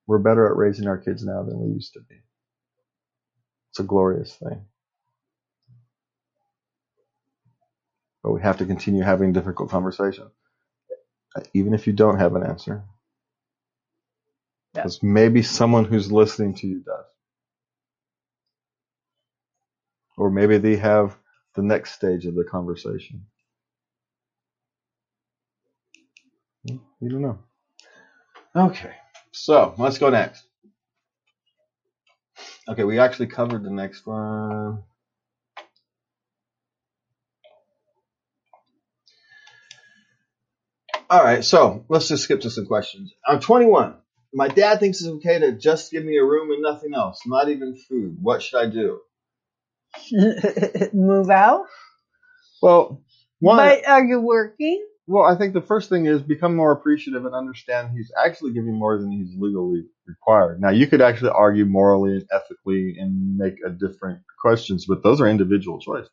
We're 0.07 0.19
better 0.19 0.47
at 0.47 0.57
raising 0.57 0.87
our 0.87 0.97
kids 0.97 1.23
now 1.23 1.43
than 1.43 1.59
we 1.59 1.73
used 1.73 1.93
to 1.93 2.01
be. 2.01 2.15
It's 3.71 3.79
a 3.79 3.83
glorious 3.83 4.35
thing. 4.35 4.65
But 8.23 8.33
we 8.33 8.41
have 8.41 8.57
to 8.57 8.65
continue 8.65 9.03
having 9.03 9.33
difficult 9.33 9.69
conversations, 9.69 10.31
even 11.53 11.73
if 11.73 11.87
you 11.87 11.93
don't 11.93 12.19
have 12.19 12.35
an 12.35 12.45
answer. 12.45 12.83
Yeah. 14.75 14.83
Because 14.83 15.03
maybe 15.03 15.41
someone 15.41 15.85
who's 15.85 16.11
listening 16.11 16.55
to 16.55 16.67
you 16.67 16.79
does. 16.79 17.05
Or 20.17 20.29
maybe 20.31 20.57
they 20.57 20.77
have 20.77 21.17
the 21.55 21.63
next 21.63 21.93
stage 21.93 22.25
of 22.25 22.35
the 22.35 22.43
conversation. 22.43 23.25
Hmm, 26.67 26.77
you 27.01 27.09
don't 27.09 27.21
know. 27.21 27.39
Okay, 28.55 28.93
so 29.33 29.73
let's 29.77 29.97
go 29.97 30.09
next. 30.09 30.45
Okay, 32.67 32.83
we 32.83 32.99
actually 32.99 33.27
covered 33.27 33.63
the 33.63 33.69
next 33.69 34.07
one. 34.07 34.83
All 41.09 41.23
right, 41.23 41.43
so 41.43 41.85
let's 41.89 42.07
just 42.07 42.23
skip 42.23 42.41
to 42.41 42.49
some 42.49 42.65
questions. 42.65 43.13
I'm 43.27 43.39
21. 43.39 43.95
My 44.33 44.47
dad 44.47 44.79
thinks 44.79 45.01
it's 45.01 45.09
okay 45.09 45.39
to 45.39 45.51
just 45.51 45.91
give 45.91 46.03
me 46.03 46.17
a 46.17 46.23
room 46.23 46.51
and 46.51 46.61
nothing 46.61 46.93
else, 46.95 47.19
not 47.25 47.49
even 47.49 47.75
food. 47.75 48.17
What 48.21 48.41
should 48.41 48.59
I 48.59 48.69
do? 48.69 48.99
Move 50.93 51.29
out? 51.29 51.65
Well, 52.61 53.03
one, 53.39 53.57
But 53.57 53.87
are 53.87 54.03
you 54.03 54.21
working? 54.21 54.83
Well, 55.07 55.25
I 55.25 55.37
think 55.37 55.53
the 55.53 55.61
first 55.61 55.89
thing 55.89 56.05
is 56.07 56.21
become 56.21 56.55
more 56.55 56.71
appreciative 56.71 57.25
and 57.25 57.35
understand 57.35 57.91
he's 57.95 58.11
actually 58.23 58.53
giving 58.53 58.75
more 58.77 58.97
than 58.99 59.11
he's 59.11 59.35
legally 59.37 59.83
required. 60.07 60.61
Now, 60.61 60.71
you 60.71 60.87
could 60.87 61.01
actually 61.01 61.31
argue 61.31 61.65
morally 61.65 62.13
and 62.13 62.25
ethically 62.31 62.95
and 62.99 63.37
make 63.37 63.55
a 63.65 63.69
different 63.71 64.21
questions, 64.41 64.85
but 64.87 65.03
those 65.03 65.21
are 65.21 65.27
individual 65.27 65.79
choices. 65.79 66.09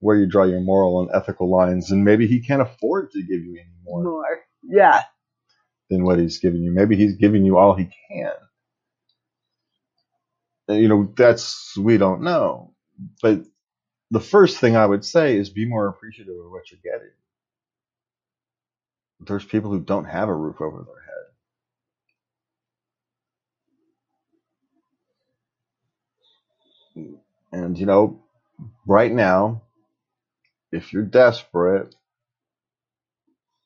Where 0.00 0.16
you 0.16 0.26
draw 0.26 0.44
your 0.44 0.60
moral 0.60 1.00
and 1.02 1.10
ethical 1.14 1.50
lines, 1.50 1.90
and 1.90 2.04
maybe 2.04 2.26
he 2.26 2.40
can't 2.40 2.62
afford 2.62 3.12
to 3.12 3.20
give 3.22 3.42
you 3.44 3.58
any 3.60 3.74
more. 3.84 4.02
More. 4.04 4.40
Yeah. 4.62 5.02
than 5.90 6.04
what 6.04 6.18
he's 6.18 6.38
giving 6.38 6.62
you. 6.62 6.72
Maybe 6.72 6.96
he's 6.96 7.16
giving 7.16 7.44
you 7.44 7.58
all 7.58 7.74
he 7.74 7.86
can. 8.10 8.32
And, 10.68 10.82
you 10.82 10.88
know, 10.88 11.12
that's, 11.16 11.76
we 11.78 11.98
don't 11.98 12.22
know. 12.22 12.74
But 13.22 13.42
the 14.10 14.20
first 14.20 14.58
thing 14.58 14.76
I 14.76 14.86
would 14.86 15.04
say 15.04 15.36
is 15.36 15.50
be 15.50 15.66
more 15.66 15.88
appreciative 15.88 16.34
of 16.34 16.50
what 16.50 16.70
you're 16.70 16.80
getting. 16.84 17.12
There's 19.26 19.44
people 19.44 19.70
who 19.70 19.80
don't 19.80 20.04
have 20.04 20.28
a 20.28 20.34
roof 20.34 20.60
over 20.60 20.84
their 20.84 20.94
head. 27.04 27.62
And, 27.64 27.78
you 27.78 27.86
know, 27.86 28.22
right 28.86 29.12
now, 29.12 29.62
if 30.72 30.92
you're 30.92 31.04
desperate, 31.04 31.94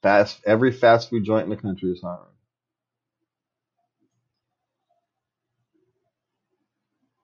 fast, 0.03 0.41
every 0.47 0.73
fast 0.73 1.11
food 1.11 1.25
joint 1.25 1.45
in 1.45 1.51
the 1.51 1.57
country 1.57 1.91
is 1.91 2.03
hiring. 2.03 2.27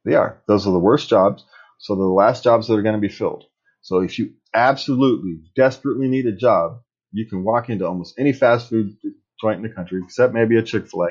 They 0.05 0.15
are. 0.15 0.43
Those 0.47 0.67
are 0.67 0.73
the 0.73 0.79
worst 0.79 1.09
jobs. 1.09 1.45
So 1.79 1.95
they're 1.95 2.05
the 2.05 2.11
last 2.11 2.45
jobs 2.45 2.69
that 2.69 2.75
are 2.75 2.83
going 2.83 2.95
to 2.95 3.01
be 3.01 3.09
filled. 3.09 3.45
So 3.83 4.01
if 4.01 4.19
you 4.19 4.35
absolutely, 4.53 5.41
desperately 5.55 6.09
need 6.09 6.27
a 6.27 6.33
job, 6.33 6.81
you 7.15 7.27
can 7.27 7.45
walk 7.45 7.71
into 7.71 7.87
almost 7.87 8.19
any 8.19 8.33
fast 8.33 8.69
food 8.69 8.97
joint 9.41 9.57
in 9.57 9.63
the 9.63 9.75
country, 9.75 10.01
except 10.05 10.35
maybe 10.35 10.57
a 10.57 10.63
Chick 10.63 10.89
fil 10.89 11.05
A, 11.05 11.11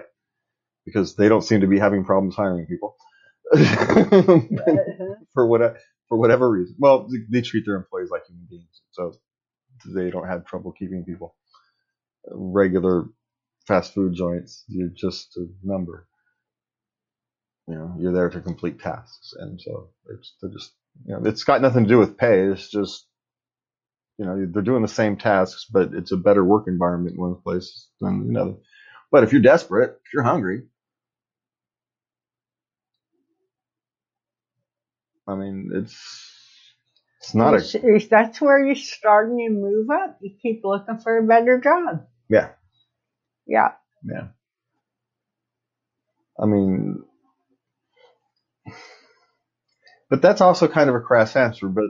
because 0.85 1.15
they 1.15 1.29
don't 1.29 1.41
seem 1.41 1.61
to 1.61 1.67
be 1.67 1.79
having 1.79 2.03
problems 2.03 2.35
hiring 2.35 2.67
people. 2.67 2.95
Uh-huh. 3.53 4.09
for 5.33 5.47
what 5.47 5.77
for 6.09 6.17
whatever 6.17 6.49
reason. 6.49 6.75
Well, 6.77 7.07
they, 7.07 7.19
they 7.29 7.41
treat 7.41 7.65
their 7.65 7.75
employees 7.75 8.09
like 8.11 8.25
human 8.27 8.47
beings, 8.49 8.81
so 8.91 9.13
they 9.95 10.09
don't 10.09 10.27
have 10.27 10.45
trouble 10.45 10.73
keeping 10.73 11.05
people. 11.05 11.35
Regular 12.29 13.05
fast 13.67 13.93
food 13.93 14.13
joints, 14.13 14.63
you're 14.67 14.89
just 14.93 15.37
a 15.37 15.47
number. 15.63 16.07
You 17.67 17.75
know, 17.75 17.95
you're 17.97 18.13
there 18.13 18.29
to 18.29 18.41
complete 18.41 18.79
tasks, 18.79 19.33
and 19.37 19.59
so 19.61 19.89
it's 20.09 20.33
they're 20.41 20.51
just 20.51 20.73
you 21.05 21.13
know 21.13 21.21
it's 21.25 21.45
got 21.45 21.61
nothing 21.61 21.83
to 21.83 21.89
do 21.89 21.99
with 21.99 22.17
pay. 22.17 22.41
It's 22.47 22.69
just 22.69 23.05
you 24.17 24.25
know 24.25 24.47
they're 24.51 24.63
doing 24.63 24.83
the 24.83 24.87
same 24.89 25.17
tasks, 25.17 25.67
but 25.71 25.91
it's 25.93 26.11
a 26.13 26.17
better 26.17 26.43
work 26.43 26.65
environment 26.67 27.15
in 27.15 27.21
one 27.21 27.35
place 27.35 27.89
than 28.01 28.27
another. 28.29 28.55
But 29.11 29.23
if 29.23 29.33
you're 29.33 29.41
desperate, 29.41 29.99
if 30.05 30.13
you're 30.13 30.23
hungry, 30.23 30.63
I 35.27 35.35
mean 35.35 35.71
it's 35.73 35.97
it's 37.21 37.35
not 37.35 37.55
a 37.55 37.57
Is- 37.57 37.75
is- 37.75 38.09
that's 38.09 38.41
where 38.41 38.65
you're 38.65 38.75
starting 38.75 39.37
to 39.39 39.53
move 39.53 39.89
up. 39.91 40.19
You 40.21 40.35
keep 40.41 40.63
looking 40.65 40.99
for 40.99 41.17
a 41.17 41.23
better 41.27 41.59
job. 41.59 42.07
yeah 42.29 42.49
Yeah. 43.47 43.69
yeah. 44.03 44.27
I 46.41 46.45
mean, 46.47 47.03
but 50.09 50.21
that's 50.21 50.41
also 50.41 50.67
kind 50.67 50.89
of 50.89 50.95
a 50.95 51.01
crass 51.01 51.35
answer. 51.35 51.67
But 51.69 51.85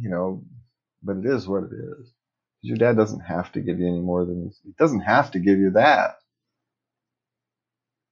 you 0.00 0.10
know, 0.10 0.44
but 1.04 1.18
it 1.18 1.26
is 1.26 1.46
what 1.46 1.64
it 1.64 1.72
is. 1.72 2.12
Your 2.62 2.78
dad 2.78 2.96
doesn't 2.96 3.20
have 3.20 3.52
to 3.52 3.60
give 3.60 3.78
you 3.78 3.86
any 3.86 4.00
more 4.00 4.24
than 4.24 4.50
he 4.64 4.72
doesn't 4.78 5.00
have 5.00 5.30
to 5.32 5.38
give 5.38 5.58
you 5.58 5.72
that. 5.72 6.16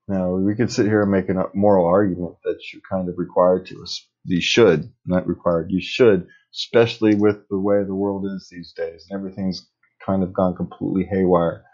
Now 0.08 0.34
we 0.34 0.54
could 0.54 0.70
sit 0.70 0.86
here 0.86 1.02
and 1.02 1.10
make 1.10 1.28
a 1.28 1.46
moral 1.54 1.86
argument 1.86 2.36
that 2.44 2.60
you're 2.72 2.82
kind 2.90 3.08
of 3.08 3.14
required 3.16 3.66
to. 3.66 3.86
You 4.24 4.40
should, 4.40 4.92
not 5.06 5.26
required. 5.26 5.70
You 5.70 5.80
should, 5.80 6.26
especially 6.54 7.14
with 7.14 7.48
the 7.48 7.58
way 7.58 7.82
the 7.82 7.94
world 7.94 8.26
is 8.26 8.48
these 8.50 8.72
days, 8.76 9.06
and 9.08 9.18
everything's 9.18 9.66
kind 10.04 10.22
of 10.22 10.34
gone 10.34 10.54
completely 10.54 11.06
haywire. 11.10 11.64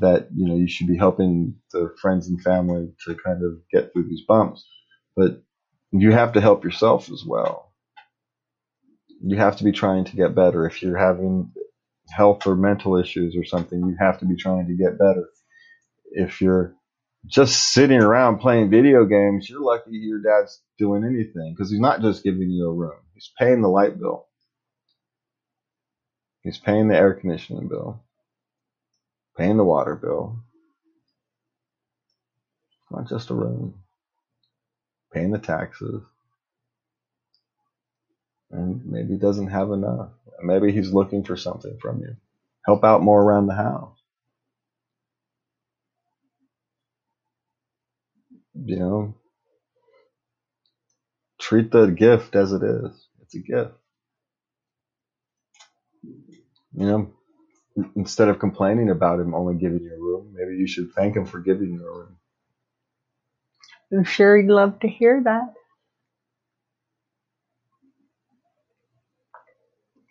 That 0.00 0.28
you 0.34 0.48
know 0.48 0.56
you 0.56 0.68
should 0.68 0.86
be 0.86 0.96
helping 0.96 1.56
the 1.72 1.94
friends 2.00 2.28
and 2.28 2.40
family 2.42 2.92
to 3.06 3.16
kind 3.16 3.44
of 3.44 3.58
get 3.72 3.92
through 3.92 4.08
these 4.08 4.24
bumps, 4.26 4.64
but 5.16 5.42
you 5.90 6.12
have 6.12 6.32
to 6.34 6.40
help 6.40 6.64
yourself 6.64 7.10
as 7.10 7.24
well. 7.26 7.67
You 9.22 9.36
have 9.36 9.56
to 9.56 9.64
be 9.64 9.72
trying 9.72 10.04
to 10.06 10.16
get 10.16 10.34
better. 10.34 10.66
If 10.66 10.82
you're 10.82 10.98
having 10.98 11.52
health 12.10 12.46
or 12.46 12.56
mental 12.56 12.96
issues 12.98 13.36
or 13.36 13.44
something, 13.44 13.78
you 13.78 13.96
have 14.00 14.20
to 14.20 14.26
be 14.26 14.36
trying 14.36 14.66
to 14.68 14.76
get 14.76 14.98
better. 14.98 15.28
If 16.12 16.40
you're 16.40 16.74
just 17.26 17.72
sitting 17.72 18.00
around 18.00 18.38
playing 18.38 18.70
video 18.70 19.04
games, 19.04 19.48
you're 19.48 19.60
lucky 19.62 19.90
your 19.92 20.22
dad's 20.22 20.62
doing 20.78 21.04
anything 21.04 21.54
because 21.54 21.70
he's 21.70 21.80
not 21.80 22.00
just 22.00 22.24
giving 22.24 22.50
you 22.50 22.68
a 22.68 22.72
room. 22.74 23.00
He's 23.14 23.30
paying 23.38 23.62
the 23.62 23.68
light 23.68 23.98
bill. 23.98 24.26
He's 26.42 26.58
paying 26.58 26.88
the 26.88 26.96
air 26.96 27.14
conditioning 27.14 27.68
bill, 27.68 28.02
paying 29.36 29.56
the 29.56 29.64
water 29.64 29.96
bill. 29.96 30.38
Not 32.90 33.08
just 33.08 33.30
a 33.30 33.34
room. 33.34 33.74
Paying 35.12 35.32
the 35.32 35.38
taxes. 35.38 36.02
And 38.50 38.82
maybe 38.86 39.16
doesn't 39.18 39.48
have 39.48 39.72
enough. 39.72 40.10
Maybe 40.42 40.72
he's 40.72 40.92
looking 40.92 41.24
for 41.24 41.36
something 41.36 41.78
from 41.80 42.00
you. 42.00 42.16
Help 42.66 42.84
out 42.84 43.02
more 43.02 43.22
around 43.22 43.46
the 43.46 43.54
house. 43.54 43.98
You 48.54 48.76
know, 48.78 49.14
treat 51.40 51.72
the 51.72 51.86
gift 51.88 52.36
as 52.36 52.52
it 52.52 52.62
is. 52.62 53.08
It's 53.22 53.34
a 53.34 53.40
gift. 53.40 53.72
You 56.74 56.86
know, 56.86 57.12
instead 57.96 58.28
of 58.28 58.38
complaining 58.40 58.90
about 58.90 59.20
him 59.20 59.34
only 59.34 59.56
giving 59.56 59.82
you 59.82 59.94
a 59.94 59.98
room, 60.00 60.34
maybe 60.34 60.56
you 60.58 60.66
should 60.68 60.92
thank 60.94 61.16
him 61.16 61.26
for 61.26 61.40
giving 61.40 61.72
you 61.72 61.86
a 61.86 61.98
room. 61.98 62.16
I'm 63.92 64.04
sure 64.04 64.38
he'd 64.38 64.48
love 64.50 64.80
to 64.80 64.88
hear 64.88 65.22
that. 65.24 65.54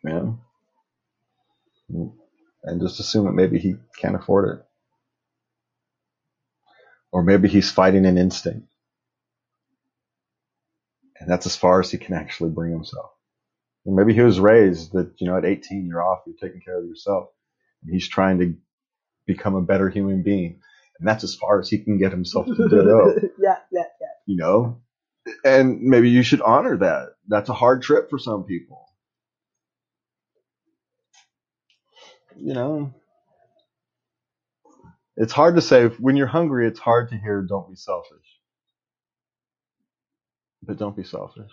You 0.08 0.14
know? 0.14 0.40
And 2.64 2.82
just 2.82 3.00
assume 3.00 3.26
that 3.26 3.34
maybe 3.34 3.60
he 3.60 3.76
can't 4.00 4.16
afford 4.16 4.58
it. 4.60 4.66
Or 7.12 7.24
maybe 7.24 7.48
he's 7.48 7.72
fighting 7.72 8.06
an 8.06 8.18
instinct. 8.18 8.68
And 11.20 11.30
that's 11.30 11.46
as 11.46 11.56
far 11.56 11.80
as 11.80 11.92
he 11.92 11.98
can 11.98 12.14
actually 12.16 12.50
bring 12.52 12.72
himself. 12.72 13.12
maybe 13.86 14.14
he 14.14 14.22
was 14.22 14.40
raised 14.40 14.94
that 14.94 15.14
you 15.20 15.28
know 15.28 15.38
at 15.38 15.46
18 15.46 15.88
you're 15.88 16.04
off, 16.04 16.22
you're 16.28 16.36
taking 16.42 16.62
care 16.62 16.80
of 16.80 16.88
yourself, 16.88 17.30
and 17.84 17.94
he's 17.94 18.10
trying 18.10 18.40
to 18.40 18.56
become 19.28 19.56
a 19.56 19.62
better 19.62 19.90
human 19.90 20.24
being, 20.24 20.60
and 21.00 21.08
that's 21.08 21.24
as 21.26 21.36
far 21.36 21.60
as 21.60 21.70
he 21.70 21.80
can 21.80 21.98
get 22.00 22.12
himself 22.12 22.46
to 22.48 22.70
go. 22.70 23.16
Oh, 23.18 23.30
yeah, 23.40 23.58
yeah, 23.72 23.84
yeah. 24.02 24.08
You 24.28 24.38
know, 24.38 24.82
and 25.46 25.82
maybe 25.82 26.10
you 26.10 26.24
should 26.24 26.42
honor 26.42 26.78
that. 26.78 27.10
That's 27.28 27.50
a 27.50 27.54
hard 27.54 27.82
trip 27.84 28.10
for 28.10 28.18
some 28.20 28.44
people. 28.46 28.87
You 32.38 32.54
know, 32.56 32.96
it's 35.18 35.34
hard 35.34 35.56
to 35.56 35.62
say 35.62 35.88
when 35.88 36.18
you're 36.18 36.28
hungry. 36.28 36.68
It's 36.68 36.80
hard 36.80 37.10
to 37.12 37.18
hear, 37.18 37.42
"Don't 37.44 37.70
be 37.70 37.76
selfish," 37.76 38.40
but 40.64 40.78
don't 40.78 40.96
be 40.96 41.04
selfish, 41.06 41.52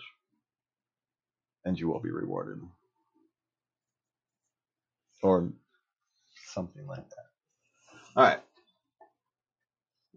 and 1.65 1.79
you 1.79 1.89
will 1.89 2.01
be 2.01 2.11
rewarded, 2.11 2.61
or 5.23 5.49
something 6.47 6.87
like 6.87 7.09
that. 7.09 7.25
All 8.15 8.23
right. 8.25 8.39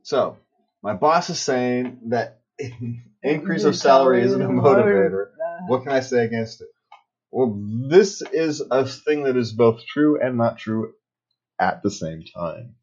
So 0.03 0.39
my 0.83 0.95
boss 0.95 1.31
is 1.31 1.41
saying 1.41 2.01
that 2.09 2.41
increase 3.23 3.65
of 3.65 3.77
salary 3.77 4.23
isn't 4.23 4.43
a 4.43 4.49
motivator. 4.49 5.29
What 5.67 5.85
can 5.85 5.93
I 5.93 6.01
say 6.01 6.25
against 6.25 6.63
it? 6.63 6.69
Well, 7.31 7.59
this 7.89 8.23
is 8.23 8.63
a 8.71 8.87
thing 8.87 9.25
that 9.25 9.37
is 9.37 9.53
both 9.53 9.85
true 9.87 10.21
and 10.21 10.39
not 10.39 10.59
true 10.59 10.95
at 11.61 11.83
the 11.83 11.91
same 11.91 12.23
time. 12.23 12.75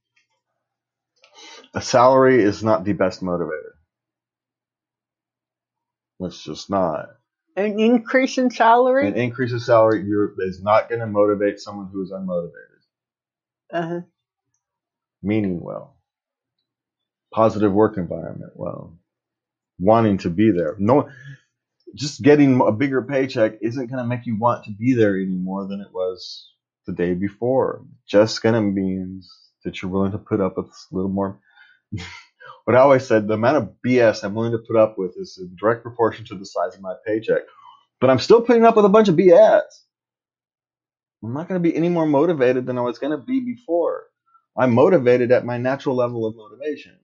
A 1.73 1.81
salary 1.81 2.41
is 2.43 2.63
not 2.63 2.85
the 2.85 2.93
best 2.93 3.21
motivator. 3.21 3.73
It's 6.21 6.43
just 6.43 6.69
not. 6.69 7.09
An 7.57 7.79
increase 7.79 8.37
in 8.37 8.49
salary? 8.51 9.07
An 9.07 9.15
increase 9.15 9.51
in 9.51 9.59
salary 9.59 10.03
you're, 10.05 10.33
is 10.39 10.61
not 10.61 10.89
going 10.89 11.01
to 11.01 11.07
motivate 11.07 11.59
someone 11.59 11.89
who 11.91 12.03
is 12.03 12.11
unmotivated. 12.11 12.51
Uh-huh. 13.73 14.01
Meaning 15.23 15.61
well. 15.61 15.95
Positive 17.33 17.71
work 17.71 17.97
environment 17.97 18.53
well. 18.55 18.97
Wanting 19.79 20.19
to 20.19 20.29
be 20.29 20.51
there. 20.51 20.75
No, 20.79 21.09
just 21.95 22.21
getting 22.21 22.61
a 22.61 22.71
bigger 22.71 23.01
paycheck 23.01 23.53
isn't 23.61 23.87
going 23.87 24.03
to 24.03 24.07
make 24.07 24.25
you 24.25 24.37
want 24.37 24.65
to 24.65 24.71
be 24.71 24.93
there 24.93 25.15
any 25.15 25.35
more 25.35 25.65
than 25.67 25.81
it 25.81 25.93
was 25.93 26.51
the 26.85 26.93
day 26.93 27.13
before. 27.13 27.85
Just 28.07 28.43
going 28.43 28.55
to 28.55 28.61
means 28.61 29.31
that 29.63 29.81
you're 29.81 29.91
willing 29.91 30.11
to 30.11 30.17
put 30.17 30.41
up 30.41 30.57
with 30.57 30.67
a 30.67 30.95
little 30.95 31.09
more. 31.09 31.39
what 32.65 32.75
I 32.75 32.79
always 32.79 33.07
said, 33.07 33.27
the 33.27 33.35
amount 33.35 33.57
of 33.57 33.73
BS 33.85 34.23
I'm 34.23 34.35
willing 34.35 34.51
to 34.51 34.59
put 34.59 34.75
up 34.75 34.97
with 34.97 35.15
is 35.17 35.37
in 35.41 35.55
direct 35.59 35.83
proportion 35.83 36.25
to 36.25 36.35
the 36.35 36.45
size 36.45 36.75
of 36.75 36.81
my 36.81 36.95
paycheck. 37.05 37.43
But 38.01 38.09
I'm 38.09 38.19
still 38.19 38.41
putting 38.41 38.65
up 38.65 38.75
with 38.75 38.85
a 38.85 38.89
bunch 38.89 39.07
of 39.07 39.15
BS. 39.15 39.61
I'm 41.23 41.33
not 41.33 41.47
going 41.47 41.61
to 41.61 41.69
be 41.69 41.75
any 41.75 41.89
more 41.89 42.05
motivated 42.05 42.65
than 42.65 42.77
I 42.77 42.81
was 42.81 42.99
going 42.99 43.17
to 43.17 43.23
be 43.23 43.39
before. 43.39 44.03
I'm 44.57 44.73
motivated 44.73 45.31
at 45.31 45.45
my 45.45 45.57
natural 45.57 45.95
level 45.95 46.25
of 46.25 46.35
motivation 46.35 46.97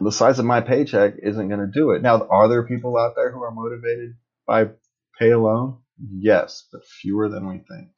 the 0.00 0.12
size 0.12 0.38
of 0.38 0.44
my 0.44 0.60
paycheck 0.60 1.14
isn't 1.22 1.48
going 1.48 1.60
to 1.60 1.72
do 1.72 1.90
it. 1.90 2.02
Now, 2.02 2.26
are 2.28 2.48
there 2.48 2.66
people 2.66 2.96
out 2.96 3.14
there 3.16 3.30
who 3.32 3.42
are 3.42 3.50
motivated 3.50 4.14
by 4.46 4.68
pay 5.18 5.30
alone? 5.30 5.78
Yes, 6.12 6.66
but 6.72 6.86
fewer 6.86 7.28
than 7.28 7.46
we 7.48 7.58
think. 7.58 7.90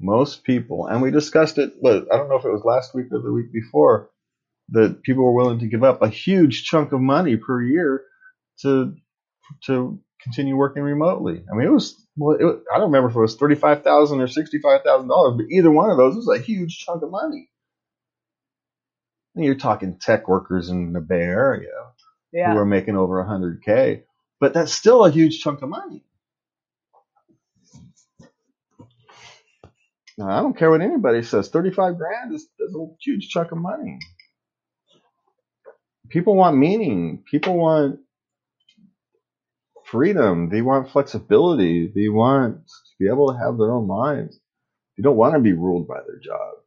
Most 0.00 0.44
people, 0.44 0.86
and 0.86 1.00
we 1.00 1.10
discussed 1.10 1.56
it, 1.58 1.74
but 1.80 2.12
I 2.12 2.16
don't 2.16 2.28
know 2.28 2.36
if 2.36 2.44
it 2.44 2.52
was 2.52 2.64
last 2.64 2.94
week 2.94 3.06
or 3.10 3.20
the 3.20 3.32
week 3.32 3.52
before, 3.52 4.10
that 4.70 5.02
people 5.02 5.24
were 5.24 5.34
willing 5.34 5.60
to 5.60 5.66
give 5.66 5.84
up 5.84 6.02
a 6.02 6.08
huge 6.08 6.64
chunk 6.64 6.92
of 6.92 7.00
money 7.00 7.36
per 7.36 7.62
year 7.62 8.04
to 8.62 8.94
to 9.66 10.00
continue 10.22 10.56
working 10.56 10.82
remotely. 10.82 11.44
I 11.50 11.56
mean, 11.56 11.66
it 11.66 11.72
was 11.72 12.02
well, 12.16 12.36
it, 12.38 12.62
I 12.72 12.78
don't 12.78 12.90
remember 12.90 13.10
if 13.10 13.16
it 13.16 13.20
was 13.20 13.36
thirty 13.36 13.54
five 13.54 13.82
thousand 13.82 14.20
or 14.20 14.28
sixty 14.28 14.58
five 14.58 14.82
thousand 14.82 15.08
dollars, 15.08 15.36
but 15.36 15.46
either 15.50 15.70
one 15.70 15.90
of 15.90 15.96
those 15.96 16.16
was 16.16 16.28
a 16.28 16.42
huge 16.42 16.78
chunk 16.78 17.02
of 17.02 17.10
money. 17.10 17.48
You're 19.36 19.56
talking 19.56 19.98
tech 20.00 20.28
workers 20.28 20.70
in 20.70 20.92
the 20.92 21.00
Bay 21.00 21.22
Area 21.22 21.70
Yeah. 22.32 22.52
who 22.52 22.58
are 22.58 22.66
making 22.66 22.96
over 22.96 23.24
100K, 23.24 24.02
but 24.40 24.54
that's 24.54 24.72
still 24.72 25.04
a 25.04 25.10
huge 25.10 25.40
chunk 25.40 25.62
of 25.62 25.70
money. 25.70 26.04
Now, 30.18 30.30
I 30.30 30.42
don't 30.42 30.56
care 30.56 30.70
what 30.70 30.82
anybody 30.82 31.22
says. 31.22 31.48
35 31.48 31.98
grand 31.98 32.34
is, 32.34 32.42
is 32.60 32.74
a 32.74 32.86
huge 33.02 33.28
chunk 33.28 33.52
of 33.52 33.58
money. 33.58 33.98
People 36.10 36.36
want 36.36 36.56
meaning. 36.56 37.24
People 37.30 37.56
want 37.58 38.00
freedom. 39.86 40.50
They 40.50 40.62
want 40.62 40.90
flexibility. 40.90 41.92
They 41.94 42.08
want 42.08 42.66
to 42.66 42.72
be 43.00 43.08
able 43.08 43.32
to 43.32 43.38
have 43.38 43.58
their 43.58 43.72
own 43.72 43.88
minds. 43.88 44.40
They 44.98 45.02
don't 45.02 45.16
want 45.16 45.34
to 45.34 45.40
be 45.40 45.54
ruled 45.54 45.88
by 45.88 46.00
their 46.06 46.18
jobs. 46.20 46.63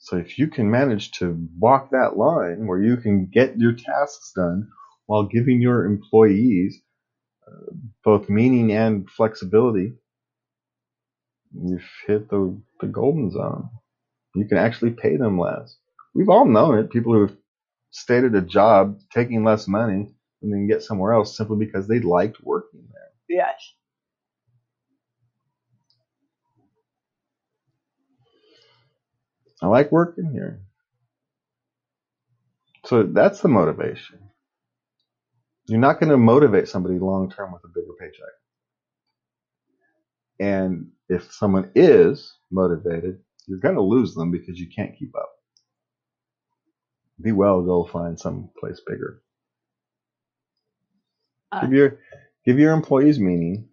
So 0.00 0.18
if 0.18 0.38
you 0.38 0.48
can 0.48 0.70
manage 0.70 1.12
to 1.20 1.38
walk 1.58 1.90
that 1.92 2.18
line 2.18 2.66
where 2.68 2.82
you 2.82 2.98
can 2.98 3.26
get 3.26 3.58
your 3.58 3.74
tasks 3.74 4.32
done 4.36 4.70
while 5.06 5.24
giving 5.28 5.62
your 5.62 5.86
employees 5.86 6.82
uh, 7.46 7.74
both 8.04 8.28
meaning 8.30 8.72
and 8.72 9.08
flexibility, 9.10 9.94
you've 11.52 11.88
hit 12.06 12.30
the, 12.30 12.60
the 12.80 12.88
golden 12.88 13.30
zone. 13.30 13.70
You 14.34 14.46
can 14.46 14.58
actually 14.58 14.92
pay 14.92 15.16
them 15.16 15.38
less. 15.38 15.76
We've 16.14 16.28
all 16.28 16.46
known 16.46 16.78
it. 16.78 16.90
People 16.90 17.14
who 17.14 17.28
have 17.28 17.36
stayed 17.90 18.24
at 18.24 18.34
a 18.34 18.42
job 18.42 19.00
taking 19.14 19.44
less 19.44 19.68
money 19.68 20.14
and 20.42 20.52
then 20.52 20.68
get 20.68 20.82
somewhere 20.82 21.12
else 21.12 21.36
simply 21.36 21.64
because 21.64 21.88
they 21.88 22.00
liked 22.00 22.42
working 22.42 22.88
there. 22.92 23.38
Yes. 23.38 23.74
I 29.62 29.68
like 29.68 29.92
working 29.92 30.30
here. 30.32 30.60
So 32.86 33.04
that's 33.04 33.40
the 33.40 33.48
motivation. 33.48 34.20
You're 35.66 35.80
not 35.80 36.00
going 36.00 36.10
to 36.10 36.18
motivate 36.18 36.68
somebody 36.68 36.98
long 36.98 37.30
term 37.30 37.52
with 37.52 37.62
a 37.64 37.68
bigger 37.68 37.94
paycheck. 38.00 38.34
And 40.40 40.88
if 41.08 41.32
someone 41.32 41.72
is 41.74 42.36
motivated, 42.50 43.20
you're 43.46 43.60
going 43.60 43.76
to 43.76 43.82
lose 43.82 44.14
them 44.14 44.30
because 44.30 44.58
you 44.58 44.68
can't 44.74 44.96
keep 44.98 45.14
up. 45.16 45.30
Be 47.22 47.32
well, 47.32 47.62
go 47.62 47.84
find 47.84 48.18
some 48.20 48.50
place 48.60 48.80
bigger. 48.86 49.22
Uh, 51.52 51.62
Give 51.62 51.72
your 51.72 51.98
give 52.46 52.58
your 52.58 52.72
employees 52.72 53.18
meaning. 53.20 53.68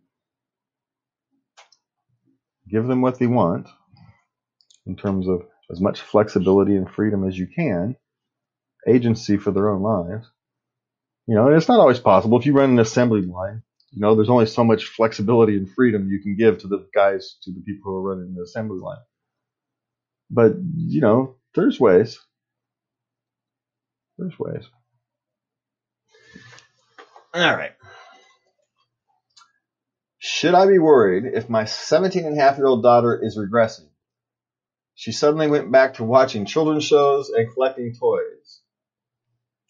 Give 2.70 2.88
them 2.88 3.02
what 3.02 3.20
they 3.20 3.28
want 3.28 3.68
in 4.88 4.96
terms 4.98 5.28
of 5.28 5.44
as 5.72 5.82
much 5.82 6.02
flexibility 6.02 6.76
and 6.76 6.90
freedom 6.90 7.28
as 7.28 7.38
you 7.38 7.48
can. 7.48 7.96
Agency 8.88 9.38
for 9.38 9.52
their 9.52 9.70
own 9.70 9.82
lives. 9.82 10.28
You 11.28 11.36
know, 11.36 11.48
and 11.48 11.58
it's 11.58 11.68
not 11.68 11.80
always 11.80 12.00
possible. 12.00 12.40
If 12.40 12.46
you 12.46 12.54
run 12.54 12.70
an 12.72 12.80
assembly 12.80 13.22
line, 13.22 13.64
you 13.92 14.02
know, 14.02 14.16
there's 14.16 14.30
only 14.30 14.46
so 14.46 14.64
much 14.64 14.86
flexibility 14.86 15.58
and 15.58 15.70
freedom 15.70 16.10
you 16.10 16.22
can 16.22 16.38
give 16.38 16.60
to 16.60 16.68
the 16.68 16.88
guys, 16.94 17.38
to 17.44 17.52
the 17.52 17.62
people 17.62 17.92
who 17.92 17.98
are 17.98 18.16
running 18.16 18.34
the 18.34 18.44
assembly 18.44 18.80
line. 18.80 18.98
But, 20.30 20.54
you 20.76 21.02
know, 21.02 21.36
there's 21.56 21.80
ways. 21.80 22.20
There's 24.18 24.38
ways. 24.40 24.64
All 27.34 27.56
right. 27.56 27.74
Should 30.20 30.54
I 30.54 30.66
be 30.66 30.80
worried 30.80 31.26
if 31.26 31.50
my 31.50 31.66
17 31.66 32.26
and 32.26 32.38
a 32.38 32.42
half 32.42 32.58
year 32.58 32.68
old 32.68 32.84
daughter 32.84 33.20
is 33.22 33.38
regressing? 33.38 33.88
She 34.98 35.12
suddenly 35.12 35.48
went 35.48 35.72
back 35.72 35.94
to 35.96 36.04
watching 36.04 36.48
children's 36.48 36.84
shows 36.84 37.30
and 37.30 37.54
collecting 37.54 37.94
toys. 37.94 38.62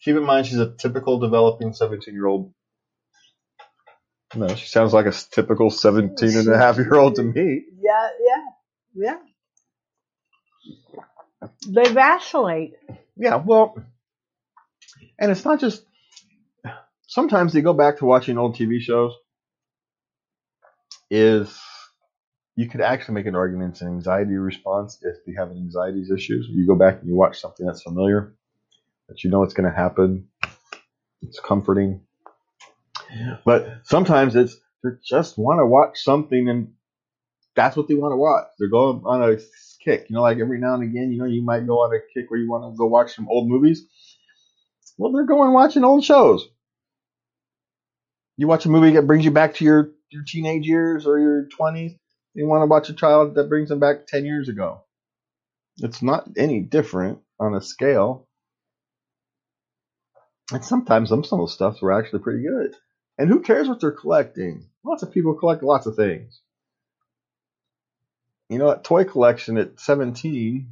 Keep 0.00 0.16
in 0.16 0.24
mind 0.24 0.46
she's 0.46 0.58
a 0.58 0.72
typical 0.74 1.18
developing 1.18 1.74
17 1.74 2.14
year 2.14 2.26
old. 2.26 2.54
No, 4.34 4.48
she 4.54 4.66
sounds 4.66 4.94
like 4.94 5.04
a 5.04 5.12
typical 5.12 5.68
17 5.68 6.34
and 6.34 6.48
a 6.48 6.56
half 6.56 6.78
year 6.78 6.94
old 6.94 7.16
to 7.16 7.22
me. 7.22 7.62
Yeah, 7.78 8.08
yeah, 8.26 9.18
yeah. 11.44 11.48
They 11.68 11.92
vacillate. 11.92 12.72
Yeah, 13.14 13.36
well, 13.36 13.76
and 15.18 15.30
it's 15.30 15.44
not 15.44 15.60
just. 15.60 15.84
Sometimes 17.06 17.52
they 17.52 17.60
go 17.60 17.74
back 17.74 17.98
to 17.98 18.06
watching 18.06 18.38
old 18.38 18.56
TV 18.56 18.80
shows. 18.80 19.12
Is 21.10 21.58
you 22.58 22.68
could 22.68 22.80
actually 22.80 23.14
make 23.14 23.26
an 23.26 23.36
argument 23.36 23.74
it's 23.74 23.82
an 23.82 23.86
anxiety 23.86 24.34
response 24.34 24.98
if 25.02 25.18
you 25.28 25.36
have 25.38 25.52
anxiety 25.52 26.02
issues. 26.12 26.48
You 26.50 26.66
go 26.66 26.74
back 26.74 26.98
and 26.98 27.08
you 27.08 27.14
watch 27.14 27.40
something 27.40 27.64
that's 27.64 27.84
familiar, 27.84 28.34
that 29.08 29.22
you 29.22 29.30
know 29.30 29.44
it's 29.44 29.54
going 29.54 29.70
to 29.70 29.76
happen. 29.76 30.26
It's 31.22 31.38
comforting. 31.38 32.00
But 33.44 33.82
sometimes 33.84 34.34
it's 34.34 34.56
they 34.82 34.90
just 35.08 35.38
want 35.38 35.60
to 35.60 35.66
watch 35.66 36.00
something 36.02 36.48
and 36.48 36.72
that's 37.54 37.76
what 37.76 37.86
they 37.86 37.94
want 37.94 38.10
to 38.10 38.16
watch. 38.16 38.48
They're 38.58 38.68
going 38.68 39.02
on 39.04 39.22
a 39.22 39.36
kick. 39.84 40.10
You 40.10 40.16
know, 40.16 40.22
like 40.22 40.38
every 40.38 40.58
now 40.58 40.74
and 40.74 40.82
again, 40.82 41.12
you 41.12 41.18
know, 41.20 41.26
you 41.26 41.44
might 41.44 41.64
go 41.64 41.84
on 41.84 41.94
a 41.94 42.00
kick 42.12 42.28
where 42.28 42.40
you 42.40 42.50
want 42.50 42.64
to 42.64 42.76
go 42.76 42.86
watch 42.86 43.14
some 43.14 43.28
old 43.28 43.48
movies. 43.48 43.86
Well, 44.96 45.12
they're 45.12 45.26
going 45.26 45.52
watching 45.52 45.84
old 45.84 46.02
shows. 46.02 46.44
You 48.36 48.48
watch 48.48 48.66
a 48.66 48.68
movie 48.68 48.94
that 48.94 49.06
brings 49.06 49.24
you 49.24 49.30
back 49.30 49.54
to 49.54 49.64
your, 49.64 49.92
your 50.10 50.24
teenage 50.24 50.66
years 50.66 51.06
or 51.06 51.20
your 51.20 51.48
20s. 51.56 51.96
You 52.34 52.46
want 52.46 52.62
to 52.62 52.66
watch 52.66 52.88
a 52.88 52.94
child 52.94 53.34
that 53.34 53.48
brings 53.48 53.68
them 53.68 53.80
back 53.80 54.06
10 54.06 54.24
years 54.24 54.48
ago. 54.48 54.82
It's 55.78 56.02
not 56.02 56.28
any 56.36 56.60
different 56.60 57.20
on 57.40 57.54
a 57.54 57.60
scale. 57.60 58.28
And 60.52 60.64
sometimes 60.64 61.08
some, 61.08 61.24
some 61.24 61.40
of 61.40 61.42
those 61.46 61.54
stuffs 61.54 61.82
were 61.82 61.92
actually 61.92 62.20
pretty 62.20 62.42
good. 62.42 62.74
And 63.18 63.28
who 63.28 63.40
cares 63.40 63.68
what 63.68 63.80
they're 63.80 63.90
collecting? 63.90 64.68
Lots 64.84 65.02
of 65.02 65.12
people 65.12 65.34
collect 65.34 65.62
lots 65.62 65.86
of 65.86 65.96
things. 65.96 66.40
You 68.48 68.58
know, 68.58 68.68
that 68.68 68.84
toy 68.84 69.04
collection 69.04 69.58
at 69.58 69.78
17, 69.78 70.68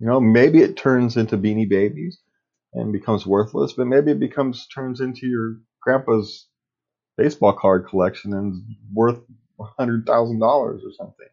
you 0.00 0.06
know, 0.06 0.20
maybe 0.20 0.60
it 0.60 0.76
turns 0.76 1.16
into 1.16 1.38
beanie 1.38 1.68
babies 1.68 2.18
and 2.74 2.92
becomes 2.92 3.24
worthless, 3.24 3.72
but 3.72 3.86
maybe 3.86 4.10
it 4.10 4.20
becomes 4.20 4.66
turns 4.66 5.00
into 5.00 5.26
your 5.26 5.56
grandpa's 5.80 6.48
baseball 7.16 7.52
card 7.52 7.86
collection 7.88 8.34
and 8.34 8.62
worth 8.92 9.20
$100,000 9.58 10.42
or 10.42 10.78
something. 10.96 11.26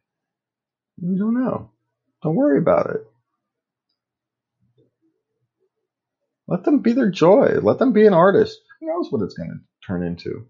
You 1.01 1.17
don't 1.17 1.33
know. 1.33 1.71
Don't 2.23 2.35
worry 2.35 2.59
about 2.59 2.91
it. 2.91 3.07
Let 6.47 6.63
them 6.63 6.79
be 6.79 6.93
their 6.93 7.09
joy. 7.09 7.59
Let 7.61 7.79
them 7.79 7.93
be 7.93 8.05
an 8.05 8.13
artist. 8.13 8.59
Who 8.79 8.87
knows 8.87 9.11
what 9.11 9.21
it's 9.21 9.33
going 9.33 9.49
to 9.49 9.87
turn 9.87 10.03
into? 10.03 10.47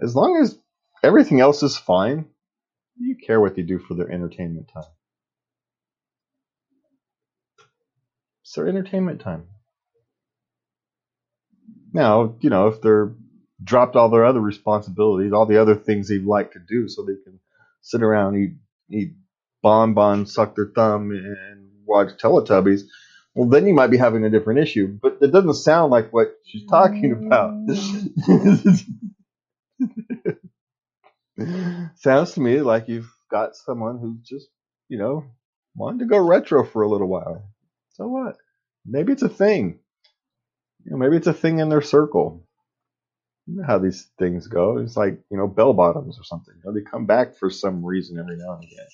As 0.00 0.14
long 0.14 0.40
as 0.40 0.56
everything 1.02 1.40
else 1.40 1.62
is 1.62 1.76
fine, 1.76 2.26
you 2.98 3.16
care 3.16 3.40
what 3.40 3.56
they 3.56 3.62
do 3.62 3.78
for 3.78 3.94
their 3.94 4.10
entertainment 4.10 4.70
time. 4.72 4.84
It's 8.42 8.54
their 8.54 8.68
entertainment 8.68 9.20
time. 9.20 9.46
Now, 11.92 12.36
you 12.40 12.50
know, 12.50 12.68
if 12.68 12.80
they're 12.80 13.12
dropped 13.62 13.96
all 13.96 14.08
their 14.08 14.24
other 14.24 14.40
responsibilities, 14.40 15.32
all 15.32 15.46
the 15.46 15.60
other 15.60 15.74
things 15.74 16.08
they 16.08 16.18
like 16.18 16.52
to 16.52 16.58
do, 16.58 16.88
so 16.88 17.02
they 17.02 17.16
can 17.22 17.38
sit 17.82 18.02
around, 18.02 18.36
eat, 18.36 18.54
eat 18.90 19.12
bonbons, 19.62 20.32
suck 20.32 20.54
their 20.54 20.70
thumb, 20.74 21.10
and 21.10 21.70
watch 21.84 22.10
Teletubbies, 22.22 22.82
well, 23.34 23.48
then 23.48 23.66
you 23.66 23.74
might 23.74 23.88
be 23.88 23.96
having 23.96 24.24
a 24.24 24.30
different 24.30 24.60
issue. 24.60 24.98
But 25.00 25.18
it 25.20 25.32
doesn't 25.32 25.54
sound 25.54 25.90
like 25.90 26.12
what 26.12 26.36
she's 26.44 26.66
talking 26.66 27.12
about. 27.12 27.54
Sounds 31.96 32.32
to 32.32 32.40
me 32.40 32.60
like 32.60 32.88
you've 32.88 33.10
got 33.30 33.56
someone 33.56 33.98
who 33.98 34.18
just, 34.22 34.48
you 34.88 34.98
know, 34.98 35.24
wanted 35.74 36.00
to 36.00 36.06
go 36.06 36.18
retro 36.18 36.64
for 36.66 36.82
a 36.82 36.88
little 36.88 37.06
while. 37.06 37.44
So 37.90 38.08
what? 38.08 38.36
Maybe 38.84 39.12
it's 39.12 39.22
a 39.22 39.28
thing. 39.28 39.78
You 40.84 40.92
know, 40.92 40.96
maybe 40.98 41.16
it's 41.16 41.26
a 41.26 41.32
thing 41.32 41.60
in 41.60 41.68
their 41.68 41.82
circle. 41.82 42.46
You 43.50 43.58
know 43.62 43.66
how 43.66 43.78
these 43.80 44.08
things 44.18 44.46
go. 44.46 44.78
It's 44.78 44.96
like, 44.96 45.18
you 45.30 45.36
know, 45.38 45.48
bell 45.48 45.72
bottoms 45.74 46.18
or 46.20 46.24
something. 46.24 46.54
You 46.56 46.62
know, 46.64 46.72
they 46.74 46.82
come 46.88 47.06
back 47.06 47.36
for 47.36 47.50
some 47.50 47.84
reason 47.84 48.18
every 48.18 48.36
now 48.38 48.60
and 48.60 48.64
again. 48.64 48.88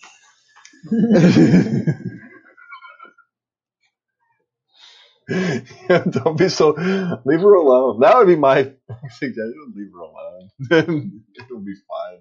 Don't 6.11 6.39
be 6.39 6.49
so. 6.49 6.71
Leave 7.27 7.41
her 7.41 7.55
alone. 7.55 8.01
That 8.01 8.17
would 8.17 8.27
be 8.29 8.37
my 8.37 8.65
suggestion. 9.11 9.73
Leave 9.77 9.93
her 9.93 10.01
alone. 10.01 10.49
Then 10.61 11.23
it'll 11.41 11.61
be 11.61 11.75
fine. 11.89 12.21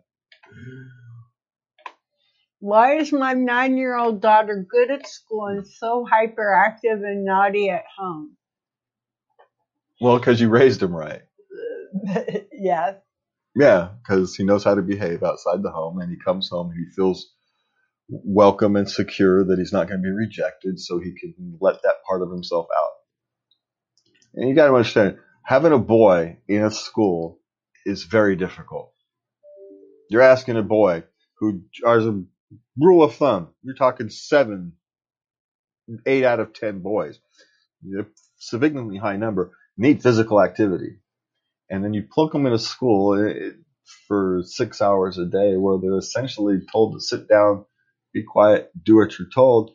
Why 2.60 2.98
is 2.98 3.12
my 3.14 3.34
nine 3.34 3.78
year 3.78 3.96
old 3.98 4.22
daughter 4.22 4.66
good 4.70 4.92
at 4.92 5.08
school 5.08 5.48
and 5.48 5.66
so 5.68 6.06
hyperactive 6.12 7.04
and 7.06 7.26
naughty 7.26 7.70
at 7.70 7.86
home? 7.98 8.36
Well, 10.02 10.20
because 10.20 10.42
you 10.42 10.50
raised 10.50 10.84
him 10.84 10.96
right. 10.96 11.24
Yes. 12.52 12.96
Yeah, 13.58 13.90
because 14.04 14.36
he 14.36 14.44
knows 14.44 14.66
how 14.66 14.76
to 14.76 14.82
behave 14.82 15.24
outside 15.24 15.64
the 15.64 15.72
home, 15.72 16.00
and 16.00 16.12
he 16.12 16.18
comes 16.18 16.50
home 16.50 16.72
and 16.72 16.78
he 16.78 16.92
feels 16.94 17.26
welcome 18.10 18.76
and 18.76 18.90
secure 18.90 19.46
that 19.46 19.60
he's 19.60 19.72
not 19.74 19.88
going 19.88 20.02
to 20.02 20.04
be 20.04 20.12
rejected, 20.12 20.80
so 20.80 21.00
he 21.00 21.14
can 21.20 21.58
let 21.62 21.82
that 21.84 22.04
part 22.08 22.22
of 22.22 22.32
himself 22.32 22.68
out. 22.78 22.92
And 24.36 24.50
you 24.50 24.56
got 24.56 24.68
to 24.68 24.76
understand, 24.76 25.20
having 25.44 25.72
a 25.74 25.80
boy 25.80 26.38
in 26.48 26.64
a 26.64 26.72
school 26.72 27.40
is 27.86 28.04
very 28.04 28.36
difficult. 28.36 28.94
You're 30.10 30.22
asking 30.22 30.58
a 30.58 30.64
boy 30.64 31.04
who, 31.40 31.62
as 31.88 32.06
a 32.06 32.24
rule 32.78 33.04
of 33.04 33.16
thumb, 33.16 33.50
you're 33.64 33.76
talking 33.76 34.10
seven, 34.10 34.74
eight 36.06 36.24
out 36.26 36.40
of 36.40 36.54
ten 36.54 36.80
boys, 36.80 37.20
a 38.00 38.06
significantly 38.38 38.98
high 38.98 39.18
number, 39.18 39.52
need 39.78 40.04
physical 40.04 40.42
activity. 40.44 40.98
And 41.70 41.84
then 41.84 41.94
you 41.94 42.04
plunk 42.04 42.32
them 42.32 42.46
in 42.46 42.54
a 42.54 42.60
school 42.60 43.20
eh, 43.20 43.52
for 44.08 44.42
six 44.46 44.82
hours 44.82 45.18
a 45.18 45.26
day 45.26 45.56
where 45.58 45.78
they're 45.80 45.98
essentially 45.98 46.60
told 46.72 46.94
to 46.94 47.00
sit 47.00 47.28
down, 47.28 47.66
be 48.14 48.24
quiet, 48.24 48.72
do 48.82 48.98
what 48.98 49.18
you're 49.18 49.30
told, 49.34 49.72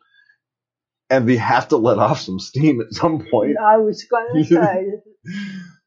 and 1.09 1.27
we 1.27 1.37
have 1.37 1.69
to 1.69 1.77
let 1.77 1.99
off 2.07 2.21
some 2.21 2.39
steam 2.39 2.81
at 2.81 2.93
some 2.93 3.27
point. 3.31 3.57
I 3.59 3.79
was 3.79 4.05
going 4.05 4.29
to 4.35 4.45
say. 4.45 4.85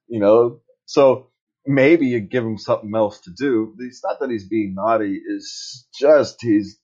you 0.07 0.19
know, 0.19 0.61
so 0.85 1.29
maybe 1.65 2.07
you 2.07 2.19
give 2.19 2.43
him 2.43 2.57
something 2.57 2.91
else 2.95 3.21
to 3.21 3.31
do. 3.31 3.75
It's 3.79 4.03
not 4.03 4.19
that 4.19 4.29
he's 4.29 4.47
being 4.47 4.75
naughty. 4.75 5.19
It's 5.25 5.87
just 5.97 6.37
he's 6.41 6.77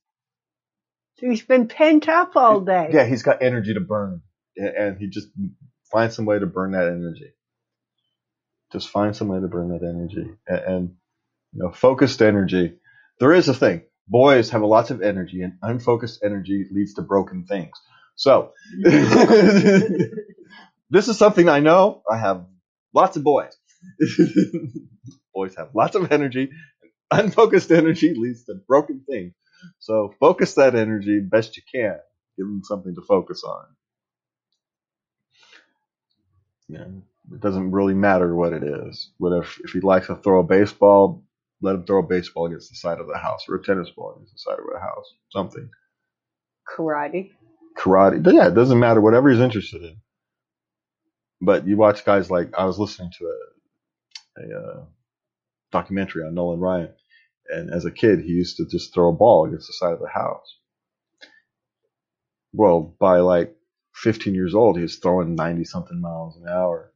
he's 1.17 1.41
been 1.41 1.67
pent 1.67 2.07
up 2.07 2.35
all 2.35 2.61
day. 2.61 2.89
Yeah, 2.91 3.05
he's 3.05 3.23
got 3.23 3.43
energy 3.43 3.73
to 3.73 3.81
burn, 3.81 4.21
and 4.55 4.97
he 4.97 5.09
just 5.09 5.27
finds 5.91 6.15
some 6.15 6.25
way 6.25 6.39
to 6.39 6.45
burn 6.45 6.71
that 6.71 6.87
energy. 6.87 7.33
Just 8.71 8.89
find 8.89 9.15
some 9.15 9.29
way 9.29 9.39
to 9.39 9.47
burn 9.47 9.69
that 9.69 9.83
energy, 9.87 10.31
and, 10.47 10.59
and 10.59 10.95
you 11.53 11.63
know, 11.63 11.71
focused 11.71 12.21
energy. 12.21 12.77
There 13.19 13.33
is 13.33 13.49
a 13.49 13.53
thing. 13.55 13.83
Boys 14.07 14.51
have 14.51 14.63
lots 14.63 14.91
of 14.91 15.01
energy, 15.01 15.41
and 15.43 15.53
unfocused 15.61 16.21
energy 16.23 16.67
leads 16.71 16.95
to 16.95 17.01
broken 17.03 17.45
things. 17.45 17.71
So, 18.15 18.53
this 18.83 20.11
is 21.07 21.17
something 21.17 21.49
I 21.49 21.59
know. 21.61 22.03
I 22.11 22.17
have 22.17 22.45
lots 22.93 23.17
of 23.17 23.23
boys. 23.23 23.55
boys 25.35 25.55
have 25.57 25.69
lots 25.75 25.95
of 25.95 26.11
energy. 26.11 26.51
Unfocused 27.11 27.71
energy 27.71 28.13
leads 28.15 28.45
to 28.45 28.55
broken 28.67 29.03
things. 29.09 29.33
So, 29.79 30.13
focus 30.19 30.55
that 30.55 30.75
energy 30.75 31.19
best 31.21 31.57
you 31.57 31.63
can. 31.73 31.97
Give 32.37 32.47
them 32.47 32.61
something 32.63 32.95
to 32.95 33.01
focus 33.01 33.43
on. 33.43 33.65
Yeah, 36.69 36.85
it 37.33 37.41
doesn't 37.41 37.71
really 37.71 37.93
matter 37.93 38.35
what 38.35 38.53
it 38.53 38.63
is. 38.63 39.11
What 39.17 39.37
if, 39.37 39.59
if 39.63 39.71
he 39.71 39.81
likes 39.81 40.07
to 40.07 40.15
throw 40.15 40.39
a 40.39 40.43
baseball, 40.43 41.23
let 41.61 41.75
him 41.75 41.85
throw 41.85 41.99
a 41.99 42.07
baseball 42.07 42.47
against 42.47 42.69
the 42.69 42.75
side 42.75 42.99
of 42.99 43.07
the 43.07 43.17
house 43.17 43.45
or 43.47 43.55
a 43.55 43.63
tennis 43.63 43.89
ball 43.89 44.13
against 44.15 44.33
the 44.33 44.39
side 44.39 44.59
of 44.59 44.65
the 44.71 44.79
house. 44.79 45.13
Something. 45.31 45.69
Karate 46.77 47.31
karate. 47.79 48.21
But 48.21 48.33
yeah, 48.33 48.47
it 48.47 48.55
doesn't 48.55 48.79
matter. 48.79 49.01
Whatever 49.01 49.29
he's 49.29 49.39
interested 49.39 49.81
in. 49.83 49.97
But 51.41 51.67
you 51.67 51.77
watch 51.77 52.05
guys 52.05 52.29
like 52.29 52.53
I 52.57 52.65
was 52.65 52.77
listening 52.77 53.11
to 53.17 53.25
a, 53.25 54.41
a 54.41 54.59
uh, 54.59 54.85
documentary 55.71 56.23
on 56.23 56.33
Nolan 56.33 56.59
Ryan, 56.59 56.93
and 57.47 57.73
as 57.73 57.85
a 57.85 57.91
kid, 57.91 58.19
he 58.19 58.31
used 58.31 58.57
to 58.57 58.65
just 58.65 58.93
throw 58.93 59.09
a 59.09 59.13
ball 59.13 59.45
against 59.45 59.67
the 59.67 59.73
side 59.73 59.93
of 59.93 59.99
the 59.99 60.09
house. 60.09 60.57
Well, 62.51 62.95
by 62.99 63.19
like 63.19 63.55
15 63.95 64.33
years 64.35 64.53
old, 64.53 64.75
he 64.75 64.81
was 64.81 64.97
throwing 64.97 65.35
90 65.35 65.63
something 65.63 66.01
miles 66.01 66.35
an 66.35 66.47
hour. 66.49 66.91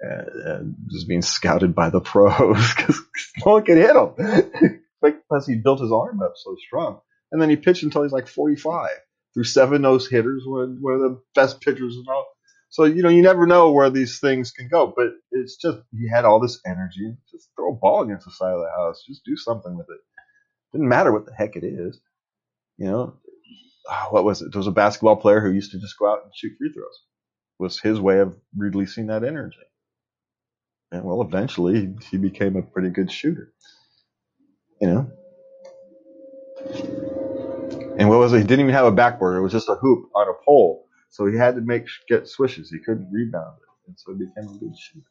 And, 0.00 0.28
and 0.28 0.76
just 0.90 1.08
being 1.08 1.22
scouted 1.22 1.74
by 1.74 1.90
the 1.90 2.00
pros 2.00 2.74
because 2.76 3.00
no 3.44 3.52
one 3.52 3.64
could 3.64 3.78
hit 3.78 3.96
him. 3.96 4.82
like, 5.02 5.26
plus 5.28 5.46
he 5.46 5.56
built 5.56 5.80
his 5.80 5.92
arm 5.92 6.20
up 6.22 6.34
so 6.36 6.56
strong. 6.66 7.00
And 7.32 7.40
then 7.40 7.50
he 7.50 7.56
pitched 7.56 7.82
until 7.82 8.02
he's 8.02 8.12
like 8.12 8.28
45 8.28 8.90
through 9.34 9.44
seven 9.44 9.82
no-hitters, 9.82 10.44
one, 10.46 10.78
one 10.80 10.94
of 10.94 11.00
the 11.00 11.20
best 11.34 11.60
pitchers 11.60 11.96
and 11.96 12.06
all. 12.08 12.26
So, 12.68 12.84
you 12.84 13.02
know, 13.02 13.08
you 13.08 13.22
never 13.22 13.46
know 13.46 13.70
where 13.72 13.90
these 13.90 14.20
things 14.20 14.50
can 14.50 14.68
go, 14.68 14.92
but 14.94 15.08
it's 15.30 15.56
just, 15.56 15.78
he 15.92 16.08
had 16.08 16.24
all 16.24 16.40
this 16.40 16.60
energy. 16.66 17.16
Just 17.30 17.48
throw 17.56 17.72
a 17.72 17.76
ball 17.76 18.02
against 18.02 18.26
the 18.26 18.32
side 18.32 18.52
of 18.52 18.60
the 18.60 18.70
house. 18.76 19.02
Just 19.06 19.24
do 19.24 19.36
something 19.36 19.76
with 19.76 19.86
it. 19.88 20.00
Didn't 20.72 20.88
matter 20.88 21.12
what 21.12 21.26
the 21.26 21.34
heck 21.34 21.56
it 21.56 21.64
is. 21.64 21.98
You 22.78 22.86
know, 22.86 23.14
ah, 23.88 24.08
what 24.10 24.24
was 24.24 24.42
it? 24.42 24.52
There 24.52 24.58
was 24.58 24.66
a 24.66 24.72
basketball 24.72 25.16
player 25.16 25.40
who 25.40 25.52
used 25.52 25.72
to 25.72 25.78
just 25.78 25.98
go 25.98 26.10
out 26.10 26.24
and 26.24 26.32
shoot 26.34 26.52
free 26.58 26.72
throws. 26.72 27.00
Was 27.58 27.80
his 27.80 27.98
way 27.98 28.18
of 28.18 28.34
releasing 28.56 29.06
that 29.06 29.24
energy. 29.24 29.56
And 30.92 31.04
well, 31.04 31.22
eventually 31.22 31.94
he 32.10 32.16
became 32.16 32.56
a 32.56 32.62
pretty 32.62 32.90
good 32.90 33.10
shooter. 33.10 33.52
You 34.80 34.88
know? 34.88 35.10
And 37.98 38.08
what 38.08 38.18
was 38.18 38.32
it? 38.32 38.38
He 38.38 38.44
didn't 38.44 38.60
even 38.60 38.74
have 38.74 38.86
a 38.86 38.92
backboard. 38.92 39.36
It 39.36 39.40
was 39.40 39.52
just 39.52 39.68
a 39.68 39.74
hoop 39.74 40.10
on 40.14 40.28
a 40.28 40.34
pole. 40.44 40.86
So 41.10 41.26
he 41.26 41.36
had 41.36 41.54
to 41.54 41.60
make 41.62 41.86
get 42.08 42.28
swishes. 42.28 42.70
He 42.70 42.78
couldn't 42.78 43.10
rebound 43.10 43.56
it, 43.58 43.88
and 43.88 43.98
so 43.98 44.12
he 44.12 44.26
became 44.26 44.54
a 44.54 44.58
good 44.58 44.76
shooter. 44.78 45.06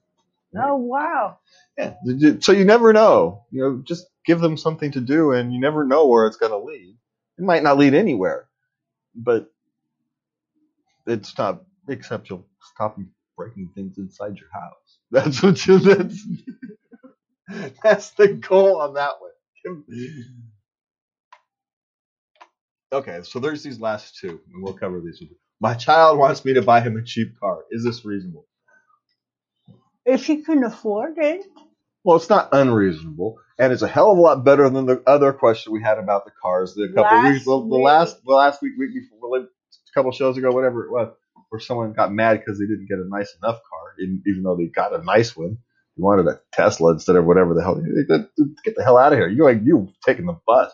Oh 0.57 0.75
wow! 0.77 1.39
Yeah. 1.77 1.95
So 2.41 2.51
you 2.51 2.65
never 2.65 2.93
know. 2.93 3.45
You 3.51 3.61
know, 3.61 3.81
just 3.83 4.07
give 4.25 4.39
them 4.39 4.57
something 4.57 4.91
to 4.91 5.01
do, 5.01 5.31
and 5.31 5.53
you 5.53 5.59
never 5.59 5.85
know 5.85 6.07
where 6.07 6.27
it's 6.27 6.37
going 6.37 6.51
to 6.51 6.59
lead. 6.59 6.95
It 7.37 7.43
might 7.43 7.63
not 7.63 7.77
lead 7.77 7.93
anywhere, 7.95 8.47
but 9.15 9.51
it's 11.07 11.37
not. 11.37 11.63
Except 11.89 12.29
you'll 12.29 12.47
stop 12.73 12.97
breaking 13.37 13.69
things 13.75 13.97
inside 13.97 14.37
your 14.37 14.49
house. 14.53 14.99
That's 15.11 15.43
what 15.43 15.65
you. 15.65 15.79
That's 15.79 16.27
That's 17.83 18.11
the 18.11 18.29
goal 18.29 18.81
on 18.81 18.95
that 18.95 19.13
one. 19.19 19.31
Okay, 22.91 23.19
so 23.23 23.39
there's 23.39 23.63
these 23.63 23.79
last 23.79 24.17
two, 24.19 24.39
and 24.53 24.63
we'll 24.63 24.73
cover 24.73 25.01
these. 25.01 25.21
My 25.59 25.73
child 25.73 26.17
wants 26.17 26.45
me 26.45 26.53
to 26.53 26.61
buy 26.61 26.81
him 26.81 26.97
a 26.97 27.03
cheap 27.03 27.39
car. 27.39 27.65
Is 27.71 27.83
this 27.83 28.05
reasonable? 28.05 28.47
If 30.05 30.29
you 30.29 30.43
can 30.43 30.63
afford 30.63 31.15
it. 31.17 31.45
Well, 32.03 32.17
it's 32.17 32.29
not 32.29 32.49
unreasonable, 32.51 33.37
and 33.57 33.73
it's 33.73 33.81
a 33.81 33.87
hell 33.87 34.11
of 34.11 34.17
a 34.19 34.21
lot 34.21 34.43
better 34.45 34.69
than 34.69 34.85
the 34.85 35.01
other 35.07 35.33
question 35.33 35.73
we 35.73 35.81
had 35.81 35.97
about 35.97 36.25
the 36.25 36.31
cars 36.39 36.75
the 36.75 36.87
couple 36.89 37.03
Last 37.03 37.33
weeks, 37.33 37.45
the, 37.45 37.59
the 37.59 37.75
last, 37.77 38.23
the 38.23 38.33
last 38.33 38.61
week, 38.61 38.73
week 38.77 38.91
before, 38.93 39.39
a 39.39 39.45
couple 39.95 40.11
shows 40.11 40.37
ago, 40.37 40.51
whatever 40.51 40.85
it 40.85 40.91
was, 40.91 41.13
where 41.49 41.59
someone 41.59 41.93
got 41.93 42.13
mad 42.13 42.39
because 42.39 42.59
they 42.59 42.65
didn't 42.65 42.87
get 42.89 42.99
a 42.99 43.07
nice 43.09 43.33
enough 43.41 43.59
car, 43.69 43.93
even, 43.99 44.21
though 44.43 44.55
they 44.57 44.65
got 44.65 44.99
a 44.99 45.03
nice 45.03 45.35
one. 45.35 45.57
You 45.97 46.03
wanted 46.03 46.27
a 46.27 46.39
Tesla 46.51 46.91
instead 46.93 47.15
of 47.15 47.25
whatever 47.25 47.53
the 47.53 47.63
hell. 47.63 47.81
Get 48.65 48.75
the 48.75 48.83
hell 48.83 48.97
out 48.97 49.13
of 49.13 49.19
here! 49.19 49.29
You're 49.29 49.53
like 49.53 49.63
you 49.63 49.87
taking 50.05 50.25
the 50.25 50.37
bus. 50.45 50.71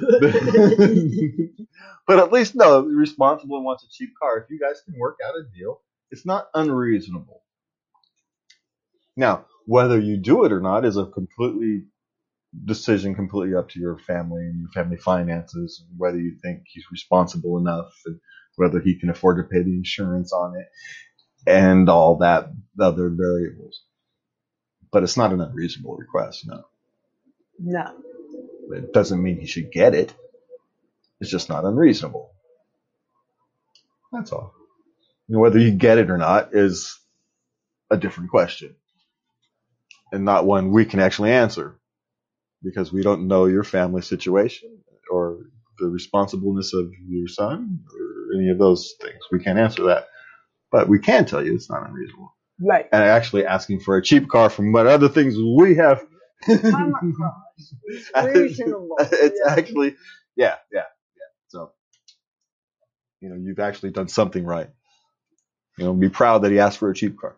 but 2.08 2.18
at 2.18 2.32
least 2.32 2.56
no, 2.56 2.80
responsible 2.82 3.56
and 3.56 3.64
wants 3.64 3.84
a 3.84 3.88
cheap 3.90 4.10
car. 4.20 4.38
If 4.38 4.50
you 4.50 4.58
guys 4.58 4.82
can 4.84 4.98
work 4.98 5.18
out 5.24 5.34
a 5.36 5.44
deal, 5.56 5.80
it's 6.10 6.26
not 6.26 6.48
unreasonable. 6.54 7.42
Now, 9.16 9.46
whether 9.66 10.00
you 10.00 10.16
do 10.16 10.44
it 10.44 10.52
or 10.52 10.60
not 10.60 10.84
is 10.84 10.96
a 10.96 11.06
completely 11.06 11.84
decision 12.64 13.14
completely 13.14 13.54
up 13.56 13.68
to 13.70 13.80
your 13.80 13.98
family 13.98 14.42
and 14.42 14.60
your 14.60 14.70
family 14.70 14.96
finances 14.96 15.82
and 15.82 15.98
whether 15.98 16.18
you 16.18 16.36
think 16.42 16.62
he's 16.66 16.84
responsible 16.92 17.58
enough 17.58 17.92
and 18.06 18.20
whether 18.56 18.80
he 18.80 18.98
can 18.98 19.10
afford 19.10 19.38
to 19.38 19.44
pay 19.44 19.62
the 19.62 19.74
insurance 19.74 20.32
on 20.32 20.56
it 20.56 20.66
and 21.46 21.88
all 21.88 22.18
that 22.18 22.50
other 22.80 23.10
variables. 23.10 23.82
But 24.92 25.02
it's 25.02 25.16
not 25.16 25.32
an 25.32 25.40
unreasonable 25.40 25.96
request, 25.96 26.46
no. 26.46 26.64
No. 27.58 27.94
It 28.72 28.92
doesn't 28.92 29.22
mean 29.22 29.40
he 29.40 29.46
should 29.46 29.72
get 29.72 29.94
it. 29.94 30.14
It's 31.20 31.30
just 31.30 31.48
not 31.48 31.64
unreasonable. 31.64 32.30
That's 34.12 34.32
all. 34.32 34.54
And 35.28 35.40
whether 35.40 35.58
you 35.58 35.72
get 35.72 35.98
it 35.98 36.10
or 36.10 36.18
not 36.18 36.54
is 36.54 36.98
a 37.90 37.96
different 37.96 38.30
question. 38.30 38.74
And 40.12 40.24
not 40.24 40.46
one 40.46 40.70
we 40.70 40.84
can 40.84 41.00
actually 41.00 41.32
answer. 41.32 41.78
Because 42.62 42.92
we 42.92 43.02
don't 43.02 43.28
know 43.28 43.46
your 43.46 43.64
family 43.64 44.02
situation 44.02 44.78
or 45.10 45.38
the 45.78 45.86
responsibleness 45.86 46.72
of 46.72 46.92
your 47.06 47.28
son 47.28 47.80
or 47.94 48.23
any 48.34 48.50
of 48.50 48.58
those 48.58 48.94
things. 49.00 49.18
We 49.32 49.40
can't 49.40 49.58
answer 49.58 49.84
that. 49.84 50.06
But 50.72 50.88
we 50.88 50.98
can 51.00 51.26
tell 51.26 51.44
you 51.44 51.54
it's 51.54 51.70
not 51.70 51.86
unreasonable. 51.88 52.34
Right. 52.60 52.86
And 52.92 53.02
actually 53.02 53.46
asking 53.46 53.80
for 53.80 53.96
a 53.96 54.02
cheap 54.02 54.28
car 54.28 54.50
from 54.50 54.72
what 54.72 54.86
other 54.86 55.08
things 55.08 55.36
we 55.38 55.76
have. 55.76 56.04
It's 57.86 58.10
reasonable. 58.16 58.96
it's 59.00 59.40
Yeah. 59.46 59.52
actually 59.52 59.96
yeah 60.36 60.56
yeah 60.72 60.80
yeah 61.16 61.30
so 61.48 61.72
you 63.20 63.28
know 63.30 63.36
you've 63.36 63.60
actually 63.60 63.90
done 63.90 64.08
something 64.08 64.44
right 64.44 64.70
you 65.78 65.84
know 65.84 65.94
be 65.94 66.08
proud 66.10 66.40
that 66.42 66.52
he 66.52 66.60
asked 66.60 66.78
for 66.78 66.90
a 66.90 66.94
cheap 66.94 67.18
car 67.18 67.36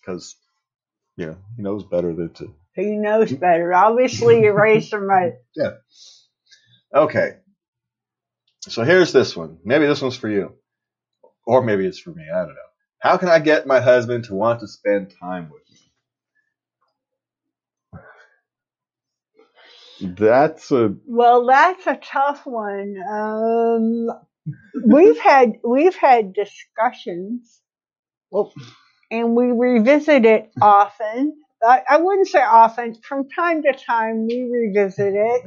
because 0.00 0.36
you 1.16 1.26
know 1.26 1.36
he 1.56 1.62
knows 1.62 1.84
better 1.84 2.14
than 2.14 2.32
to 2.34 2.54
He 2.74 2.92
knows 2.92 3.32
better. 3.32 3.74
Obviously, 3.74 4.42
you 4.42 4.52
raised 4.52 4.92
him 4.92 5.02
right. 5.02 5.34
Yeah. 5.56 5.72
Okay 6.94 7.36
so 8.68 8.84
here's 8.84 9.12
this 9.12 9.36
one 9.36 9.58
maybe 9.64 9.86
this 9.86 10.02
one's 10.02 10.16
for 10.16 10.30
you 10.30 10.54
or 11.46 11.62
maybe 11.62 11.86
it's 11.86 12.00
for 12.00 12.10
me 12.10 12.24
i 12.34 12.40
don't 12.40 12.48
know 12.48 12.54
how 13.00 13.16
can 13.16 13.30
i 13.30 13.38
get 13.40 13.66
my 13.66 13.80
husband 13.80 14.24
to 14.24 14.34
want 14.34 14.60
to 14.60 14.68
spend 14.68 15.12
time 15.20 15.50
with 15.50 15.62
me 15.70 15.78
that's 20.16 20.72
a 20.72 20.94
Well, 21.06 21.46
that's 21.46 21.86
a 21.86 21.96
tough 21.96 22.46
one. 22.46 22.96
Um, 23.10 24.08
we've 24.86 25.18
had 25.18 25.54
we've 25.64 25.96
had 25.96 26.34
discussions, 26.34 27.60
well 28.30 28.52
and 29.10 29.36
we 29.36 29.52
revisit 29.52 30.26
it 30.26 30.52
often. 30.60 31.36
I, 31.62 31.82
I 31.90 31.98
wouldn't 31.98 32.28
say 32.28 32.42
often. 32.42 32.96
From 33.02 33.30
time 33.30 33.62
to 33.64 33.74
time, 33.74 34.28
we 34.28 34.44
revisit 34.50 35.14
it. 35.14 35.42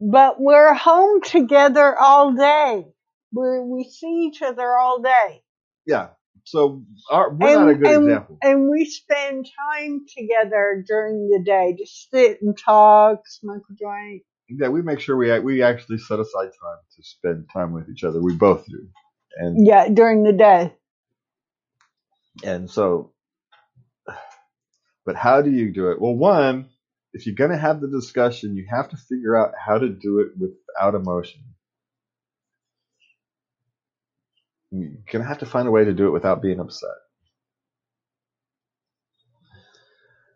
But 0.00 0.40
we're 0.40 0.74
home 0.74 1.22
together 1.22 1.98
all 1.98 2.34
day. 2.34 2.86
We 3.34 3.60
we 3.60 3.84
see 3.84 4.28
each 4.28 4.42
other 4.42 4.76
all 4.78 5.00
day. 5.02 5.42
yeah 5.86 6.08
so 6.44 6.84
our, 7.10 7.30
we're 7.34 7.50
not 7.50 7.68
a 7.70 7.74
good 7.74 7.92
and, 7.92 7.92
example 7.92 8.42
and 8.42 8.70
we 8.70 8.86
spend 8.86 9.46
time 9.72 10.06
together 10.16 10.84
during 10.86 11.28
the 11.30 11.42
day. 11.44 11.76
Just 11.78 12.10
sit 12.10 12.42
and 12.42 12.56
talk, 12.58 13.20
smoke 13.28 13.62
a 13.70 13.74
joint. 13.74 14.22
yeah, 14.48 14.68
we 14.68 14.82
make 14.82 15.00
sure 15.00 15.16
we 15.16 15.38
we 15.40 15.62
actually 15.62 15.98
set 15.98 16.20
aside 16.20 16.46
time 16.62 16.78
to 16.96 17.02
spend 17.02 17.48
time 17.52 17.72
with 17.72 17.88
each 17.90 18.04
other. 18.04 18.20
We 18.22 18.34
both 18.36 18.66
do, 18.66 18.88
and 19.36 19.64
Yeah, 19.66 19.88
during 19.88 20.24
the 20.24 20.32
day. 20.34 20.74
and 22.44 22.70
so, 22.70 23.12
but 25.06 25.16
how 25.16 25.42
do 25.42 25.50
you 25.50 25.72
do 25.72 25.90
it? 25.92 26.00
Well, 26.00 26.14
one, 26.16 26.70
if 27.12 27.26
you're 27.26 27.34
gonna 27.36 27.58
have 27.58 27.80
the 27.80 27.88
discussion, 27.88 28.56
you 28.56 28.66
have 28.70 28.90
to 28.90 28.96
figure 28.96 29.36
out 29.36 29.52
how 29.58 29.78
to 29.78 29.88
do 29.88 30.20
it 30.20 30.28
without 30.38 30.94
emotion. 30.94 31.42
You're 34.70 34.90
gonna 35.12 35.26
have 35.28 35.38
to 35.40 35.46
find 35.46 35.68
a 35.68 35.72
way 35.72 35.84
to 35.84 35.94
do 35.94 36.08
it 36.08 36.12
without 36.12 36.42
being 36.42 36.60
upset. 36.60 36.90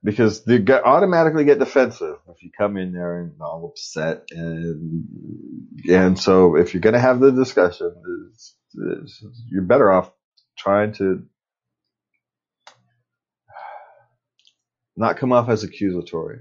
Because 0.04 0.44
they 0.44 0.58
automatically 0.70 1.44
get 1.44 1.58
defensive 1.58 2.16
if 2.28 2.42
you 2.42 2.50
come 2.56 2.76
in 2.76 2.92
there 2.92 3.20
and 3.20 3.32
all 3.40 3.66
upset, 3.70 4.24
and 4.32 5.04
and 5.88 6.18
so 6.18 6.56
if 6.56 6.74
you're 6.74 6.80
going 6.82 6.94
to 6.94 7.00
have 7.00 7.20
the 7.20 7.32
discussion, 7.32 7.94
it's, 8.30 8.56
it's, 8.74 9.24
you're 9.50 9.62
better 9.62 9.92
off 9.92 10.10
trying 10.58 10.92
to 10.94 11.24
not 14.96 15.18
come 15.18 15.32
off 15.32 15.48
as 15.48 15.64
accusatory. 15.64 16.40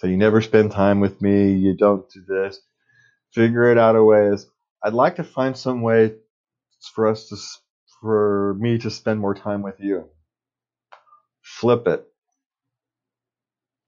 So 0.00 0.06
you 0.06 0.16
never 0.16 0.40
spend 0.40 0.72
time 0.72 1.00
with 1.00 1.20
me. 1.20 1.52
You 1.52 1.76
don't 1.76 2.08
do 2.08 2.22
this. 2.26 2.58
Figure 3.34 3.70
it 3.70 3.76
out 3.76 3.96
a 3.96 4.02
way. 4.02 4.32
I'd 4.82 4.94
like 4.94 5.16
to 5.16 5.24
find 5.24 5.54
some 5.54 5.82
way 5.82 6.14
for 6.94 7.06
us 7.06 7.28
to 7.28 7.36
for 8.00 8.56
me 8.58 8.78
to 8.78 8.90
spend 8.90 9.20
more 9.20 9.34
time 9.34 9.60
with 9.60 9.78
you. 9.78 10.08
Flip 11.42 11.86
it. 11.86 12.06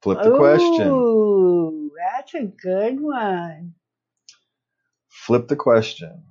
Flip 0.03 0.19
the 0.23 0.37
question. 0.37 0.89
Ooh, 0.89 1.91
that's 1.97 2.35
a 2.35 2.43
good 2.43 3.01
one. 3.01 3.73
Flip 5.09 5.49
the 5.49 5.57
question. 5.57 6.25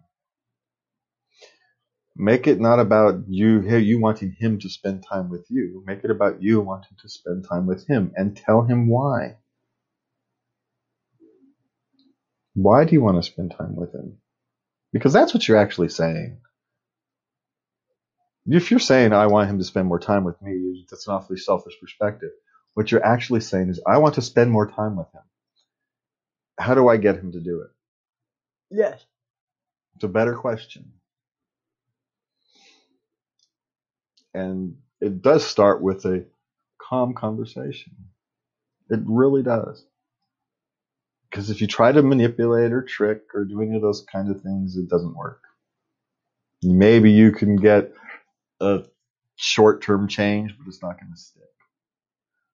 Make 2.16 2.46
it 2.46 2.60
not 2.60 2.80
about 2.80 3.24
you 3.28 3.62
you 3.80 4.00
wanting 4.00 4.36
him 4.38 4.60
to 4.60 4.70
spend 4.70 5.04
time 5.12 5.32
with 5.32 5.48
you. 5.50 5.84
Make 5.88 6.04
it 6.04 6.12
about 6.12 6.44
you 6.44 6.62
wanting 6.62 6.98
to 7.02 7.10
spend 7.10 7.48
time 7.50 7.66
with 7.66 7.88
him 7.88 8.12
and 8.16 8.38
tell 8.38 8.62
him 8.62 8.88
why. 8.88 9.38
Why 12.54 12.86
do 12.86 12.94
you 12.94 13.02
want 13.02 13.18
to 13.18 13.24
spend 13.24 13.52
time 13.58 13.76
with 13.76 13.94
him? 13.94 14.18
Because 14.92 15.14
that's 15.14 15.34
what 15.34 15.48
you're 15.48 15.58
actually 15.58 15.90
saying. 15.90 16.38
If 18.46 18.72
you're 18.72 18.80
saying 18.80 19.14
I 19.14 19.28
want 19.28 19.50
him 19.50 19.60
to 19.60 19.64
spend 19.64 19.88
more 19.88 20.00
time 20.00 20.24
with 20.24 20.42
me, 20.42 20.86
that's 20.90 21.08
an 21.08 21.14
awfully 21.14 21.38
selfish 21.38 21.80
perspective. 21.80 22.32
What 22.74 22.92
you're 22.92 23.06
actually 23.06 23.42
saying 23.42 23.70
is 23.70 23.80
I 23.88 24.00
want 24.00 24.16
to 24.16 24.22
spend 24.22 24.52
more 24.52 24.70
time 24.70 24.98
with 24.98 25.08
him. 25.14 25.22
How 26.60 26.74
do 26.74 26.88
I 26.88 26.98
get 26.98 27.18
him 27.18 27.32
to 27.34 27.40
do 27.40 27.62
it? 27.62 27.70
Yes. 28.70 29.06
It's 29.96 30.04
a 30.04 30.10
better 30.10 30.36
question. 30.36 30.92
And 34.34 34.78
it 35.02 35.22
does 35.22 35.46
start 35.46 35.82
with 35.82 36.06
a 36.06 36.26
calm 36.82 37.14
conversation. 37.14 37.94
It 38.90 39.02
really 39.06 39.44
does. 39.44 39.86
Because 41.32 41.50
if 41.50 41.62
you 41.62 41.68
try 41.68 41.94
to 41.94 42.04
manipulate 42.04 42.74
or 42.74 42.84
trick 42.84 43.22
or 43.34 43.46
do 43.46 43.62
any 43.62 43.78
of 43.78 43.82
those 43.82 44.06
kinds 44.12 44.30
of 44.30 44.42
things, 44.42 44.78
it 44.78 44.90
doesn't 44.90 45.16
work. 45.16 45.42
Maybe 46.64 47.12
you 47.12 47.32
can 47.32 47.56
get 47.56 47.94
a 48.60 48.84
short 49.38 49.82
term 49.82 50.08
change, 50.08 50.56
but 50.58 50.68
it's 50.68 50.84
not 50.84 51.00
going 51.00 51.14
to 51.14 51.20
stick. 51.20 51.44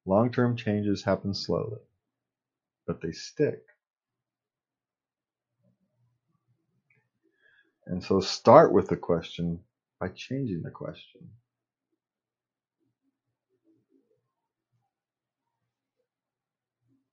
Long 0.05 0.32
term 0.32 0.55
changes 0.55 1.03
happen 1.03 1.34
slowly, 1.34 1.82
but 2.88 3.01
they 3.01 3.11
stick. 3.11 3.63
And 7.88 8.03
so 8.03 8.19
start 8.21 8.73
with 8.73 8.89
the 8.89 8.97
question 8.97 9.59
by 9.99 10.09
changing 10.09 10.61
the 10.63 10.71
question. 10.71 11.30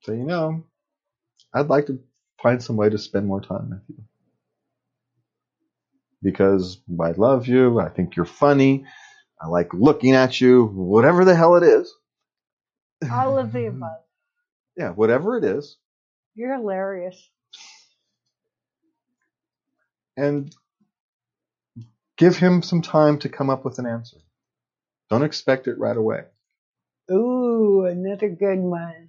So, 0.03 0.13
you 0.13 0.25
know, 0.25 0.65
I'd 1.55 1.69
like 1.69 1.87
to 1.87 2.01
find 2.43 2.63
some 2.63 2.77
way 2.77 2.91
to 2.91 2.99
spend 2.99 3.27
more 3.27 3.41
time 3.41 3.71
with 3.71 3.83
you. 3.89 4.05
Because 6.23 6.81
I 7.01 7.13
love 7.13 7.47
you, 7.47 7.81
I 7.81 7.89
think 7.91 8.17
you're 8.17 8.25
funny, 8.25 8.87
I 9.41 9.49
like 9.49 9.75
looking 9.75 10.13
at 10.15 10.41
you, 10.41 10.67
whatever 10.67 11.25
the 11.25 11.35
hell 11.35 11.57
it 11.57 11.63
is. 11.63 11.95
All 13.11 13.39
of 13.39 13.53
the 13.53 13.67
above. 13.67 13.91
Yeah, 14.77 14.91
whatever 14.91 15.37
it 15.39 15.45
is. 15.45 15.77
You're 16.35 16.55
hilarious. 16.57 17.31
And 20.17 20.53
give 22.17 22.37
him 22.37 22.63
some 22.63 22.83
time 22.83 23.21
to 23.21 23.29
come 23.29 23.51
up 23.51 23.65
with 23.65 23.79
an 23.79 23.87
answer. 23.87 24.17
Don't 25.11 25.23
expect 25.23 25.69
it 25.69 25.79
right 25.79 25.97
away. 25.97 26.25
Ooh, 27.13 27.85
another 27.87 28.31
good 28.31 28.59
one. 28.59 29.04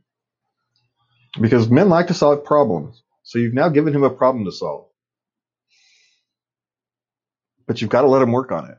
Because 1.39 1.69
men 1.69 1.89
like 1.89 2.07
to 2.07 2.13
solve 2.13 2.45
problems. 2.45 3.01
So 3.23 3.39
you've 3.39 3.53
now 3.53 3.69
given 3.69 3.93
him 3.93 4.03
a 4.03 4.09
problem 4.09 4.45
to 4.45 4.51
solve. 4.51 4.87
But 7.67 7.81
you've 7.81 7.89
got 7.89 8.01
to 8.01 8.07
let 8.07 8.21
him 8.21 8.31
work 8.31 8.51
on 8.51 8.71
it. 8.71 8.77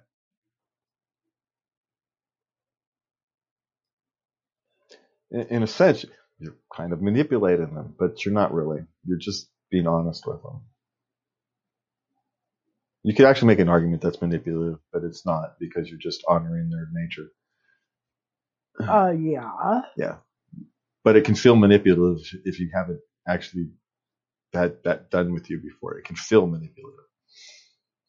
In, 5.51 5.63
a 5.63 5.67
sense, 5.67 6.05
you're 6.39 6.57
kind 6.75 6.93
of 6.93 7.03
manipulating 7.03 7.75
them, 7.75 7.95
but 7.99 8.25
you're 8.25 8.35
not 8.35 8.55
really. 8.55 8.81
You're 9.05 9.19
just 9.19 9.49
being 9.71 9.87
honest 9.87 10.25
with 10.27 10.43
them. 10.43 10.63
You 13.03 13.15
could 13.15 13.27
actually 13.27 13.49
make 13.49 13.59
an 13.61 13.69
argument 13.69 14.03
that's 14.03 14.21
manipulative, 14.21 14.79
but 14.93 15.05
it's 15.05 15.25
not 15.27 15.57
because 15.61 15.89
you're 15.89 15.99
just 15.99 16.25
honoring 16.29 16.71
their 16.71 16.89
nature. 16.93 17.29
Uh, 18.81 19.13
yeah. 19.13 19.83
Yeah. 19.97 20.17
But 21.07 21.15
it 21.15 21.25
can 21.25 21.37
feel 21.37 21.55
manipulative 21.55 22.27
if 22.45 22.59
you 22.59 22.69
haven't 22.75 22.99
actually 23.29 23.69
had 24.53 24.79
that 24.83 25.09
done 25.09 25.33
with 25.33 25.49
you 25.49 25.61
before. 25.61 25.97
It 25.99 26.05
can 26.05 26.17
feel 26.17 26.49
manipulative. 26.49 27.05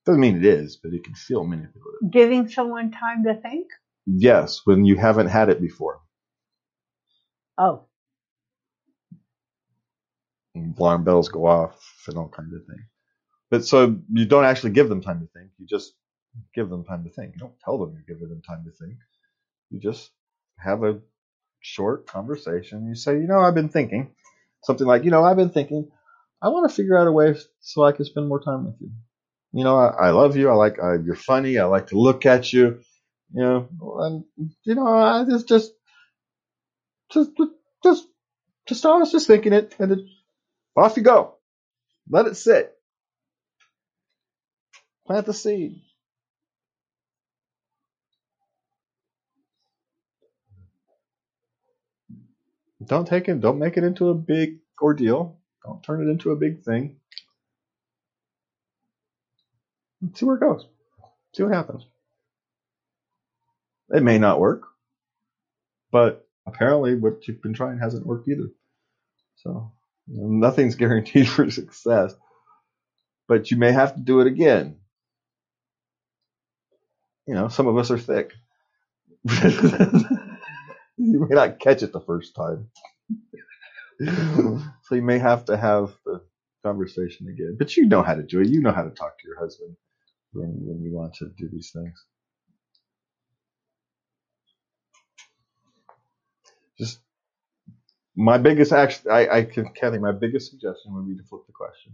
Doesn't 0.08 0.20
mean 0.20 0.38
it 0.38 0.45
is, 0.45 0.80
but 0.82 0.93
it 0.93 1.04
can 1.04 1.14
feel 1.14 1.43
manipulative. 1.43 2.12
Giving 2.12 2.48
someone 2.48 2.89
time 2.89 3.24
to 3.26 3.36
think? 3.39 3.68
Yes, 4.08 4.62
when 4.66 4.84
you 4.84 4.95
haven't 4.95 5.28
had 5.28 5.50
it 5.50 5.62
before. 5.62 6.00
Oh, 7.56 7.86
Alarm 10.80 11.04
bells 11.04 11.30
go 11.30 11.45
off 11.45 12.04
and 12.08 12.18
all 12.18 12.30
kinds 12.30 12.56
of 12.56 12.62
things. 12.66 12.88
But 13.52 13.64
so 13.64 14.00
you 14.12 14.26
don't 14.26 14.45
actually 14.45 14.72
give 14.72 14.89
them 14.89 15.02
time 15.02 15.20
to 15.20 15.28
think. 15.39 15.52
You 15.60 15.68
just 15.68 15.93
give 16.56 16.70
them 16.70 16.84
time 16.84 17.04
to 17.04 17.12
think. 17.12 17.34
You 17.36 17.39
don't 17.41 17.60
tell 17.64 17.78
them 17.78 17.93
you're 17.93 18.16
giving 18.16 18.30
them 18.30 18.41
time 18.41 18.66
to 18.66 18.72
think. 18.72 18.98
You 19.70 19.80
just 19.80 20.10
have 20.58 20.84
a 20.84 21.00
short 21.62 22.08
conversation. 22.08 22.88
You 22.88 22.95
say, 22.95 23.14
you 23.14 23.28
know, 23.28 23.39
I've 23.39 23.55
been 23.55 23.70
thinking. 23.70 24.14
Something 24.64 24.88
like, 24.88 25.03
you 25.03 25.12
know, 25.12 25.24
I've 25.24 25.38
been 25.38 25.51
thinking. 25.51 25.89
I 26.41 26.49
want 26.49 26.70
to 26.70 26.76
figure 26.76 26.97
out 26.97 27.08
a 27.08 27.12
way 27.12 27.36
so 27.62 27.84
I 27.84 27.91
can 27.91 28.05
spend 28.05 28.28
more 28.28 28.41
time 28.41 28.66
with 28.66 28.76
you. 28.80 28.91
You 29.53 29.64
know, 29.64 29.78
I, 29.78 30.08
I 30.08 30.10
love 30.12 30.38
you. 30.38 30.49
I 30.49 30.53
like 30.53 30.78
uh, 30.82 30.99
you're 30.99 31.16
funny. 31.16 31.58
I 31.58 31.66
like 31.66 31.88
to 31.88 31.99
look 31.99 32.26
at 32.26 32.53
you. 32.53 32.82
You 33.34 33.41
know, 33.43 33.68
and 33.99 34.24
you 34.64 34.76
know, 34.76 34.88
I 34.88 35.26
just 35.30 35.47
just 35.47 35.72
just 37.12 37.32
just 37.84 38.08
just 38.68 38.86
I 38.86 38.97
was 38.97 39.12
just 39.12 39.28
thinking 39.28 39.53
it, 39.53 39.76
and 39.80 40.08
off 40.76 40.97
you 40.97 41.03
go. 41.03 41.36
Let 42.10 42.28
it 42.28 42.36
sit. 42.38 42.74
Plant 45.08 45.26
the 45.26 45.34
seed. 45.34 45.82
Don't 52.88 53.08
take 53.08 53.28
it. 53.28 53.42
Don't 53.42 53.60
make 53.60 53.78
it 53.78 53.84
into 53.84 54.10
a 54.10 54.16
big 54.16 54.60
ordeal. 54.82 55.40
Don't 55.66 55.84
turn 55.84 56.08
it 56.08 56.12
into 56.12 56.32
a 56.32 56.36
big 56.36 56.64
thing. 56.64 56.98
Let's 60.02 60.20
See 60.20 60.26
where 60.26 60.38
it 60.38 60.42
goes. 60.42 60.66
See 61.36 61.44
what 61.44 61.54
happens. 61.54 61.86
It 63.90 64.04
may 64.04 64.18
not 64.18 64.40
work, 64.40 64.64
but 65.92 66.28
apparently 66.46 66.96
what 66.96 67.28
you've 67.28 67.42
been 67.42 67.54
trying 67.54 67.80
hasn't 67.80 68.06
worked 68.06 68.28
either. 68.28 68.50
So 69.38 69.72
you 70.08 70.22
know, 70.22 70.28
nothing's 70.28 70.76
guaranteed 70.78 71.28
for 71.28 71.50
success, 71.50 72.14
but 73.28 73.52
you 73.52 73.58
may 73.58 73.72
have 73.72 73.96
to 73.96 74.02
do 74.02 74.20
it 74.22 74.28
again. 74.28 74.78
You 77.28 77.36
know, 77.36 77.48
some 77.50 77.68
of 77.68 77.78
us 77.78 77.92
are 77.92 78.00
thick. 78.00 78.34
you 81.14 81.28
may 81.30 81.36
not 81.36 81.60
catch 81.60 81.84
it 81.84 81.93
the 81.93 82.02
first 82.02 82.36
time. 82.36 82.70
so 84.02 84.95
you 84.95 85.04
may 85.04 85.20
have 85.20 85.45
to 85.45 85.58
have 85.58 85.93
the 86.06 86.22
conversation 86.66 87.28
again. 87.30 87.58
But 87.60 87.78
you 87.78 87.88
know 87.88 88.04
how 88.04 88.16
to 88.16 88.24
do 88.24 88.41
it. 88.41 88.50
You 88.50 88.62
know 88.62 88.72
how 88.74 88.84
to 88.84 88.91
talk 88.91 89.20
to 89.20 89.28
your 89.28 89.39
husband 89.39 89.76
when, 90.34 90.52
when 90.66 90.82
you 90.84 90.93
want 90.93 91.16
to 91.16 91.30
do 91.38 91.50
these 91.52 91.72
things. 91.74 92.06
Just 96.80 97.00
my 98.16 98.38
biggest 98.38 98.74
action, 98.74 99.12
I, 99.12 99.30
I 99.30 99.43
can, 99.45 99.70
Kathy, 99.74 100.00
my 100.00 100.14
biggest 100.14 100.52
suggestion 100.52 100.93
would 100.95 101.08
be 101.08 101.16
to 101.18 101.24
flip 101.30 101.43
the 101.48 101.54
question. 101.54 101.93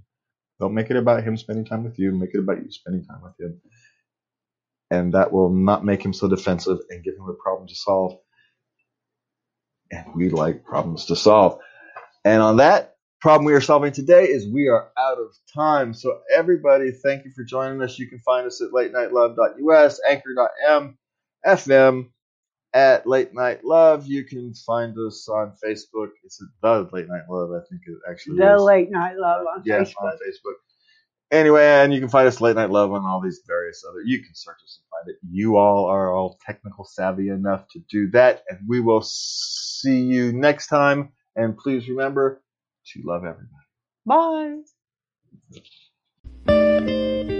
Don't 0.59 0.73
make 0.73 0.91
it 0.91 0.97
about 0.97 1.23
him 1.23 1.37
spending 1.37 1.65
time 1.65 1.83
with 1.83 1.99
you. 1.99 2.11
Make 2.11 2.31
it 2.33 2.39
about 2.39 2.63
you 2.63 2.71
spending 2.71 3.05
time 3.05 3.21
with 3.23 3.39
him. 3.39 3.61
And 4.91 5.13
that 5.13 5.31
will 5.33 5.49
not 5.49 5.85
make 5.85 6.03
him 6.03 6.13
so 6.13 6.27
defensive 6.29 6.79
and 6.89 7.03
give 7.03 7.15
him 7.15 7.27
a 7.29 7.33
problem 7.43 7.67
to 7.67 7.75
solve. 7.75 8.19
And 9.93 10.15
we 10.15 10.29
like 10.29 10.63
problems 10.63 11.05
to 11.05 11.15
solve. 11.15 11.59
And 12.25 12.41
on 12.41 12.57
that 12.57 12.95
problem 13.21 13.45
we 13.45 13.53
are 13.53 13.61
solving 13.61 13.91
today 13.91 14.25
is 14.25 14.47
we 14.47 14.67
are 14.67 14.89
out 14.97 15.17
of 15.17 15.33
time. 15.53 15.93
So 15.93 16.19
everybody, 16.33 16.91
thank 16.91 17.25
you 17.25 17.31
for 17.35 17.43
joining 17.43 17.81
us. 17.81 17.97
You 17.99 18.07
can 18.07 18.19
find 18.19 18.45
us 18.47 18.61
at 18.61 18.71
latenightLove.us, 18.71 20.01
anchor.m, 20.09 20.97
FM, 21.45 22.09
at 22.73 23.07
Late 23.07 23.33
Night 23.33 23.63
Love. 23.63 24.05
You 24.07 24.23
can 24.25 24.53
find 24.53 24.97
us 24.97 25.27
on 25.29 25.53
Facebook. 25.63 26.09
It's 26.23 26.43
the 26.61 26.89
Late 26.91 27.07
Night 27.07 27.29
Love, 27.29 27.51
I 27.51 27.61
think 27.69 27.81
it 27.85 27.97
actually 28.09 28.37
the 28.37 28.55
is. 28.55 28.61
late 28.61 28.91
night 28.91 29.15
love 29.17 29.45
on 29.55 29.63
yes, 29.65 29.89
Facebook. 29.93 30.03
on 30.03 30.13
Facebook. 30.13 30.72
Anyway, 31.33 31.65
and 31.65 31.91
you 31.91 31.99
can 31.99 32.09
find 32.09 32.27
us 32.27 32.39
Late 32.41 32.55
Night 32.55 32.69
Love 32.69 32.91
on 32.91 33.03
all 33.05 33.19
these 33.19 33.41
various 33.47 33.83
other. 33.89 34.01
You 34.05 34.19
can 34.19 34.35
search 34.35 34.59
us 34.63 34.79
and 34.79 34.85
find 34.91 35.09
it. 35.09 35.19
You 35.27 35.57
all 35.57 35.87
are 35.87 36.13
all 36.13 36.37
technical 36.45 36.85
savvy 36.85 37.29
enough 37.29 37.67
to 37.69 37.79
do 37.89 38.07
that, 38.11 38.43
and 38.49 38.59
we 38.67 38.79
will 38.79 39.01
see 39.01 39.99
you 39.99 40.31
next 40.31 40.67
time. 40.67 41.09
And 41.35 41.57
please 41.57 41.89
remember 41.89 42.43
to 42.93 43.01
love 43.03 43.23
everybody. 43.25 43.49
Bye. 46.45 47.39